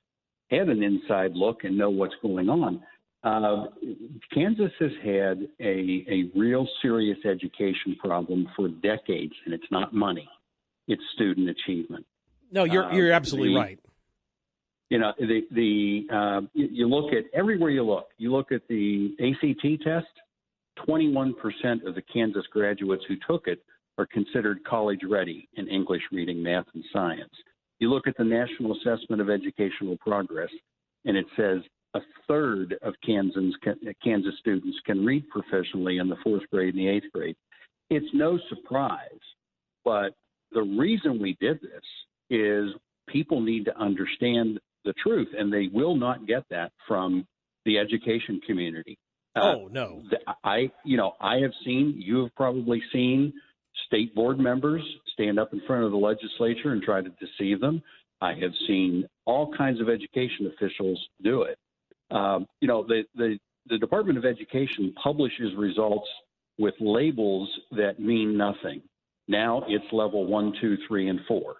had 0.50 0.68
an 0.68 0.82
inside 0.82 1.32
look 1.34 1.64
and 1.64 1.76
know 1.76 1.90
what's 1.90 2.14
going 2.22 2.48
on. 2.48 2.82
Uh, 3.24 3.66
Kansas 4.34 4.72
has 4.80 4.90
had 5.04 5.48
a, 5.60 6.04
a 6.08 6.30
real 6.34 6.66
serious 6.80 7.18
education 7.24 7.94
problem 8.00 8.48
for 8.56 8.68
decades, 8.68 9.34
and 9.44 9.54
it's 9.54 9.70
not 9.70 9.94
money; 9.94 10.28
it's 10.92 11.02
student 11.14 11.48
achievement. 11.48 12.06
No, 12.50 12.64
you're 12.64 12.84
Uh, 12.84 12.94
you're 12.94 13.12
absolutely 13.12 13.54
the- 13.54 13.60
right. 13.60 13.78
You 14.90 14.98
know, 14.98 15.12
the 15.18 15.46
the 15.50 16.06
uh, 16.14 16.40
you, 16.52 16.68
you 16.70 16.86
look 16.86 17.12
at 17.14 17.24
everywhere 17.32 17.70
you 17.70 17.82
look. 17.82 18.08
You 18.18 18.30
look 18.30 18.52
at 18.52 18.66
the 18.68 19.16
ACT 19.20 19.82
test. 19.82 20.06
21% 20.88 21.34
of 21.86 21.94
the 21.94 22.02
Kansas 22.12 22.46
graduates 22.50 23.04
who 23.06 23.16
took 23.28 23.46
it 23.46 23.62
are 23.98 24.06
considered 24.06 24.64
college 24.64 25.00
ready 25.06 25.46
in 25.56 25.68
English, 25.68 26.00
reading, 26.10 26.42
math, 26.42 26.64
and 26.74 26.82
science. 26.92 27.32
You 27.78 27.90
look 27.90 28.06
at 28.06 28.16
the 28.16 28.24
National 28.24 28.74
Assessment 28.78 29.20
of 29.20 29.28
Educational 29.28 29.98
Progress, 29.98 30.48
and 31.04 31.14
it 31.16 31.26
says 31.36 31.60
a 31.94 32.00
third 32.26 32.78
of 32.82 32.94
Kansans, 33.04 33.54
Kansas 34.02 34.34
students 34.40 34.78
can 34.86 35.04
read 35.04 35.24
proficiently 35.30 36.00
in 36.00 36.08
the 36.08 36.16
fourth 36.24 36.42
grade 36.50 36.74
and 36.74 36.82
the 36.82 36.88
eighth 36.88 37.12
grade. 37.12 37.36
It's 37.90 38.06
no 38.14 38.38
surprise, 38.48 39.20
but 39.84 40.14
the 40.54 40.62
reason 40.62 41.20
we 41.20 41.36
did 41.40 41.60
this 41.60 41.82
is 42.30 42.70
people 43.08 43.40
need 43.40 43.64
to 43.66 43.78
understand 43.78 44.58
the 44.84 44.92
truth, 44.94 45.28
and 45.36 45.52
they 45.52 45.68
will 45.72 45.96
not 45.96 46.26
get 46.26 46.44
that 46.50 46.72
from 46.88 47.26
the 47.64 47.78
education 47.78 48.40
community. 48.46 48.98
Uh, 49.36 49.54
oh 49.56 49.68
no. 49.70 50.02
the- 50.10 50.18
I, 50.44 50.70
you 50.84 50.96
know, 50.96 51.12
I 51.20 51.36
have 51.36 51.52
seen, 51.64 51.94
you 51.96 52.22
have 52.22 52.34
probably 52.34 52.82
seen 52.92 53.32
state 53.86 54.14
board 54.14 54.38
members 54.38 54.82
stand 55.12 55.38
up 55.38 55.52
in 55.52 55.60
front 55.66 55.84
of 55.84 55.90
the 55.90 55.96
legislature 55.96 56.72
and 56.72 56.82
try 56.82 57.00
to 57.00 57.10
deceive 57.20 57.60
them. 57.60 57.82
I 58.20 58.34
have 58.34 58.52
seen 58.66 59.06
all 59.24 59.52
kinds 59.56 59.80
of 59.80 59.88
education 59.88 60.52
officials 60.54 61.00
do 61.22 61.42
it. 61.42 61.58
Um, 62.10 62.46
you 62.60 62.68
know, 62.68 62.84
the, 62.86 63.04
the, 63.14 63.38
the 63.68 63.78
Department 63.78 64.18
of 64.18 64.24
Education 64.24 64.94
publishes 65.02 65.54
results 65.56 66.08
with 66.58 66.74
labels 66.80 67.48
that 67.72 67.98
mean 67.98 68.36
nothing. 68.36 68.82
Now 69.28 69.64
it's 69.68 69.84
level 69.92 70.26
one, 70.26 70.52
two, 70.60 70.76
three, 70.88 71.08
and 71.08 71.20
four. 71.26 71.56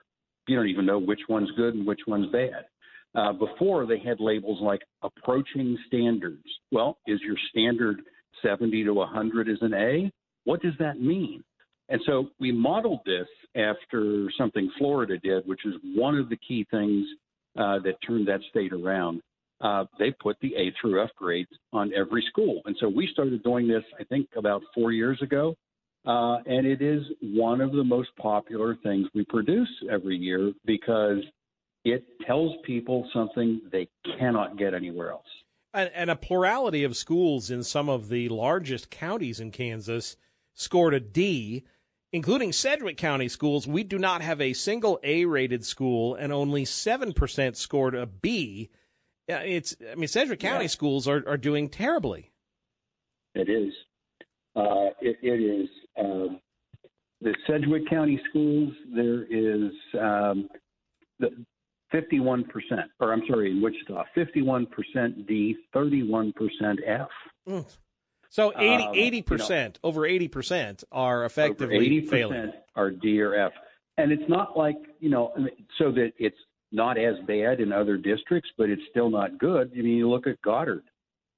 You 0.49 0.57
don't 0.57 0.69
even 0.69 0.87
know 0.87 0.99
which 0.99 1.21
one's 1.29 1.51
good 1.53 1.75
and 1.75 1.87
which 1.87 2.01
one's 2.07 2.31
bad. 2.33 2.67
Uh, 3.15 3.33
before 3.33 3.87
they 3.87 3.99
had 3.99 4.21
labels 4.21 4.61
like 4.63 4.81
approaching 5.03 5.77
standards. 5.87 6.45
Well, 6.71 6.99
is 7.07 7.21
your 7.21 7.37
standard 7.51 8.03
70 8.43 8.85
to 8.85 8.95
100 8.95 9.49
is 9.49 9.59
an 9.61 9.75
A? 9.75 10.11
What 10.45 10.63
does 10.63 10.75
that 10.79 11.01
mean? 11.01 11.45
And 11.89 12.01
so 12.07 12.29
we 12.41 12.53
modeled 12.53 13.01
this 13.05 13.27
after 13.55 14.31
something 14.39 14.71
Florida 14.79 15.19
did, 15.19 15.47
which 15.47 15.67
is 15.67 15.75
one 15.95 16.17
of 16.17 16.31
the 16.31 16.37
key 16.37 16.67
things 16.71 17.07
uh, 17.59 17.81
that 17.81 17.97
turned 18.07 18.27
that 18.29 18.41
state 18.49 18.73
around. 18.73 19.21
Uh, 19.61 19.85
they 19.99 20.11
put 20.11 20.37
the 20.41 20.55
A 20.57 20.73
through 20.81 21.03
F 21.03 21.11
grades 21.17 21.51
on 21.73 21.93
every 21.95 22.25
school. 22.29 22.63
And 22.65 22.75
so 22.81 22.89
we 22.89 23.09
started 23.13 23.43
doing 23.43 23.69
this, 23.69 23.85
I 24.01 24.05
think, 24.05 24.29
about 24.37 24.63
four 24.75 24.91
years 24.91 25.21
ago. 25.23 25.55
Uh, 26.05 26.39
and 26.47 26.67
it 26.67 26.83
is 26.83 27.03
one 27.21 27.61
of 27.61 27.73
the 27.73 27.85
most 27.85 28.09
popular 28.17 28.77
things 28.83 29.07
we 29.15 29.25
produce 29.27 29.69
every 29.91 30.17
year 30.17 30.53
because 30.65 31.19
it 31.85 32.05
tells 32.27 32.53
people 32.65 33.09
something 33.13 33.61
they 33.71 33.89
cannot 34.19 34.59
get 34.59 34.75
anywhere 34.75 35.11
else. 35.13 35.27
And, 35.75 35.91
and 35.95 36.11
a 36.11 36.17
plurality 36.17 36.85
of 36.85 36.97
schools 36.97 37.51
in 37.51 37.63
some 37.63 37.89
of 37.89 38.09
the 38.09 38.29
largest 38.29 38.91
counties 38.91 39.41
in 39.41 39.53
Kansas 39.53 40.17
scored 40.55 40.93
a 40.93 41.01
D, 41.01 41.65
including 42.13 42.53
Sedgwick 42.53 42.97
County 42.99 43.29
schools. 43.29 43.67
We 43.67 43.85
do 43.85 43.99
not 43.99 44.23
have 44.23 44.41
a 44.41 44.53
single 44.53 45.01
A 45.03 45.25
rated 45.25 45.65
school, 45.65 46.15
and 46.15 46.33
only 46.33 46.65
7% 46.65 47.57
scored 47.57 47.95
a 47.95 48.07
B. 48.07 48.71
It's, 49.29 49.75
I 49.91 49.95
mean, 49.95 50.09
Sedgwick 50.09 50.41
County 50.41 50.65
Yeah. 50.65 50.69
schools 50.69 51.09
are, 51.09 51.23
are 51.27 51.39
doing 51.39 51.69
terribly. 51.69 52.33
It 53.35 53.49
is. 53.49 53.73
Uh, 54.55 54.91
it, 55.01 55.17
it 55.23 55.41
is. 55.41 55.69
Um, 55.99 56.41
the 57.21 57.35
Sedgwick 57.47 57.89
County 57.89 58.21
schools, 58.29 58.73
there 58.95 59.25
is 59.25 59.71
um, 60.01 60.49
the 61.21 61.31
51%, 61.95 62.45
or 63.01 63.13
I'm 63.13 63.23
sorry, 63.29 63.51
in 63.51 63.63
Wichita, 63.63 64.05
51% 64.17 65.27
D, 65.27 65.57
31% 65.75 66.33
F. 66.87 67.09
Mm. 67.49 67.77
So 68.29 68.53
80, 68.57 68.85
Um, 68.85 68.95
80%, 68.95 69.77
over 69.85 70.01
80% 70.01 70.85
are 70.91 71.25
effectively 71.25 72.03
80% 72.03 72.09
failing. 72.11 72.53
are 72.75 72.91
D 72.91 73.21
or 73.21 73.35
F. 73.35 73.53
And 73.99 74.11
it's 74.11 74.29
not 74.29 74.57
like, 74.57 74.77
you 75.01 75.11
know, 75.11 75.35
so 75.79 75.93
that 75.93 76.13
it's 76.19 76.37
not 76.73 76.97
as 76.97 77.17
bad 77.27 77.61
in 77.61 77.73
other 77.73 77.99
districts, 77.99 78.51
but 78.57 78.71
it's 78.71 78.83
still 78.91 79.11
not 79.11 79.39
good. 79.39 79.71
I 79.75 79.83
mean, 79.83 79.99
you 79.99 80.09
look 80.09 80.27
at 80.27 80.41
Goddard. 80.41 80.83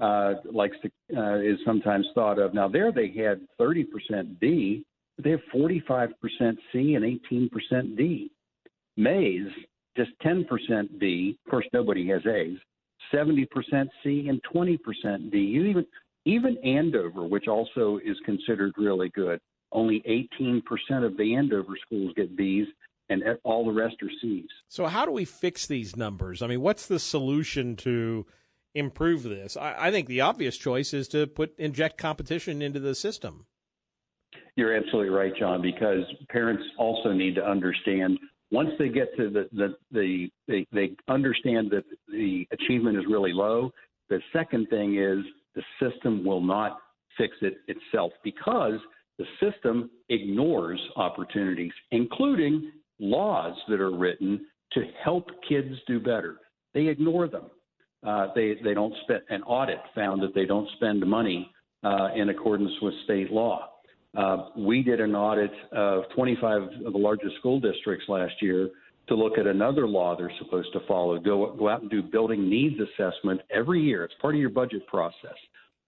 Uh, 0.00 0.34
likes 0.52 0.76
to 0.82 0.90
uh, 1.16 1.36
is 1.36 1.56
sometimes 1.64 2.04
thought 2.14 2.38
of. 2.38 2.52
Now 2.52 2.68
there 2.68 2.90
they 2.90 3.08
had 3.08 3.40
30% 3.60 3.84
D, 4.40 4.84
but 5.16 5.24
they 5.24 5.30
have 5.30 5.40
45% 5.54 6.08
C 6.72 6.94
and 6.94 7.20
18% 7.30 7.96
D. 7.96 8.30
Maize 8.96 9.52
just 9.96 10.10
10% 10.24 10.46
D. 10.98 11.38
Of 11.44 11.50
course, 11.50 11.66
nobody 11.72 12.08
has 12.08 12.22
A's. 12.26 12.58
70% 13.12 13.46
C 14.02 14.28
and 14.28 14.40
20% 14.52 15.30
D. 15.30 15.38
You 15.38 15.64
even 15.64 15.86
even 16.26 16.56
Andover, 16.64 17.24
which 17.24 17.48
also 17.48 17.98
is 18.04 18.16
considered 18.24 18.72
really 18.78 19.10
good, 19.10 19.38
only 19.72 20.02
18% 20.08 20.62
of 21.04 21.16
the 21.18 21.34
Andover 21.34 21.74
schools 21.84 22.14
get 22.16 22.34
B's, 22.34 22.66
and 23.10 23.22
all 23.44 23.66
the 23.66 23.72
rest 23.72 23.96
are 24.02 24.08
C's. 24.22 24.48
So, 24.68 24.86
how 24.86 25.04
do 25.04 25.12
we 25.12 25.26
fix 25.26 25.66
these 25.66 25.96
numbers? 25.96 26.40
I 26.40 26.46
mean, 26.46 26.62
what's 26.62 26.86
the 26.86 26.98
solution 26.98 27.76
to 27.76 28.24
improve 28.74 29.22
this? 29.22 29.56
I, 29.56 29.74
I 29.78 29.90
think 29.90 30.08
the 30.08 30.20
obvious 30.20 30.56
choice 30.56 30.92
is 30.92 31.08
to 31.08 31.26
put 31.26 31.58
inject 31.58 31.98
competition 31.98 32.62
into 32.62 32.80
the 32.80 32.94
system. 32.94 33.46
You're 34.56 34.76
absolutely 34.76 35.10
right, 35.10 35.32
John, 35.38 35.62
because 35.62 36.04
parents 36.28 36.62
also 36.78 37.12
need 37.12 37.34
to 37.36 37.44
understand 37.44 38.18
once 38.50 38.70
they 38.78 38.88
get 38.88 39.16
to 39.16 39.30
the, 39.30 39.48
the, 39.52 39.74
the 39.90 40.28
they, 40.46 40.66
they 40.72 40.92
understand 41.08 41.70
that 41.72 41.84
the 42.08 42.46
achievement 42.52 42.96
is 42.96 43.04
really 43.08 43.32
low. 43.32 43.72
The 44.08 44.20
second 44.32 44.68
thing 44.68 44.96
is 44.96 45.24
the 45.54 45.62
system 45.80 46.24
will 46.24 46.40
not 46.40 46.78
fix 47.18 47.34
it 47.42 47.58
itself 47.66 48.12
because 48.22 48.78
the 49.18 49.24
system 49.40 49.90
ignores 50.08 50.80
opportunities, 50.96 51.72
including 51.90 52.70
laws 52.98 53.56
that 53.68 53.80
are 53.80 53.96
written 53.96 54.46
to 54.72 54.82
help 55.02 55.28
kids 55.48 55.74
do 55.86 55.98
better. 55.98 56.36
They 56.74 56.86
ignore 56.86 57.28
them. 57.28 57.44
Uh, 58.06 58.28
they 58.34 58.56
they 58.62 58.74
don't 58.74 58.94
spend. 59.02 59.22
An 59.30 59.42
audit 59.42 59.80
found 59.94 60.22
that 60.22 60.34
they 60.34 60.44
don't 60.44 60.68
spend 60.76 61.04
money 61.06 61.50
uh, 61.82 62.08
in 62.14 62.28
accordance 62.30 62.72
with 62.82 62.94
state 63.04 63.30
law. 63.30 63.70
Uh, 64.16 64.48
we 64.56 64.82
did 64.82 65.00
an 65.00 65.14
audit 65.14 65.50
of 65.72 66.04
25 66.14 66.62
of 66.86 66.92
the 66.92 66.98
largest 66.98 67.36
school 67.38 67.58
districts 67.58 68.04
last 68.08 68.34
year 68.40 68.70
to 69.08 69.14
look 69.14 69.38
at 69.38 69.46
another 69.46 69.86
law 69.88 70.16
they're 70.16 70.32
supposed 70.38 70.72
to 70.72 70.80
follow. 70.86 71.18
Go 71.18 71.54
go 71.56 71.68
out 71.68 71.82
and 71.82 71.90
do 71.90 72.02
building 72.02 72.48
needs 72.48 72.76
assessment 72.80 73.40
every 73.54 73.80
year. 73.80 74.04
It's 74.04 74.14
part 74.20 74.34
of 74.34 74.40
your 74.40 74.50
budget 74.50 74.86
process. 74.86 75.36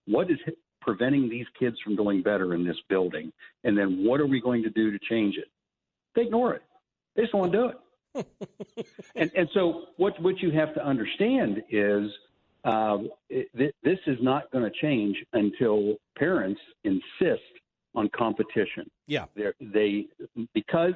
What 0.06 0.30
is 0.30 0.38
preventing 0.80 1.28
these 1.28 1.46
kids 1.58 1.76
from 1.82 1.96
doing 1.96 2.22
better 2.22 2.54
in 2.54 2.64
this 2.64 2.76
building? 2.88 3.32
And 3.64 3.76
then 3.76 4.04
what 4.04 4.20
are 4.20 4.26
we 4.26 4.40
going 4.40 4.62
to 4.62 4.70
do 4.70 4.90
to 4.90 4.98
change 5.08 5.36
it? 5.36 5.48
They 6.14 6.22
ignore 6.22 6.54
it. 6.54 6.62
They 7.14 7.22
just 7.22 7.34
want 7.34 7.52
to 7.52 7.58
do 7.58 7.68
it. 7.68 7.76
And 9.14 9.30
and 9.34 9.48
so 9.54 9.86
what 9.96 10.20
what 10.22 10.40
you 10.40 10.50
have 10.50 10.74
to 10.74 10.84
understand 10.84 11.62
is 11.70 12.10
um, 12.64 13.10
it, 13.30 13.48
th- 13.56 13.74
this 13.82 13.98
is 14.06 14.18
not 14.20 14.50
going 14.50 14.64
to 14.64 14.70
change 14.80 15.16
until 15.32 15.96
parents 16.18 16.60
insist 16.84 17.42
on 17.94 18.10
competition. 18.16 18.90
Yeah. 19.06 19.26
They're, 19.34 19.54
they 19.60 20.06
because 20.52 20.94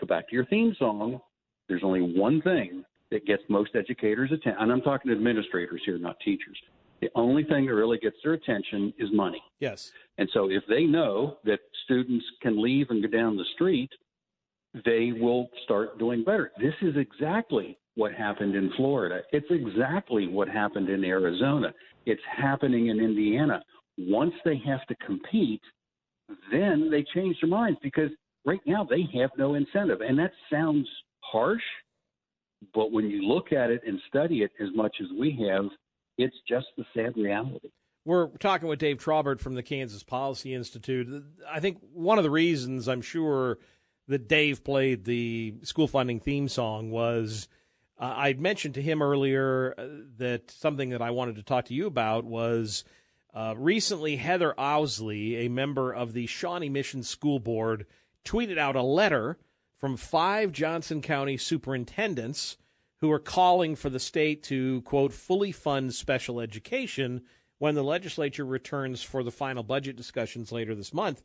go 0.00 0.06
back 0.06 0.28
to 0.28 0.34
your 0.34 0.46
theme 0.46 0.74
song. 0.78 1.20
There's 1.68 1.84
only 1.84 2.00
one 2.00 2.40
thing 2.42 2.84
that 3.10 3.26
gets 3.26 3.42
most 3.48 3.70
educators' 3.74 4.32
attention, 4.32 4.56
and 4.60 4.72
I'm 4.72 4.80
talking 4.80 5.10
to 5.10 5.16
administrators 5.16 5.82
here, 5.84 5.98
not 5.98 6.16
teachers. 6.24 6.58
The 7.00 7.10
only 7.14 7.44
thing 7.44 7.66
that 7.66 7.74
really 7.74 7.98
gets 7.98 8.16
their 8.24 8.32
attention 8.32 8.92
is 8.98 9.08
money. 9.12 9.42
Yes. 9.60 9.92
And 10.16 10.28
so 10.32 10.50
if 10.50 10.64
they 10.68 10.84
know 10.84 11.36
that 11.44 11.60
students 11.84 12.24
can 12.42 12.60
leave 12.60 12.90
and 12.90 13.02
go 13.02 13.08
down 13.08 13.36
the 13.36 13.44
street, 13.54 13.90
they 14.84 15.12
will 15.18 15.48
start 15.64 15.98
doing 15.98 16.24
better. 16.24 16.52
This 16.58 16.74
is 16.82 16.94
exactly 16.96 17.78
what 17.94 18.12
happened 18.12 18.54
in 18.54 18.70
Florida. 18.76 19.20
It's 19.32 19.46
exactly 19.50 20.26
what 20.28 20.48
happened 20.48 20.88
in 20.88 21.04
Arizona. 21.04 21.72
It's 22.06 22.22
happening 22.36 22.88
in 22.88 23.00
Indiana. 23.00 23.62
Once 23.98 24.34
they 24.44 24.60
have 24.64 24.86
to 24.86 24.94
compete, 25.04 25.62
then 26.52 26.88
they 26.90 27.04
change 27.14 27.36
their 27.40 27.50
minds 27.50 27.78
because 27.82 28.10
right 28.44 28.60
now 28.66 28.86
they 28.88 29.08
have 29.18 29.30
no 29.36 29.54
incentive. 29.54 30.00
And 30.00 30.18
that 30.18 30.32
sounds 30.50 30.88
harsh, 31.20 31.62
but 32.74 32.92
when 32.92 33.10
you 33.10 33.22
look 33.22 33.52
at 33.52 33.70
it 33.70 33.82
and 33.86 34.00
study 34.08 34.42
it 34.42 34.52
as 34.60 34.68
much 34.74 34.96
as 35.00 35.08
we 35.18 35.32
have, 35.50 35.64
it's 36.18 36.36
just 36.48 36.66
the 36.76 36.84
sad 36.94 37.16
reality. 37.16 37.70
We're 38.04 38.28
talking 38.38 38.68
with 38.68 38.78
Dave 38.78 38.98
Trabert 38.98 39.40
from 39.40 39.54
the 39.54 39.62
Kansas 39.62 40.02
Policy 40.02 40.54
Institute. 40.54 41.24
I 41.50 41.60
think 41.60 41.78
one 41.92 42.18
of 42.18 42.24
the 42.24 42.30
reasons 42.30 42.88
I'm 42.88 43.02
sure 43.02 43.58
that 44.08 44.28
Dave 44.28 44.64
played 44.64 45.04
the 45.04 45.54
school 45.62 45.86
funding 45.86 46.18
theme 46.20 46.48
song 46.48 46.90
was 46.90 47.48
uh, 47.98 48.14
I'd 48.16 48.40
mentioned 48.40 48.74
to 48.74 48.82
him 48.82 49.02
earlier 49.02 49.74
uh, 49.76 49.86
that 50.18 50.50
something 50.50 50.90
that 50.90 51.02
I 51.02 51.10
wanted 51.10 51.36
to 51.36 51.42
talk 51.42 51.66
to 51.66 51.74
you 51.74 51.86
about 51.86 52.24
was 52.24 52.84
uh, 53.34 53.54
recently 53.56 54.16
Heather 54.16 54.54
Ousley, 54.58 55.44
a 55.44 55.48
member 55.48 55.92
of 55.92 56.12
the 56.12 56.26
Shawnee 56.26 56.68
Mission 56.68 57.02
School 57.02 57.38
Board, 57.38 57.86
tweeted 58.24 58.58
out 58.58 58.76
a 58.76 58.82
letter 58.82 59.38
from 59.76 59.96
five 59.96 60.52
Johnson 60.52 61.02
County 61.02 61.36
superintendents 61.36 62.56
who 63.00 63.10
are 63.12 63.20
calling 63.20 63.76
for 63.76 63.90
the 63.90 64.00
state 64.00 64.42
to, 64.44 64.82
quote, 64.82 65.12
fully 65.12 65.52
fund 65.52 65.94
special 65.94 66.40
education 66.40 67.22
when 67.58 67.74
the 67.74 67.84
legislature 67.84 68.44
returns 68.44 69.02
for 69.02 69.22
the 69.22 69.30
final 69.30 69.62
budget 69.62 69.96
discussions 69.96 70.50
later 70.50 70.74
this 70.74 70.92
month. 70.92 71.22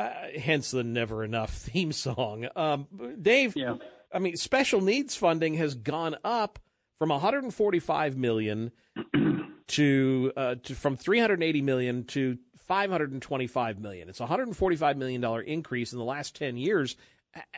Uh, 0.00 0.38
hence 0.38 0.70
the 0.70 0.82
never 0.82 1.22
enough 1.22 1.50
theme 1.54 1.92
song. 1.92 2.48
Um, 2.56 2.86
Dave, 3.20 3.54
yeah. 3.54 3.76
I 4.12 4.18
mean, 4.18 4.36
special 4.36 4.80
needs 4.80 5.14
funding 5.14 5.54
has 5.54 5.74
gone 5.74 6.16
up 6.24 6.58
from 6.98 7.10
145 7.10 8.16
million 8.16 8.72
to, 9.68 10.32
uh, 10.36 10.54
to 10.62 10.74
from 10.74 10.96
380 10.96 11.60
million 11.62 12.04
to 12.04 12.38
525 12.66 13.78
million. 13.78 14.08
It's 14.08 14.20
a 14.20 14.24
145 14.24 14.96
million 14.96 15.20
dollar 15.20 15.42
increase 15.42 15.92
in 15.92 15.98
the 15.98 16.04
last 16.04 16.34
10 16.34 16.56
years. 16.56 16.96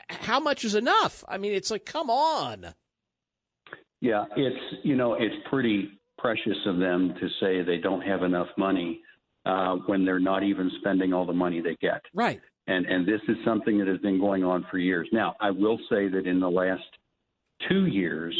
How 0.08 0.40
much 0.40 0.64
is 0.64 0.74
enough? 0.74 1.22
I 1.28 1.38
mean, 1.38 1.52
it's 1.52 1.70
like, 1.70 1.86
come 1.86 2.10
on. 2.10 2.74
Yeah, 4.00 4.24
it's 4.36 4.80
you 4.82 4.96
know 4.96 5.14
it's 5.14 5.34
pretty 5.48 5.88
precious 6.18 6.58
of 6.66 6.78
them 6.78 7.14
to 7.20 7.28
say 7.40 7.62
they 7.62 7.78
don't 7.78 8.00
have 8.00 8.24
enough 8.24 8.48
money 8.58 9.00
uh, 9.44 9.76
when 9.86 10.04
they're 10.04 10.20
not 10.20 10.42
even 10.42 10.70
spending 10.80 11.12
all 11.12 11.26
the 11.26 11.32
money 11.32 11.60
they 11.60 11.76
get. 11.80 12.02
Right. 12.14 12.40
And 12.66 12.86
and 12.86 13.06
this 13.06 13.20
is 13.28 13.36
something 13.44 13.78
that 13.78 13.88
has 13.88 13.98
been 13.98 14.20
going 14.20 14.44
on 14.44 14.64
for 14.70 14.78
years. 14.78 15.08
Now, 15.12 15.34
I 15.40 15.50
will 15.50 15.78
say 15.90 16.08
that 16.08 16.26
in 16.26 16.38
the 16.38 16.50
last 16.50 16.82
two 17.68 17.86
years 17.86 18.34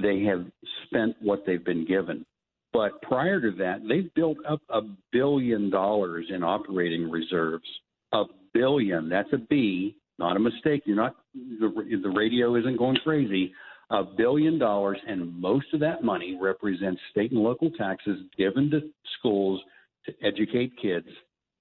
they 0.00 0.22
have 0.24 0.44
spent 0.86 1.16
what 1.20 1.44
they've 1.46 1.64
been 1.64 1.86
given. 1.86 2.24
But 2.72 3.00
prior 3.02 3.40
to 3.40 3.52
that, 3.58 3.82
they've 3.88 4.12
built 4.14 4.38
up 4.48 4.60
a 4.68 4.80
billion 5.12 5.70
dollars 5.70 6.26
in 6.28 6.42
operating 6.42 7.08
reserves. 7.08 7.68
A 8.12 8.24
billion. 8.52 9.08
That's 9.08 9.32
a 9.32 9.38
B, 9.38 9.96
not 10.18 10.36
a 10.36 10.40
mistake. 10.40 10.82
You're 10.84 10.96
not 10.96 11.16
the, 11.34 11.98
the 12.02 12.10
radio 12.10 12.56
isn't 12.56 12.78
going 12.78 12.96
crazy. 13.04 13.52
A 13.90 14.02
billion 14.02 14.58
dollars, 14.58 14.98
and 15.06 15.38
most 15.40 15.66
of 15.72 15.80
that 15.80 16.02
money 16.02 16.38
represents 16.40 17.00
state 17.10 17.32
and 17.32 17.40
local 17.40 17.70
taxes 17.72 18.18
given 18.36 18.70
to 18.70 18.80
schools 19.18 19.60
to 20.06 20.12
educate 20.22 20.72
kids 20.80 21.08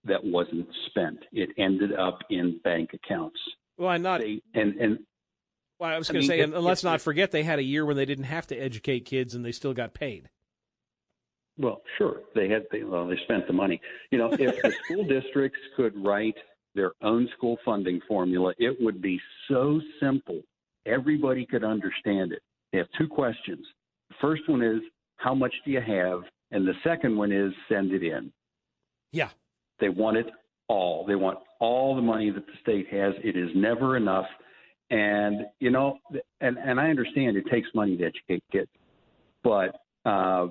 that 0.06 0.24
wasn't 0.24 0.68
spent. 0.88 1.20
It 1.32 1.50
ended 1.58 1.94
up 1.94 2.20
in 2.30 2.60
bank 2.64 2.92
accounts. 2.94 3.38
Well, 3.78 3.90
I'm 3.90 4.02
not. 4.02 4.22
They, 4.22 4.42
and 4.54 4.76
and 4.76 5.00
Well, 5.80 5.90
I 5.90 5.98
was 5.98 6.10
going 6.10 6.22
to 6.22 6.28
say, 6.28 6.42
and 6.42 6.54
let's 6.54 6.84
not 6.84 7.02
forget 7.02 7.32
they 7.32 7.44
had 7.44 7.60
a 7.60 7.64
year 7.64 7.86
when 7.86 7.98
they 7.98 8.06
didn't 8.06 8.26
have 8.26 8.48
to 8.48 8.56
educate 8.56 9.02
kids 9.02 9.34
and 9.34 9.44
they 9.46 9.52
still 9.52 9.74
got 9.74 9.94
paid. 9.94 10.30
Well, 11.58 11.82
sure. 11.98 12.22
They 12.36 12.50
had 12.50 12.64
they, 12.72 12.84
well, 12.84 13.08
they 13.08 13.18
spent 13.24 13.48
the 13.48 13.54
money. 13.54 13.80
You 14.12 14.18
know, 14.18 14.34
if 14.34 14.62
the 14.62 14.74
school 14.84 15.04
districts 15.08 15.60
could 15.76 15.94
write 16.04 16.36
their 16.76 16.94
own 17.02 17.30
school 17.38 17.58
funding 17.64 18.02
formula, 18.08 18.54
it 18.58 18.76
would 18.80 19.02
be 19.02 19.20
so 19.48 19.80
simple. 20.02 20.42
Everybody 20.86 21.46
could 21.46 21.64
understand 21.64 22.34
it. 22.34 22.42
They 22.72 22.80
have 22.80 22.88
two 22.98 23.08
questions. 23.08 23.66
The 24.10 24.16
first 24.20 24.42
one 24.48 24.64
is 24.64 24.82
how 25.18 25.36
much 25.36 25.54
do 25.64 25.72
you 25.72 25.82
have, 25.82 26.22
and 26.54 26.68
the 26.68 26.74
second 26.84 27.18
one 27.18 27.32
is 27.32 27.52
send 27.68 27.92
it 27.92 28.04
in. 28.04 28.32
Yeah. 29.12 29.30
They 29.80 29.90
want 29.90 30.18
it 30.18 30.28
all. 30.68 31.06
They 31.06 31.16
want 31.16 31.40
all 31.60 31.96
the 31.96 32.02
money 32.02 32.30
that 32.30 32.46
the 32.46 32.54
state 32.62 32.88
has. 32.90 33.14
It 33.24 33.36
is 33.36 33.50
never 33.56 33.98
enough. 33.98 34.28
And 34.90 35.46
you 35.60 35.72
know, 35.72 35.98
and 36.42 36.58
and 36.58 36.80
I 36.80 36.90
understand 36.90 37.36
it 37.36 37.46
takes 37.52 37.68
money 37.74 37.98
to 37.98 38.06
educate 38.06 38.44
kids, 38.52 38.70
but 39.44 39.76
uh, 40.06 40.48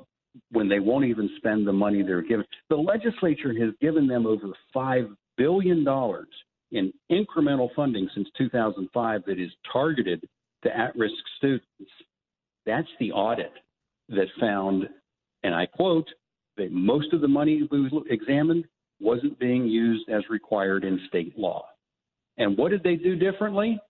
when 0.51 0.69
they 0.69 0.81
won't 0.81 1.05
even 1.05 1.31
spend 1.37 1.67
the 1.67 1.73
money 1.73 2.03
they're 2.03 2.23
given, 2.23 2.45
the 2.69 2.77
legislature 2.77 3.55
has 3.61 3.75
given 3.81 4.07
them 4.07 4.27
over 4.27 4.49
five 4.73 5.05
billion 5.37 5.85
dollars 5.85 6.29
in 6.73 6.93
incremental 7.11 7.69
funding 7.77 8.09
since 8.15 8.29
2005 8.37 9.23
that 9.27 9.39
is 9.39 9.51
targeted 9.71 10.27
to 10.65 10.77
at-risk 10.77 11.15
students. 11.37 11.93
That's 12.65 12.89
the 12.99 13.13
audit 13.13 13.53
that 14.09 14.27
found, 14.41 14.89
and 15.43 15.55
I 15.55 15.67
quote, 15.67 16.09
that 16.57 16.71
most 16.71 17.13
of 17.13 17.21
the 17.21 17.29
money 17.29 17.67
we 17.71 17.91
examined 18.11 18.65
wasn't 19.01 19.39
being 19.39 19.67
used 19.67 20.09
as 20.09 20.23
required 20.31 20.85
in 20.85 21.01
state 21.09 21.37
law. 21.39 21.65
And 22.39 22.57
what 22.57 22.71
did 22.71 22.83
they 22.83 22.97
do 22.97 23.17
differently? 23.17 23.81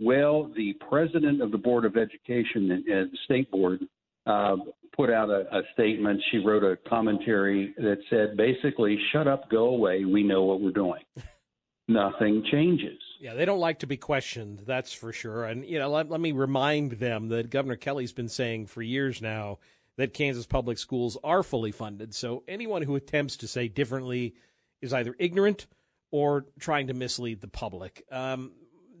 Well, 0.00 0.50
the 0.56 0.74
president 0.88 1.42
of 1.42 1.50
the 1.50 1.58
Board 1.58 1.84
of 1.84 1.96
Education 1.96 2.70
and 2.70 2.84
the 2.84 3.18
state 3.24 3.50
board 3.50 3.80
uh, 4.26 4.56
put 4.94 5.10
out 5.10 5.30
a, 5.30 5.46
a 5.56 5.62
statement. 5.72 6.20
She 6.30 6.38
wrote 6.38 6.64
a 6.64 6.76
commentary 6.88 7.74
that 7.78 7.98
said 8.10 8.36
basically, 8.36 8.98
"Shut 9.12 9.26
up, 9.26 9.48
go 9.50 9.68
away. 9.68 10.04
We 10.04 10.22
know 10.22 10.44
what 10.44 10.60
we're 10.60 10.72
doing." 10.72 11.02
Nothing 11.88 12.44
changes. 12.50 12.98
Yeah, 13.20 13.34
they 13.34 13.44
don't 13.44 13.60
like 13.60 13.78
to 13.78 13.86
be 13.86 13.96
questioned, 13.96 14.62
that's 14.66 14.92
for 14.92 15.12
sure. 15.12 15.44
And, 15.44 15.64
you 15.64 15.78
know, 15.78 15.88
let, 15.88 16.10
let 16.10 16.20
me 16.20 16.32
remind 16.32 16.92
them 16.92 17.28
that 17.28 17.48
Governor 17.48 17.76
Kelly's 17.76 18.12
been 18.12 18.28
saying 18.28 18.66
for 18.66 18.82
years 18.82 19.22
now 19.22 19.58
that 19.96 20.14
Kansas 20.14 20.46
public 20.46 20.78
schools 20.78 21.16
are 21.24 21.42
fully 21.42 21.72
funded. 21.72 22.14
So 22.14 22.42
anyone 22.46 22.82
who 22.82 22.96
attempts 22.96 23.36
to 23.38 23.48
say 23.48 23.68
differently 23.68 24.34
is 24.80 24.92
either 24.92 25.14
ignorant 25.18 25.66
or 26.10 26.46
trying 26.60 26.88
to 26.88 26.94
mislead 26.94 27.40
the 27.40 27.48
public. 27.48 28.04
Um, 28.10 28.52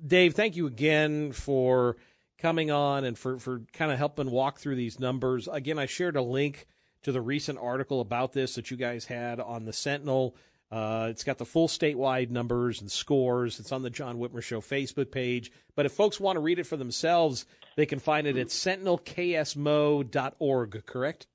Dave, 0.06 0.34
thank 0.34 0.56
you 0.56 0.66
again 0.66 1.32
for 1.32 1.96
coming 2.38 2.70
on 2.70 3.04
and 3.04 3.18
for, 3.18 3.38
for 3.38 3.62
kind 3.72 3.92
of 3.92 3.98
helping 3.98 4.30
walk 4.30 4.58
through 4.58 4.76
these 4.76 5.00
numbers. 5.00 5.48
Again, 5.48 5.78
I 5.78 5.86
shared 5.86 6.16
a 6.16 6.22
link 6.22 6.66
to 7.02 7.12
the 7.12 7.20
recent 7.20 7.58
article 7.58 8.00
about 8.00 8.32
this 8.32 8.56
that 8.56 8.70
you 8.70 8.76
guys 8.76 9.06
had 9.06 9.40
on 9.40 9.64
the 9.64 9.72
Sentinel. 9.72 10.36
Uh, 10.70 11.08
it's 11.10 11.24
got 11.24 11.38
the 11.38 11.44
full 11.44 11.68
statewide 11.68 12.30
numbers 12.30 12.80
and 12.80 12.90
scores. 12.90 13.60
It's 13.60 13.70
on 13.72 13.82
the 13.82 13.90
John 13.90 14.18
Whitmer 14.18 14.42
Show 14.42 14.60
Facebook 14.60 15.12
page. 15.12 15.52
But 15.76 15.86
if 15.86 15.92
folks 15.92 16.18
want 16.18 16.34
to 16.36 16.40
read 16.40 16.58
it 16.58 16.66
for 16.66 16.76
themselves, 16.76 17.46
they 17.76 17.86
can 17.86 18.00
find 18.00 18.26
it 18.26 18.36
at 18.36 18.48
sentinelksmo.org, 18.48 20.86
correct? 20.86 21.28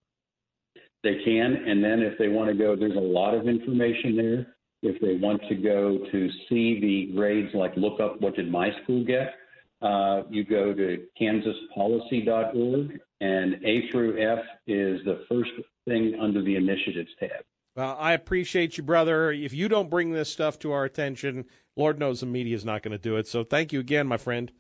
They 1.04 1.20
can, 1.26 1.56
and 1.68 1.84
then 1.84 2.02
if 2.02 2.16
they 2.20 2.28
want 2.28 2.50
to 2.50 2.56
go, 2.56 2.76
there's 2.76 2.96
a 2.96 3.00
lot 3.00 3.34
of 3.34 3.48
information 3.48 4.16
there. 4.16 4.54
If 4.84 5.02
they 5.02 5.16
want 5.16 5.42
to 5.48 5.56
go 5.56 5.98
to 6.12 6.30
see 6.50 6.80
the 6.80 7.12
grades, 7.16 7.52
like 7.54 7.76
look 7.76 8.00
up 8.00 8.22
what 8.22 8.36
did 8.36 8.52
my 8.52 8.70
school 8.84 9.04
get, 9.04 9.34
uh, 9.82 10.22
you 10.30 10.44
go 10.44 10.74
to 10.74 11.04
kansaspolicy.org, 11.20 13.00
and 13.20 13.56
A 13.66 13.90
through 13.92 14.22
F 14.22 14.46
is 14.68 15.04
the 15.06 15.24
first 15.28 15.50
thing 15.88 16.20
under 16.20 16.44
the 16.44 16.56
initiatives 16.56 17.10
tab. 17.20 17.44
Well, 17.76 17.96
I 18.00 18.14
appreciate 18.14 18.78
you, 18.78 18.84
brother. 18.84 19.32
If 19.32 19.54
you 19.54 19.70
don't 19.70 19.90
bring 19.90 20.12
this 20.12 20.30
stuff 20.30 20.60
to 20.60 20.72
our 20.72 20.84
attention, 20.84 21.46
Lord 21.76 22.00
knows 22.00 22.20
the 22.20 22.26
media 22.26 22.56
is 22.56 22.66
not 22.66 22.84
going 22.84 22.92
to 22.92 22.98
do 22.98 23.16
it. 23.16 23.28
So 23.28 23.44
thank 23.44 23.72
you 23.72 23.80
again, 23.80 24.08
my 24.08 24.18
friend. 24.18 24.52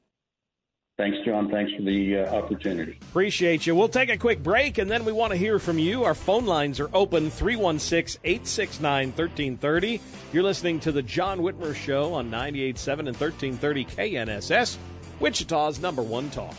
Thanks, 0.97 1.17
John. 1.25 1.49
Thanks 1.49 1.71
for 1.75 1.81
the 1.81 2.19
uh, 2.19 2.35
opportunity. 2.35 2.99
Appreciate 3.01 3.65
you. 3.65 3.75
We'll 3.75 3.89
take 3.89 4.09
a 4.09 4.17
quick 4.17 4.43
break 4.43 4.77
and 4.77 4.89
then 4.89 5.03
we 5.03 5.11
want 5.11 5.31
to 5.31 5.37
hear 5.37 5.57
from 5.57 5.79
you. 5.79 6.03
Our 6.03 6.13
phone 6.13 6.45
lines 6.45 6.79
are 6.79 6.89
open 6.93 7.31
316 7.31 8.21
869 8.23 9.07
1330. 9.07 9.99
You're 10.31 10.43
listening 10.43 10.79
to 10.81 10.91
The 10.91 11.01
John 11.01 11.39
Whitmer 11.39 11.73
Show 11.73 12.13
on 12.13 12.29
98.7 12.29 12.99
and 12.99 13.17
1330 13.17 13.85
KNSS, 13.85 14.77
Wichita's 15.19 15.81
number 15.81 16.03
one 16.03 16.29
talk. 16.29 16.55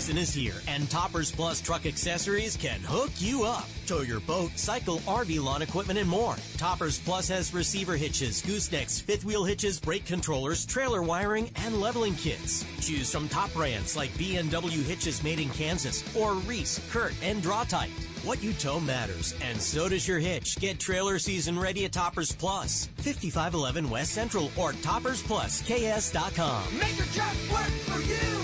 Season 0.00 0.16
is 0.16 0.32
here, 0.32 0.54
and 0.66 0.90
Toppers 0.90 1.30
Plus 1.30 1.60
Truck 1.60 1.84
Accessories 1.84 2.56
can 2.56 2.80
hook 2.80 3.10
you 3.18 3.44
up. 3.44 3.68
Tow 3.86 4.00
your 4.00 4.20
boat, 4.20 4.50
cycle, 4.56 5.00
RV 5.00 5.44
lawn 5.44 5.60
equipment, 5.60 5.98
and 5.98 6.08
more. 6.08 6.36
Toppers 6.56 6.98
Plus 6.98 7.28
has 7.28 7.52
receiver 7.52 7.98
hitches, 7.98 8.40
goosenecks, 8.40 9.02
fifth 9.02 9.26
wheel 9.26 9.44
hitches, 9.44 9.78
brake 9.78 10.06
controllers, 10.06 10.64
trailer 10.64 11.02
wiring, 11.02 11.50
and 11.56 11.82
leveling 11.82 12.14
kits. 12.14 12.64
Choose 12.80 13.12
from 13.12 13.28
top 13.28 13.52
brands 13.52 13.94
like 13.94 14.16
B&W 14.16 14.82
Hitches 14.84 15.22
made 15.22 15.38
in 15.38 15.50
Kansas, 15.50 16.02
or 16.16 16.32
Reese, 16.32 16.80
CURT, 16.90 17.12
and 17.22 17.42
Draw-Tite. 17.42 17.90
What 18.24 18.42
you 18.42 18.54
tow 18.54 18.80
matters, 18.80 19.34
and 19.42 19.60
so 19.60 19.90
does 19.90 20.08
your 20.08 20.18
hitch. 20.18 20.56
Get 20.56 20.80
trailer 20.80 21.18
season 21.18 21.58
ready 21.58 21.84
at 21.84 21.92
Toppers 21.92 22.32
Plus, 22.32 22.86
5511 22.96 23.90
West 23.90 24.12
Central, 24.12 24.50
or 24.56 24.72
toppersplusks.com. 24.72 26.78
Make 26.78 26.96
your 26.96 27.06
truck 27.08 27.36
work 27.52 27.68
for 27.84 28.00
you. 28.00 28.39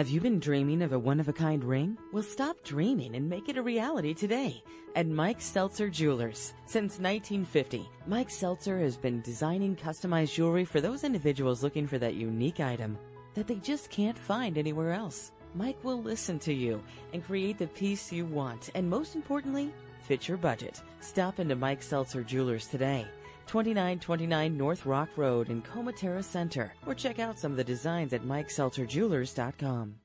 Have 0.00 0.08
you 0.08 0.22
been 0.22 0.40
dreaming 0.40 0.80
of 0.80 0.94
a 0.94 0.98
one 0.98 1.20
of 1.20 1.28
a 1.28 1.32
kind 1.34 1.62
ring? 1.62 1.98
Well, 2.10 2.22
stop 2.22 2.56
dreaming 2.64 3.14
and 3.16 3.28
make 3.28 3.50
it 3.50 3.58
a 3.58 3.62
reality 3.62 4.14
today 4.14 4.64
at 4.96 5.06
Mike 5.06 5.42
Seltzer 5.42 5.90
Jewelers. 5.90 6.54
Since 6.64 6.98
1950, 6.98 7.86
Mike 8.06 8.30
Seltzer 8.30 8.78
has 8.78 8.96
been 8.96 9.20
designing 9.20 9.76
customized 9.76 10.32
jewelry 10.32 10.64
for 10.64 10.80
those 10.80 11.04
individuals 11.04 11.62
looking 11.62 11.86
for 11.86 11.98
that 11.98 12.14
unique 12.14 12.60
item 12.60 12.96
that 13.34 13.46
they 13.46 13.56
just 13.56 13.90
can't 13.90 14.16
find 14.16 14.56
anywhere 14.56 14.92
else. 14.92 15.32
Mike 15.54 15.76
will 15.84 16.02
listen 16.02 16.38
to 16.38 16.54
you 16.54 16.82
and 17.12 17.22
create 17.22 17.58
the 17.58 17.66
piece 17.66 18.10
you 18.10 18.24
want, 18.24 18.70
and 18.74 18.88
most 18.88 19.14
importantly, 19.14 19.70
fit 20.00 20.26
your 20.26 20.38
budget. 20.38 20.80
Stop 21.00 21.40
into 21.40 21.56
Mike 21.56 21.82
Seltzer 21.82 22.22
Jewelers 22.22 22.68
today. 22.68 23.06
2929 23.50 24.56
North 24.56 24.86
Rock 24.86 25.08
Road 25.16 25.50
in 25.50 25.60
Comotara 25.60 26.22
Center, 26.22 26.72
or 26.86 26.94
check 26.94 27.18
out 27.18 27.36
some 27.36 27.50
of 27.50 27.56
the 27.56 27.64
designs 27.64 28.12
at 28.12 28.22
MikeSeltzerJewelers.com. 28.22 29.96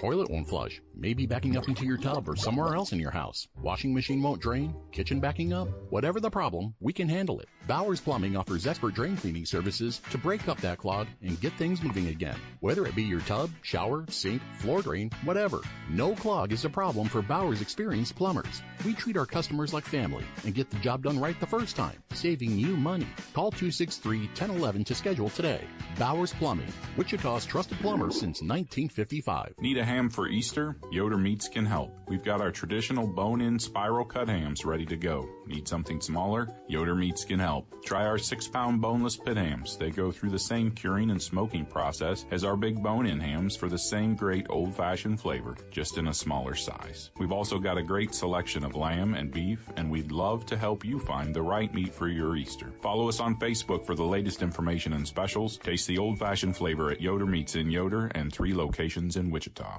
Toilet 0.00 0.30
won't 0.30 0.48
flush. 0.48 0.80
Maybe 0.94 1.26
backing 1.26 1.58
up 1.58 1.68
into 1.68 1.84
your 1.84 1.98
tub 1.98 2.26
or 2.26 2.34
somewhere 2.34 2.74
else 2.74 2.92
in 2.92 2.98
your 2.98 3.10
house. 3.10 3.48
Washing 3.60 3.92
machine 3.92 4.22
won't 4.22 4.40
drain. 4.40 4.74
Kitchen 4.92 5.20
backing 5.20 5.52
up. 5.52 5.68
Whatever 5.90 6.20
the 6.20 6.30
problem, 6.30 6.74
we 6.80 6.92
can 6.92 7.08
handle 7.08 7.38
it. 7.40 7.48
Bowers 7.66 8.00
Plumbing 8.00 8.36
offers 8.36 8.66
expert 8.66 8.94
drain 8.94 9.16
cleaning 9.16 9.44
services 9.44 10.00
to 10.10 10.18
break 10.18 10.48
up 10.48 10.58
that 10.62 10.78
clog 10.78 11.06
and 11.22 11.40
get 11.40 11.52
things 11.54 11.82
moving 11.82 12.08
again. 12.08 12.36
Whether 12.60 12.86
it 12.86 12.94
be 12.94 13.02
your 13.02 13.20
tub, 13.20 13.50
shower, 13.62 14.06
sink, 14.08 14.40
floor 14.58 14.80
drain, 14.80 15.10
whatever. 15.24 15.60
No 15.90 16.14
clog 16.14 16.52
is 16.52 16.64
a 16.64 16.70
problem 16.70 17.06
for 17.06 17.20
Bowers 17.20 17.60
experienced 17.60 18.16
plumbers. 18.16 18.62
We 18.84 18.94
treat 18.94 19.18
our 19.18 19.26
customers 19.26 19.74
like 19.74 19.84
family 19.84 20.24
and 20.44 20.54
get 20.54 20.70
the 20.70 20.78
job 20.78 21.02
done 21.02 21.20
right 21.20 21.38
the 21.40 21.46
first 21.46 21.76
time, 21.76 22.02
saving 22.14 22.58
you 22.58 22.76
money. 22.76 23.06
Call 23.34 23.52
263-1011 23.52 24.86
to 24.86 24.94
schedule 24.94 25.28
today. 25.28 25.60
Bowers 25.98 26.32
Plumbing, 26.32 26.72
Wichita's 26.96 27.44
trusted 27.44 27.78
plumber 27.80 28.10
since 28.10 28.40
1955. 28.40 29.29
Need 29.60 29.78
a 29.78 29.84
ham 29.84 30.10
for 30.10 30.26
Easter? 30.28 30.76
Yoder 30.90 31.16
Meats 31.16 31.48
can 31.48 31.64
help. 31.64 31.96
We've 32.08 32.24
got 32.24 32.40
our 32.40 32.50
traditional 32.50 33.06
bone-in 33.06 33.60
spiral 33.60 34.04
cut 34.04 34.28
hams 34.28 34.64
ready 34.64 34.84
to 34.86 34.96
go. 34.96 35.28
Need 35.46 35.68
something 35.68 36.00
smaller? 36.00 36.48
Yoder 36.66 36.96
Meats 36.96 37.24
can 37.24 37.38
help. 37.38 37.84
Try 37.84 38.06
our 38.06 38.18
six-pound 38.18 38.80
boneless 38.80 39.16
pit 39.16 39.36
hams. 39.36 39.76
They 39.76 39.90
go 39.90 40.10
through 40.10 40.30
the 40.30 40.38
same 40.38 40.72
curing 40.72 41.10
and 41.10 41.22
smoking 41.22 41.64
process 41.64 42.26
as 42.32 42.42
our 42.42 42.56
big 42.56 42.82
bone-in 42.82 43.20
hams 43.20 43.54
for 43.54 43.68
the 43.68 43.78
same 43.78 44.16
great 44.16 44.46
old-fashioned 44.50 45.20
flavor, 45.20 45.56
just 45.70 45.96
in 45.96 46.08
a 46.08 46.14
smaller 46.14 46.56
size. 46.56 47.10
We've 47.18 47.30
also 47.30 47.60
got 47.60 47.78
a 47.78 47.82
great 47.84 48.12
selection 48.12 48.64
of 48.64 48.74
lamb 48.74 49.14
and 49.14 49.30
beef, 49.30 49.68
and 49.76 49.88
we'd 49.88 50.10
love 50.10 50.44
to 50.46 50.56
help 50.56 50.84
you 50.84 50.98
find 50.98 51.32
the 51.32 51.42
right 51.42 51.72
meat 51.72 51.94
for 51.94 52.08
your 52.08 52.34
Easter. 52.36 52.72
Follow 52.82 53.08
us 53.08 53.20
on 53.20 53.38
Facebook 53.38 53.86
for 53.86 53.94
the 53.94 54.02
latest 54.02 54.42
information 54.42 54.94
and 54.94 55.06
specials. 55.06 55.56
Taste 55.58 55.86
the 55.86 55.98
old-fashioned 55.98 56.56
flavor 56.56 56.90
at 56.90 57.00
Yoder 57.00 57.26
Meats 57.26 57.54
in 57.54 57.70
Yoder 57.70 58.06
and 58.16 58.32
three 58.32 58.54
locations 58.54 59.16
in 59.20 59.30
Wichita. 59.30 59.78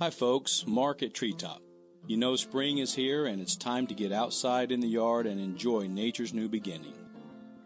Hi, 0.00 0.10
folks. 0.10 0.64
Mark 0.66 1.02
at 1.02 1.14
Treetop. 1.14 1.62
You 2.08 2.16
know, 2.16 2.34
spring 2.36 2.78
is 2.78 2.94
here 2.94 3.26
and 3.26 3.40
it's 3.40 3.56
time 3.56 3.86
to 3.86 3.94
get 3.94 4.12
outside 4.12 4.72
in 4.72 4.80
the 4.80 4.88
yard 4.88 5.26
and 5.26 5.40
enjoy 5.40 5.86
nature's 5.86 6.34
new 6.34 6.48
beginning. 6.48 6.94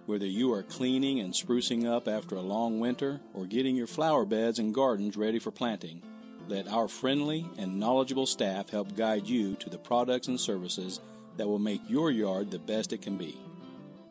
Whether 0.07 0.27
you 0.27 0.53
are 0.53 0.63
cleaning 0.63 1.21
and 1.21 1.33
sprucing 1.33 1.87
up 1.87 2.09
after 2.09 2.35
a 2.35 2.41
long 2.41 2.81
winter 2.81 3.21
or 3.33 3.47
getting 3.47 3.77
your 3.77 3.87
flower 3.87 4.25
beds 4.25 4.59
and 4.59 4.75
gardens 4.75 5.17
ready 5.17 5.39
for 5.39 5.51
planting, 5.51 6.03
let 6.49 6.69
our 6.69 6.89
friendly 6.89 7.47
and 7.59 7.79
knowledgeable 7.79 8.27
staff 8.27 8.71
help 8.71 8.97
guide 8.97 9.27
you 9.27 9.55
to 9.57 9.71
the 9.71 9.79
products 9.79 10.27
and 10.29 10.41
services 10.41 11.01
that 11.37 11.47
will 11.47 11.59
make 11.59 11.81
your 11.89 12.11
yard 12.11 12.51
the 12.51 12.59
best 12.59 12.93
it 12.93 13.03
can 13.03 13.17
be. 13.17 13.37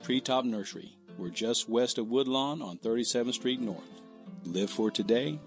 Treetop 0.03 0.45
Nursery. 0.45 0.95
We're 1.17 1.30
just 1.30 1.67
west 1.67 1.97
of 1.97 2.07
Woodlawn 2.07 2.61
on 2.61 2.77
37th 2.77 3.34
Street 3.34 3.59
North. 3.59 4.01
Live 4.45 4.69
for 4.69 4.89
today, 4.89 5.38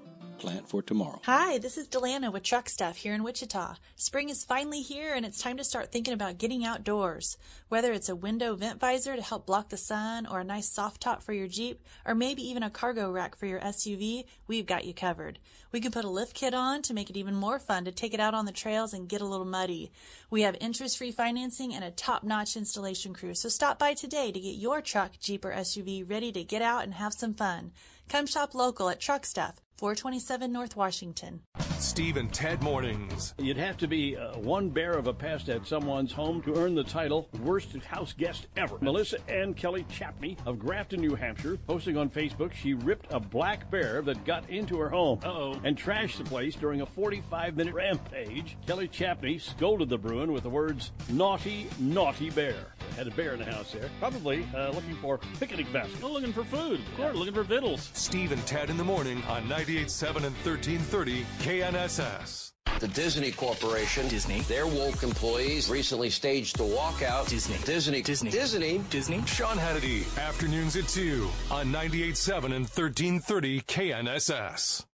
plant 0.43 0.69
for 0.69 0.83
tomorrow. 0.83 1.21
Hi, 1.23 1.59
this 1.59 1.79
is 1.79 1.87
Delana 1.87 2.33
with 2.33 2.43
Truck 2.43 2.69
Stuff 2.69 2.97
here 2.97 3.15
in 3.15 3.23
Wichita. 3.23 3.77
Spring 3.95 4.29
is 4.29 4.43
finally 4.43 4.81
here 4.81 5.15
and 5.15 5.25
it's 5.25 5.41
time 5.41 5.57
to 5.57 5.63
start 5.63 5.93
thinking 5.93 6.13
about 6.13 6.39
getting 6.39 6.65
outdoors. 6.65 7.39
Whether 7.69 7.93
it's 7.93 8.09
a 8.09 8.17
window 8.17 8.57
vent 8.57 8.81
visor 8.81 9.15
to 9.15 9.23
help 9.23 9.47
block 9.47 9.69
the 9.69 9.77
sun 9.77 10.27
or 10.27 10.41
a 10.41 10.45
nice 10.45 10.69
soft 10.69 11.01
top 11.01 11.23
for 11.23 11.33
your 11.33 11.47
Jeep 11.47 11.81
or 12.05 12.17
maybe 12.17 12.43
even 12.43 12.65
a 12.65 12.71
cargo 12.71 13.09
rack 13.09 13.37
for 13.37 13.47
your 13.47 13.61
SUV, 13.61 14.25
we've 14.49 14.67
got 14.67 14.85
you 14.85 14.93
covered. 14.93 15.39
We 15.71 15.81
can 15.81 15.93
put 15.93 16.05
a 16.05 16.11
lift 16.11 16.35
kit 16.35 16.55
on 16.55 16.83
to 16.83 16.93
make 16.93 17.09
it 17.09 17.17
even 17.17 17.37
more 17.37 17.61
fun 17.61 17.85
to 17.85 17.93
take 17.93 18.13
it 18.13 18.19
out 18.19 18.35
on 18.35 18.45
the 18.45 18.51
trails 18.51 18.93
and 18.93 19.09
get 19.09 19.21
a 19.21 19.27
little 19.27 19.47
muddy. 19.47 19.93
We 20.29 20.43
have 20.43 20.57
interest-free 20.61 21.13
financing 21.13 21.73
and 21.73 21.85
a 21.85 21.93
top-notch 21.93 22.57
installation 22.57 23.15
crew, 23.15 23.35
so 23.35 23.49
stop 23.49 23.79
by 23.79 23.95
today 23.95 24.33
to 24.33 24.41
get 24.41 24.57
your 24.57 24.83
truck, 24.83 25.13
Jeep, 25.21 25.45
or 25.45 25.53
SUV 25.53 26.11
ready 26.11 26.33
to 26.33 26.43
get 26.43 26.63
out 26.63 26.83
and 26.83 26.95
have 26.95 27.15
some 27.15 27.33
fun. 27.33 27.71
Come 28.09 28.27
shop 28.27 28.55
local 28.55 28.89
at 28.91 29.01
Truck 29.01 29.25
Stuff, 29.25 29.61
427 29.79 30.53
North 30.53 30.77
Washington. 30.77 31.41
Steve 31.79 32.17
and 32.17 32.33
Ted 32.33 32.63
Mornings. 32.63 33.35
You'd 33.39 33.57
have 33.57 33.77
to 33.79 33.89
be 33.89 34.17
uh, 34.17 34.39
one 34.39 34.69
bear 34.71 34.93
of 34.93 35.09
a 35.09 35.13
pest 35.13 35.49
at 35.49 35.67
someone's 35.67 36.13
home 36.13 36.41
to 36.43 36.55
earn 36.55 36.77
the 36.77 36.85
title 36.85 37.29
Worst 37.43 37.75
House 37.85 38.13
Guest 38.13 38.47
Ever. 38.57 38.79
Melissa 38.81 39.19
Ann 39.29 39.53
Kelly 39.53 39.85
Chapney 39.91 40.37
of 40.47 40.61
Grafton, 40.61 41.01
New 41.01 41.17
Hampshire, 41.17 41.59
posting 41.67 41.97
on 41.97 42.09
Facebook, 42.09 42.53
she 42.53 42.75
ripped 42.75 43.07
a 43.11 43.19
black 43.19 43.69
bear 43.71 44.01
that 44.03 44.25
got 44.25 44.49
into 44.49 44.79
her 44.79 44.89
home 44.89 45.19
uh-oh, 45.25 45.61
and 45.65 45.77
trashed 45.77 46.19
the 46.19 46.25
place 46.25 46.55
during 46.55 46.83
a 46.83 46.87
45 46.87 47.57
minute 47.57 47.75
rampage. 47.75 48.57
Kelly 48.65 48.87
Chapney 48.87 49.39
scolded 49.39 49.89
the 49.89 49.99
Bruin 49.99 50.33
with 50.33 50.45
the 50.45 50.51
words, 50.51 50.93
Naughty, 51.09 51.67
naughty 51.81 52.31
bear. 52.31 52.75
Had 52.97 53.07
a 53.07 53.11
bear 53.13 53.33
in 53.33 53.39
the 53.39 53.45
house 53.45 53.73
there. 53.73 53.91
Probably 53.99 54.47
uh, 54.55 54.71
looking 54.71 54.95
for 54.97 55.19
picnic 55.39 55.73
basket. 55.73 55.99
Oh, 56.03 56.13
looking 56.13 56.33
for 56.33 56.45
food. 56.45 56.81
Of 56.81 56.97
course, 56.97 57.17
looking 57.17 57.35
for 57.35 57.43
vittles. 57.43 57.91
Steve 57.95 58.33
and 58.33 58.45
Ted 58.47 58.71
in 58.71 58.77
the 58.77 58.85
morning 58.85 59.23
on 59.25 59.43
98.7 59.45 60.17
and 60.17 60.37
1330 60.45 61.25
KNSS. 61.41 62.53
The 62.79 62.89
Disney 62.89 63.31
Corporation, 63.31 64.09
Disney, 64.09 64.41
their 64.43 64.67
woke 64.67 65.03
employees 65.03 65.71
recently 65.71 66.11
staged 66.11 66.59
a 66.59 66.65
walkout. 66.65 67.29
Disney, 67.29 67.57
Disney, 67.65 68.03
Disney, 68.03 68.31
Disney, 68.31 68.79
Disney. 68.91 69.23
Sean 69.27 69.57
Hannity, 69.57 70.05
afternoons 70.19 70.75
at 70.77 70.89
2 70.89 71.29
on 71.51 71.67
98.7 71.67 72.45
and 72.45 72.67
1330 72.67 73.61
KNSS. 73.63 74.85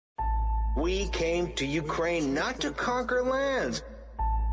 We 0.77 1.09
came 1.09 1.53
to 1.55 1.67
Ukraine 1.67 2.35
not 2.35 2.61
to 2.61 2.71
conquer 2.73 3.23
lands. 3.23 3.83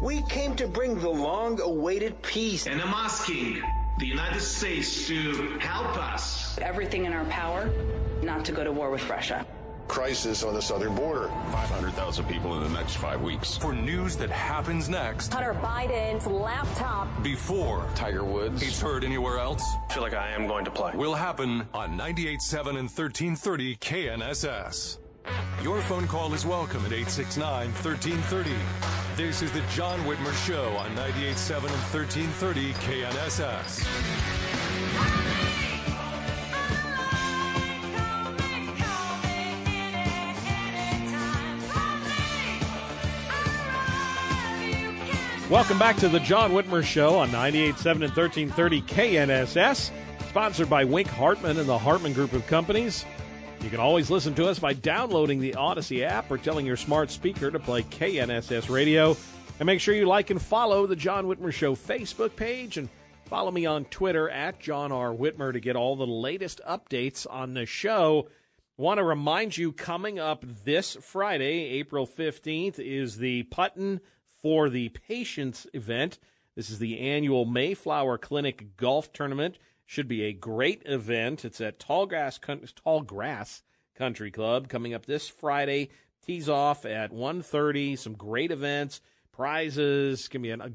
We 0.01 0.21
came 0.23 0.55
to 0.57 0.67
bring 0.67 0.99
the 0.99 1.09
long 1.09 1.61
awaited 1.61 2.21
peace. 2.21 2.67
And 2.67 2.81
I'm 2.81 2.93
asking 2.93 3.63
the 3.97 4.05
United 4.05 4.41
States 4.41 5.07
to 5.07 5.57
help 5.59 5.97
us. 5.97 6.57
Everything 6.59 7.05
in 7.05 7.13
our 7.13 7.23
power 7.25 7.69
not 8.21 8.43
to 8.45 8.51
go 8.51 8.63
to 8.63 8.71
war 8.73 8.91
with 8.91 9.07
Russia. 9.09 9.45
Crisis 9.87 10.43
on 10.43 10.53
the 10.53 10.61
southern 10.61 10.95
border. 10.95 11.27
500,000 11.51 12.25
people 12.25 12.57
in 12.57 12.63
the 12.63 12.77
next 12.77 12.95
five 12.95 13.21
weeks. 13.21 13.55
For 13.57 13.71
news 13.71 14.17
that 14.17 14.29
happens 14.29 14.89
next. 14.89 15.31
Hunter 15.31 15.53
Biden's 15.53 16.27
laptop. 16.27 17.07
Before 17.23 17.87
Tiger 17.95 18.25
Woods. 18.25 18.63
It's 18.63 18.81
heard 18.81 19.03
anywhere 19.03 19.37
else. 19.37 19.63
I 19.89 19.93
feel 19.93 20.03
like 20.03 20.13
I 20.13 20.31
am 20.31 20.47
going 20.47 20.65
to 20.65 20.71
play. 20.71 20.91
Will 20.95 21.13
happen 21.13 21.67
on 21.73 21.97
98.7 21.97 22.67
and 22.69 22.89
1330 22.89 23.75
KNSS. 23.77 24.97
Your 25.61 25.81
phone 25.81 26.07
call 26.07 26.33
is 26.33 26.45
welcome 26.45 26.85
at 26.85 26.93
869 26.93 27.71
1330. 27.71 28.51
This 29.15 29.41
is 29.41 29.51
the 29.51 29.61
John 29.73 29.99
Whitmer 30.01 30.33
Show 30.45 30.75
on 30.77 30.89
98.7 30.95 31.57
and 31.57 31.71
1330 31.71 32.73
KNSS. 32.73 33.85
Welcome 45.49 45.79
back 45.79 45.95
to 45.97 46.09
the 46.09 46.19
John 46.19 46.51
Whitmer 46.51 46.83
Show 46.83 47.19
on 47.19 47.29
98.7 47.29 47.91
and 47.91 48.01
1330 48.15 48.81
KNSS, 48.81 49.91
sponsored 50.27 50.69
by 50.69 50.83
Wink 50.83 51.07
Hartman 51.07 51.57
and 51.59 51.69
the 51.69 51.77
Hartman 51.77 52.13
Group 52.13 52.33
of 52.33 52.45
Companies. 52.47 53.05
You 53.65 53.71
can 53.71 53.79
always 53.79 54.11
listen 54.11 54.35
to 54.35 54.45
us 54.45 54.59
by 54.59 54.73
downloading 54.73 55.39
the 55.39 55.55
Odyssey 55.55 56.03
app 56.03 56.29
or 56.29 56.37
telling 56.37 56.67
your 56.67 56.77
smart 56.77 57.09
speaker 57.09 57.49
to 57.49 57.57
play 57.57 57.81
KNSS 57.81 58.69
Radio. 58.69 59.17
And 59.59 59.65
make 59.65 59.81
sure 59.81 59.95
you 59.95 60.05
like 60.05 60.29
and 60.29 60.39
follow 60.39 60.85
the 60.85 60.95
John 60.95 61.25
Whitmer 61.25 61.51
Show 61.51 61.73
Facebook 61.73 62.35
page 62.35 62.77
and 62.77 62.89
follow 63.25 63.49
me 63.49 63.65
on 63.65 63.85
Twitter 63.85 64.29
at 64.29 64.59
John 64.59 64.91
R. 64.91 65.11
Whitmer 65.11 65.51
to 65.51 65.59
get 65.59 65.75
all 65.75 65.95
the 65.95 66.05
latest 66.05 66.61
updates 66.69 67.25
on 67.27 67.55
the 67.55 67.65
show. 67.65 68.29
Want 68.77 68.99
to 68.99 69.03
remind 69.03 69.57
you 69.57 69.71
coming 69.71 70.19
up 70.19 70.45
this 70.63 70.95
Friday, 71.01 71.79
April 71.79 72.05
15th, 72.05 72.77
is 72.77 73.17
the 73.17 73.43
Putton 73.43 73.99
for 74.43 74.69
the 74.69 74.89
Patients 74.89 75.65
event. 75.73 76.19
This 76.55 76.69
is 76.69 76.79
the 76.79 76.99
annual 76.99 77.45
Mayflower 77.45 78.17
Clinic 78.17 78.77
Golf 78.77 79.11
Tournament. 79.11 79.59
Should 79.85 80.07
be 80.07 80.23
a 80.23 80.31
great 80.33 80.83
event. 80.85 81.43
It's 81.43 81.59
at 81.59 81.79
Tallgrass, 81.79 82.39
Tallgrass 82.39 83.61
Country 83.95 84.31
Club 84.31 84.69
coming 84.69 84.93
up 84.93 85.05
this 85.05 85.27
Friday. 85.27 85.89
Tees 86.25 86.47
off 86.49 86.85
at 86.85 87.11
1.30. 87.11 87.99
Some 87.99 88.13
great 88.13 88.51
events, 88.51 89.01
prizes. 89.31 90.29
To 90.29 90.39
be 90.39 90.51
a, 90.51 90.57
a 90.57 90.71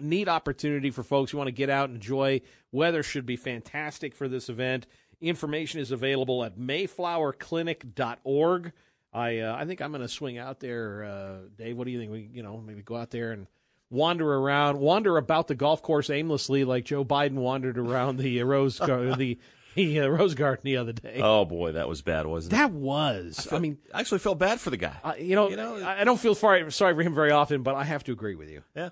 neat 0.00 0.28
opportunity 0.28 0.90
for 0.90 1.04
folks 1.04 1.30
who 1.30 1.38
want 1.38 1.48
to 1.48 1.52
get 1.52 1.70
out 1.70 1.88
and 1.88 1.94
enjoy. 1.96 2.42
Weather 2.72 3.04
should 3.04 3.24
be 3.24 3.36
fantastic 3.36 4.14
for 4.14 4.28
this 4.28 4.48
event. 4.48 4.86
Information 5.20 5.78
is 5.80 5.92
available 5.92 6.42
at 6.44 6.58
mayflowerclinic.org. 6.58 8.72
I 9.12 9.38
uh, 9.38 9.56
I 9.56 9.64
think 9.64 9.80
I'm 9.80 9.92
going 9.92 10.02
to 10.02 10.08
swing 10.08 10.38
out 10.38 10.58
there, 10.58 11.04
uh, 11.04 11.36
Dave. 11.56 11.78
What 11.78 11.84
do 11.84 11.92
you 11.92 12.00
think? 12.00 12.10
We 12.10 12.28
you 12.32 12.42
know 12.42 12.56
maybe 12.58 12.82
go 12.82 12.96
out 12.96 13.12
there 13.12 13.30
and 13.30 13.46
wander 13.90 14.32
around, 14.32 14.78
wander 14.78 15.16
about 15.16 15.48
the 15.48 15.54
golf 15.54 15.82
course 15.82 16.10
aimlessly, 16.10 16.64
like 16.64 16.84
Joe 16.84 17.04
Biden 17.04 17.34
wandered 17.34 17.78
around 17.78 18.18
the 18.18 18.40
uh, 18.40 18.44
rose 18.44 18.78
gar- 18.78 19.14
the 19.16 19.38
the 19.74 20.00
uh, 20.00 20.06
rose 20.08 20.34
garden 20.34 20.62
the 20.64 20.76
other 20.76 20.92
day. 20.92 21.20
Oh 21.22 21.44
boy, 21.44 21.72
that 21.72 21.88
was 21.88 22.00
bad, 22.02 22.26
wasn't 22.26 22.52
it? 22.52 22.56
That 22.56 22.70
was. 22.72 23.38
I, 23.46 23.50
felt- 23.50 23.62
mean, 23.62 23.78
I 23.92 24.00
actually 24.00 24.20
felt 24.20 24.38
bad 24.38 24.60
for 24.60 24.70
the 24.70 24.76
guy. 24.76 24.94
you 25.18 25.34
know, 25.34 25.48
I 25.84 26.00
I 26.00 26.04
don't 26.04 26.20
feel 26.20 26.34
sorry 26.34 26.70
sorry 26.72 26.94
for 26.94 27.02
him 27.02 27.14
very 27.14 27.30
often, 27.32 27.62
but 27.62 27.74
I 27.74 27.84
have 27.84 28.04
to 28.04 28.12
agree 28.12 28.34
with 28.36 28.50
you. 28.50 28.62
Yeah. 28.76 28.90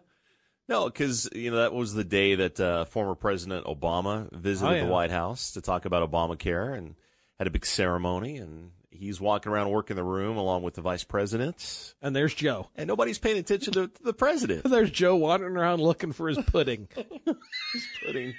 No, 0.68 0.86
because 0.86 1.28
you 1.34 1.50
know 1.50 1.58
that 1.58 1.72
was 1.72 1.92
the 1.92 2.04
day 2.04 2.36
that 2.36 2.58
uh, 2.60 2.84
former 2.84 3.14
President 3.14 3.66
Obama 3.66 4.30
visited 4.32 4.70
Oh, 4.70 4.74
yeah. 4.74 4.84
the 4.84 4.90
White 4.90 5.10
House 5.10 5.52
to 5.52 5.60
talk 5.60 5.84
about 5.84 6.08
Obamacare 6.10 6.76
and 6.76 6.94
had 7.38 7.46
a 7.46 7.50
big 7.50 7.66
ceremony, 7.66 8.36
and 8.38 8.70
he's 8.92 9.20
walking 9.20 9.50
around 9.52 9.70
working 9.70 9.96
the 9.96 10.04
room 10.04 10.36
along 10.36 10.62
with 10.62 10.74
the 10.74 10.82
vice 10.82 11.04
president, 11.04 11.94
And 12.02 12.14
there's 12.14 12.34
Joe. 12.34 12.68
and 12.76 12.86
nobody's 12.86 13.18
paying 13.18 13.38
attention 13.38 13.72
to 13.74 13.90
the 14.02 14.12
president. 14.12 14.64
There's 14.70 14.90
Joe 14.90 15.16
wandering 15.16 15.56
around 15.56 15.80
looking 15.80 16.12
for 16.12 16.28
his 16.28 16.38
pudding. 16.38 16.88
His 17.72 17.86
pudding. 18.04 18.34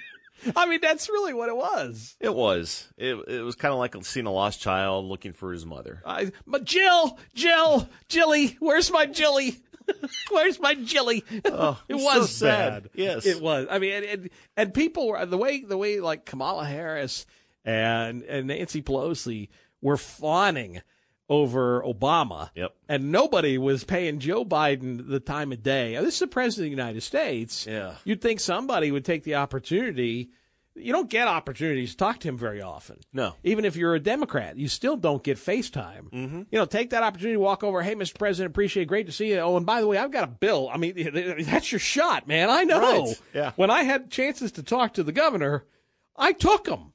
I 0.56 0.66
mean, 0.66 0.80
that's 0.82 1.08
really 1.08 1.32
what 1.32 1.48
it 1.48 1.56
was. 1.56 2.16
It 2.20 2.34
was. 2.34 2.92
It, 2.96 3.14
it 3.28 3.40
was 3.42 3.54
kind 3.54 3.72
of 3.72 3.78
like 3.78 3.94
seeing 4.04 4.26
a 4.26 4.32
lost 4.32 4.60
child 4.60 5.06
looking 5.06 5.32
for 5.32 5.52
his 5.52 5.64
mother. 5.64 6.02
I, 6.04 6.32
but 6.46 6.64
Jill, 6.64 7.18
Jill, 7.34 7.88
Jilly, 8.08 8.56
where's 8.60 8.90
my 8.90 9.06
Jilly? 9.06 9.56
where's 10.30 10.60
my 10.60 10.74
Jilly? 10.74 11.24
Oh, 11.44 11.80
it 11.88 11.94
was 11.94 12.30
so 12.30 12.46
sad. 12.46 12.90
Yes. 12.94 13.26
it 13.26 13.40
was. 13.40 13.68
I 13.70 13.78
mean, 13.78 13.92
and, 13.92 14.04
and, 14.04 14.30
and 14.56 14.74
people 14.74 15.08
were 15.08 15.24
the 15.24 15.38
way 15.38 15.62
the 15.62 15.76
way 15.78 16.00
like 16.00 16.24
Kamala 16.26 16.64
Harris 16.66 17.26
and 17.64 18.22
and 18.24 18.48
Nancy 18.48 18.82
Pelosi 18.82 19.48
were 19.84 19.98
fawning 19.98 20.80
over 21.28 21.82
Obama. 21.82 22.50
Yep. 22.54 22.74
And 22.88 23.12
nobody 23.12 23.58
was 23.58 23.84
paying 23.84 24.18
Joe 24.18 24.44
Biden 24.44 25.08
the 25.08 25.20
time 25.20 25.52
of 25.52 25.62
day. 25.62 25.94
This 25.96 26.14
is 26.14 26.20
the 26.20 26.26
president 26.26 26.66
of 26.66 26.76
the 26.76 26.82
United 26.82 27.02
States. 27.02 27.66
Yeah. 27.66 27.94
You'd 28.04 28.20
think 28.20 28.40
somebody 28.40 28.90
would 28.90 29.04
take 29.04 29.22
the 29.24 29.36
opportunity. 29.36 30.30
You 30.74 30.92
don't 30.92 31.08
get 31.08 31.28
opportunities 31.28 31.92
to 31.92 31.96
talk 31.98 32.18
to 32.20 32.28
him 32.28 32.36
very 32.36 32.60
often. 32.62 32.98
No. 33.12 33.34
Even 33.44 33.64
if 33.64 33.76
you're 33.76 33.94
a 33.94 34.00
Democrat, 34.00 34.56
you 34.56 34.68
still 34.68 34.96
don't 34.96 35.22
get 35.22 35.36
FaceTime. 35.36 36.10
Mm-hmm. 36.10 36.42
You 36.50 36.58
know, 36.58 36.64
take 36.64 36.90
that 36.90 37.02
opportunity 37.02 37.34
to 37.34 37.40
walk 37.40 37.62
over. 37.62 37.82
Hey, 37.82 37.94
Mr. 37.94 38.18
President, 38.18 38.52
appreciate 38.52 38.84
it. 38.84 38.86
Great 38.86 39.06
to 39.06 39.12
see 39.12 39.30
you. 39.30 39.38
Oh, 39.38 39.56
and 39.56 39.66
by 39.66 39.80
the 39.82 39.86
way, 39.86 39.98
I've 39.98 40.10
got 40.10 40.24
a 40.24 40.28
bill. 40.28 40.70
I 40.72 40.78
mean, 40.78 40.94
that's 41.44 41.70
your 41.70 41.78
shot, 41.78 42.26
man. 42.26 42.48
I 42.48 42.64
know. 42.64 42.80
Right. 43.04 43.22
Yeah. 43.34 43.52
When 43.56 43.70
I 43.70 43.82
had 43.82 44.10
chances 44.10 44.52
to 44.52 44.62
talk 44.62 44.94
to 44.94 45.02
the 45.02 45.12
governor, 45.12 45.64
I 46.16 46.32
took 46.32 46.64
them 46.64 46.93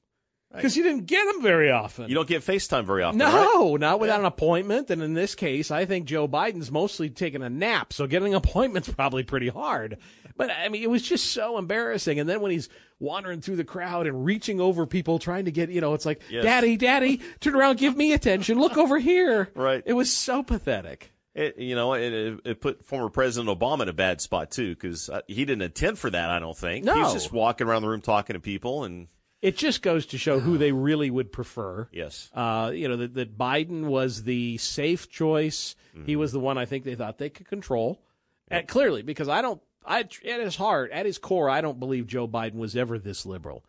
because 0.54 0.76
you 0.76 0.84
didn't 0.84 1.06
get 1.06 1.26
them 1.32 1.44
very 1.44 1.70
often. 1.70 2.10
You 2.10 2.16
don't 2.16 2.28
get 2.28 2.42
FaceTime 2.44 2.86
very 2.86 3.04
often. 3.04 3.20
No, 3.20 3.72
right? 3.72 3.80
not 3.80 4.00
without 4.00 4.20
an 4.20 4.26
appointment. 4.26 4.90
And 4.90 5.02
in 5.02 5.14
this 5.14 5.36
case, 5.36 5.70
I 5.70 5.86
think 5.86 6.06
Joe 6.06 6.28
Biden's 6.28 6.72
mostly 6.72 7.10
taking 7.10 7.44
a 7.44 7.50
nap, 7.50 7.94
so 7.94 8.08
getting 8.08 8.34
an 8.34 8.38
appointment's 8.44 8.90
probably 8.90 9.24
pretty 9.24 9.50
hard. 9.50 9.98
But 10.38 10.50
I 10.52 10.70
mean, 10.70 10.82
it 10.82 10.90
was 10.90 11.04
just 11.04 11.34
so 11.34 11.58
embarrassing. 11.58 12.20
And 12.20 12.28
then 12.28 12.42
when 12.42 12.52
he's 12.52 12.70
wandering 13.00 13.42
through 13.42 13.58
the 13.58 13.64
crowd 13.64 14.08
and 14.08 14.26
reaching 14.26 14.60
over 14.60 14.86
people, 14.88 15.20
trying 15.20 15.46
to 15.46 15.52
get, 15.52 15.70
you 15.70 15.82
know, 15.82 15.94
it's 15.94 16.06
like, 16.06 16.22
Yes. 16.30 16.44
Daddy, 16.44 16.78
Daddy, 16.78 17.22
turn 17.40 17.56
around, 17.56 17.78
give 17.78 17.96
me 17.96 18.14
attention, 18.14 18.60
look 18.60 18.78
over 18.78 18.98
here. 18.98 19.52
Right. 19.54 19.84
It 19.86 19.94
was 19.94 20.12
so 20.12 20.42
pathetic. 20.44 21.12
It, 21.36 21.58
you 21.60 21.76
know, 21.76 21.94
it, 21.94 22.12
it, 22.12 22.40
it 22.44 22.62
put 22.62 22.84
former 22.84 23.10
President 23.10 23.58
Obama 23.58 23.84
in 23.84 23.90
a 23.90 23.94
bad 23.94 24.20
spot 24.20 24.50
too 24.50 24.74
because 24.74 25.10
uh, 25.10 25.22
he 25.28 25.46
didn't 25.46 25.62
intend 25.62 26.00
for 26.00 26.10
that. 26.10 26.30
I 26.30 26.40
don't 26.40 26.58
think. 26.58 26.86
He 26.86 26.92
was 26.92 27.14
just 27.14 27.32
walking 27.32 27.68
around 27.68 27.84
the 27.84 27.88
room 27.88 28.02
talking 28.02 28.34
to 28.34 28.40
people, 28.40 28.84
and 28.84 29.08
It 29.42 29.56
just 29.56 29.82
goes 29.82 30.06
to 30.08 30.18
show 30.18 30.40
who 30.40 30.58
they 30.58 30.72
really 30.72 31.10
would 31.10 31.32
prefer. 31.32 31.88
yes, 31.92 32.30
Uh, 32.34 32.72
you 32.74 32.88
know, 32.90 32.98
that, 32.98 33.14
that 33.14 33.38
Biden 33.38 33.86
was 33.86 34.24
the 34.24 34.58
safe 34.58 35.10
choice. 35.10 35.76
He 36.06 36.16
was 36.16 36.32
the 36.32 36.40
one 36.40 36.58
I 36.58 36.66
think 36.66 36.84
they 36.84 36.96
thought 36.96 37.18
they 37.18 37.30
could 37.30 37.48
control. 37.48 38.02
And 38.50 38.68
clearly, 38.68 39.02
because 39.02 39.30
I 39.30 39.42
don't, 39.42 39.62
I, 39.86 40.00
at 40.00 40.40
his 40.42 40.56
heart, 40.56 40.92
at 40.92 41.06
his 41.06 41.18
core, 41.18 41.50
I 41.50 41.62
don't 41.62 41.80
believe 41.80 42.08
Joe 42.08 42.28
Biden 42.28 42.56
was 42.56 42.76
ever 42.76 42.98
this 43.00 43.26
liberal. 43.26 43.64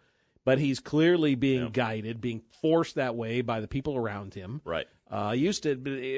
But 0.45 0.59
he's 0.59 0.81
clearly 0.81 1.35
being 1.35 1.69
guided, 1.71 2.21
being 2.21 2.43
forced 2.63 2.95
that 2.97 3.15
way 3.15 3.43
by 3.43 3.61
the 3.61 3.69
people 3.69 3.97
around 3.97 4.35
him. 4.35 4.61
right. 4.65 4.87
Uh, 5.13 5.17
I 5.31 5.35
used 5.35 5.65
to 5.65 5.73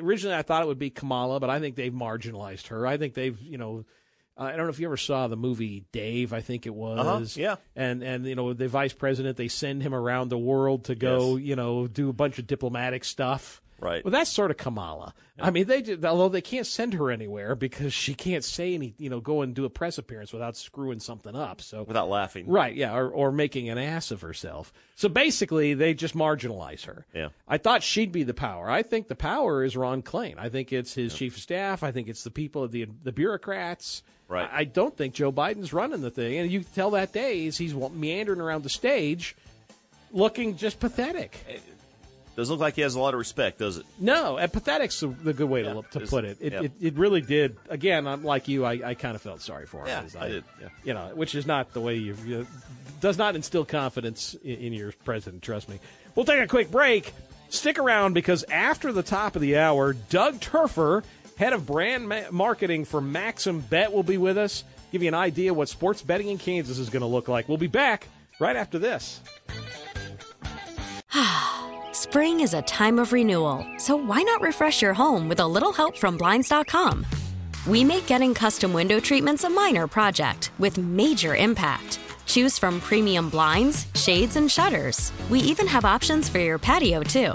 originally 0.04 0.36
I 0.36 0.42
thought 0.42 0.62
it 0.62 0.66
would 0.68 0.78
be 0.78 0.90
Kamala, 0.90 1.40
but 1.40 1.48
I 1.48 1.60
think 1.60 1.76
they've 1.76 1.92
marginalized 1.92 2.68
her. 2.68 2.86
I 2.86 2.98
think 2.98 3.14
they've 3.14 3.40
you 3.40 3.56
know. 3.58 3.84
Uh, 4.38 4.44
I 4.44 4.56
don't 4.56 4.66
know 4.66 4.70
if 4.70 4.80
you 4.80 4.86
ever 4.86 4.96
saw 4.96 5.28
the 5.28 5.36
movie 5.36 5.84
Dave. 5.92 6.32
I 6.32 6.40
think 6.40 6.66
it 6.66 6.74
was. 6.74 6.98
Uh-huh, 6.98 7.40
yeah. 7.40 7.56
And 7.76 8.02
and 8.02 8.26
you 8.26 8.34
know 8.34 8.52
the 8.52 8.68
vice 8.68 8.92
president, 8.92 9.36
they 9.36 9.48
send 9.48 9.82
him 9.82 9.94
around 9.94 10.28
the 10.28 10.38
world 10.38 10.84
to 10.84 10.94
go, 10.94 11.36
you 11.36 11.56
know, 11.56 11.86
do 11.86 12.08
a 12.08 12.12
bunch 12.12 12.38
of 12.38 12.46
diplomatic 12.46 13.04
stuff. 13.04 13.60
Right. 13.82 14.04
Well, 14.04 14.12
that's 14.12 14.30
sort 14.30 14.52
of 14.52 14.56
Kamala. 14.56 15.12
I 15.40 15.50
mean, 15.50 15.66
they 15.66 15.82
did, 15.82 16.04
although 16.04 16.28
they 16.28 16.40
can't 16.40 16.66
send 16.66 16.94
her 16.94 17.10
anywhere 17.10 17.56
because 17.56 17.92
she 17.92 18.14
can't 18.14 18.44
say 18.44 18.74
any, 18.74 18.94
you 18.96 19.10
know, 19.10 19.18
go 19.18 19.42
and 19.42 19.56
do 19.56 19.64
a 19.64 19.70
press 19.70 19.98
appearance 19.98 20.32
without 20.32 20.56
screwing 20.56 21.00
something 21.00 21.34
up. 21.34 21.60
So 21.60 21.82
Without 21.82 22.08
laughing. 22.08 22.46
Right, 22.46 22.76
yeah, 22.76 22.94
or, 22.94 23.10
or 23.10 23.32
making 23.32 23.70
an 23.70 23.78
ass 23.78 24.12
of 24.12 24.20
herself. 24.20 24.72
So 24.94 25.08
basically, 25.08 25.74
they 25.74 25.94
just 25.94 26.14
marginalize 26.14 26.84
her. 26.84 27.06
Yeah. 27.12 27.30
I 27.48 27.58
thought 27.58 27.82
she'd 27.82 28.12
be 28.12 28.22
the 28.22 28.34
power. 28.34 28.70
I 28.70 28.84
think 28.84 29.08
the 29.08 29.16
power 29.16 29.64
is 29.64 29.76
Ron 29.76 30.02
Klain. 30.02 30.38
I 30.38 30.48
think 30.48 30.72
it's 30.72 30.94
his 30.94 31.12
chief 31.12 31.34
of 31.36 31.42
staff. 31.42 31.82
I 31.82 31.90
think 31.90 32.06
it's 32.06 32.22
the 32.22 32.30
people, 32.30 32.68
the 32.68 32.86
the 33.02 33.12
bureaucrats. 33.12 34.04
Right. 34.32 34.48
I, 34.50 34.60
I 34.60 34.64
don't 34.64 34.96
think 34.96 35.12
Joe 35.14 35.30
Biden's 35.30 35.72
running 35.72 36.00
the 36.00 36.10
thing, 36.10 36.38
and 36.38 36.50
you 36.50 36.60
can 36.60 36.68
tell 36.72 36.90
that 36.92 37.12
day 37.12 37.44
is 37.46 37.58
he's 37.58 37.74
meandering 37.74 38.40
around 38.40 38.62
the 38.62 38.70
stage, 38.70 39.36
looking 40.10 40.56
just 40.56 40.80
pathetic. 40.80 41.44
doesn't 42.34 42.50
look 42.54 42.60
like 42.60 42.74
he 42.74 42.80
has 42.80 42.94
a 42.94 43.00
lot 43.00 43.12
of 43.12 43.18
respect, 43.18 43.58
does 43.58 43.76
it? 43.76 43.86
No, 43.98 44.38
and 44.38 44.50
pathetic's 44.50 44.98
the, 45.00 45.08
good 45.08 45.48
way 45.48 45.62
to, 45.64 45.74
look- 45.74 45.90
to 45.90 46.00
put 46.00 46.24
it. 46.24 46.38
It, 46.40 46.52
yeah. 46.54 46.62
it. 46.62 46.72
it 46.80 46.94
really 46.94 47.20
did. 47.20 47.56
Again, 47.68 48.06
I'm 48.06 48.24
like 48.24 48.48
you. 48.48 48.64
I, 48.64 48.80
I 48.82 48.94
kind 48.94 49.14
of 49.14 49.20
felt 49.22 49.42
sorry 49.42 49.66
for 49.66 49.82
him. 49.82 49.88
Yeah, 49.88 50.00
'cause 50.00 50.16
I 50.16 50.28
did, 50.28 50.44
yeah. 50.60 50.68
You 50.82 50.94
know, 50.94 51.10
which 51.14 51.34
is 51.34 51.46
not 51.46 51.72
the 51.74 51.80
way 51.80 51.96
you, 51.96 52.16
you 52.24 52.46
does 53.02 53.18
not 53.18 53.36
instill 53.36 53.64
confidence 53.66 54.34
in, 54.42 54.56
in 54.56 54.72
your 54.72 54.92
president. 55.04 55.42
Trust 55.42 55.68
me. 55.68 55.78
We'll 56.14 56.24
take 56.24 56.40
a 56.40 56.46
quick 56.46 56.70
break. 56.70 57.12
Stick 57.50 57.78
around 57.78 58.14
because 58.14 58.44
after 58.44 58.92
the 58.92 59.02
top 59.02 59.36
of 59.36 59.42
the 59.42 59.58
hour, 59.58 59.92
Doug 59.92 60.40
Turfer, 60.40 61.04
head 61.42 61.52
of 61.52 61.66
brand 61.66 62.08
ma- 62.08 62.30
marketing 62.30 62.84
for 62.84 63.00
Maxim 63.00 63.60
Bet, 63.60 63.92
will 63.92 64.04
be 64.04 64.16
with 64.16 64.38
us. 64.38 64.62
Give 64.92 65.02
you 65.02 65.08
an 65.08 65.14
idea 65.14 65.52
what 65.52 65.68
sports 65.68 66.00
betting 66.00 66.28
in 66.28 66.38
Kansas 66.38 66.78
is 66.78 66.88
going 66.88 67.00
to 67.00 67.06
look 67.06 67.26
like. 67.26 67.48
We'll 67.48 67.58
be 67.58 67.66
back 67.66 68.06
right 68.38 68.54
after 68.54 68.78
this. 68.78 69.20
Spring 71.92 72.40
is 72.40 72.54
a 72.54 72.62
time 72.62 72.98
of 72.98 73.12
renewal, 73.12 73.66
so 73.78 73.96
why 73.96 74.22
not 74.22 74.40
refresh 74.40 74.80
your 74.82 74.94
home 74.94 75.28
with 75.28 75.40
a 75.40 75.46
little 75.46 75.72
help 75.72 75.96
from 75.96 76.16
Blinds.com? 76.16 77.04
We 77.66 77.82
make 77.84 78.06
getting 78.06 78.34
custom 78.34 78.72
window 78.72 79.00
treatments 79.00 79.44
a 79.44 79.50
minor 79.50 79.86
project 79.86 80.52
with 80.58 80.78
major 80.78 81.34
impact. 81.34 81.98
Choose 82.26 82.58
from 82.58 82.80
premium 82.80 83.28
blinds, 83.28 83.86
shades, 83.94 84.36
and 84.36 84.50
shutters. 84.50 85.12
We 85.28 85.40
even 85.40 85.66
have 85.66 85.84
options 85.84 86.28
for 86.28 86.38
your 86.38 86.58
patio, 86.58 87.02
too. 87.02 87.34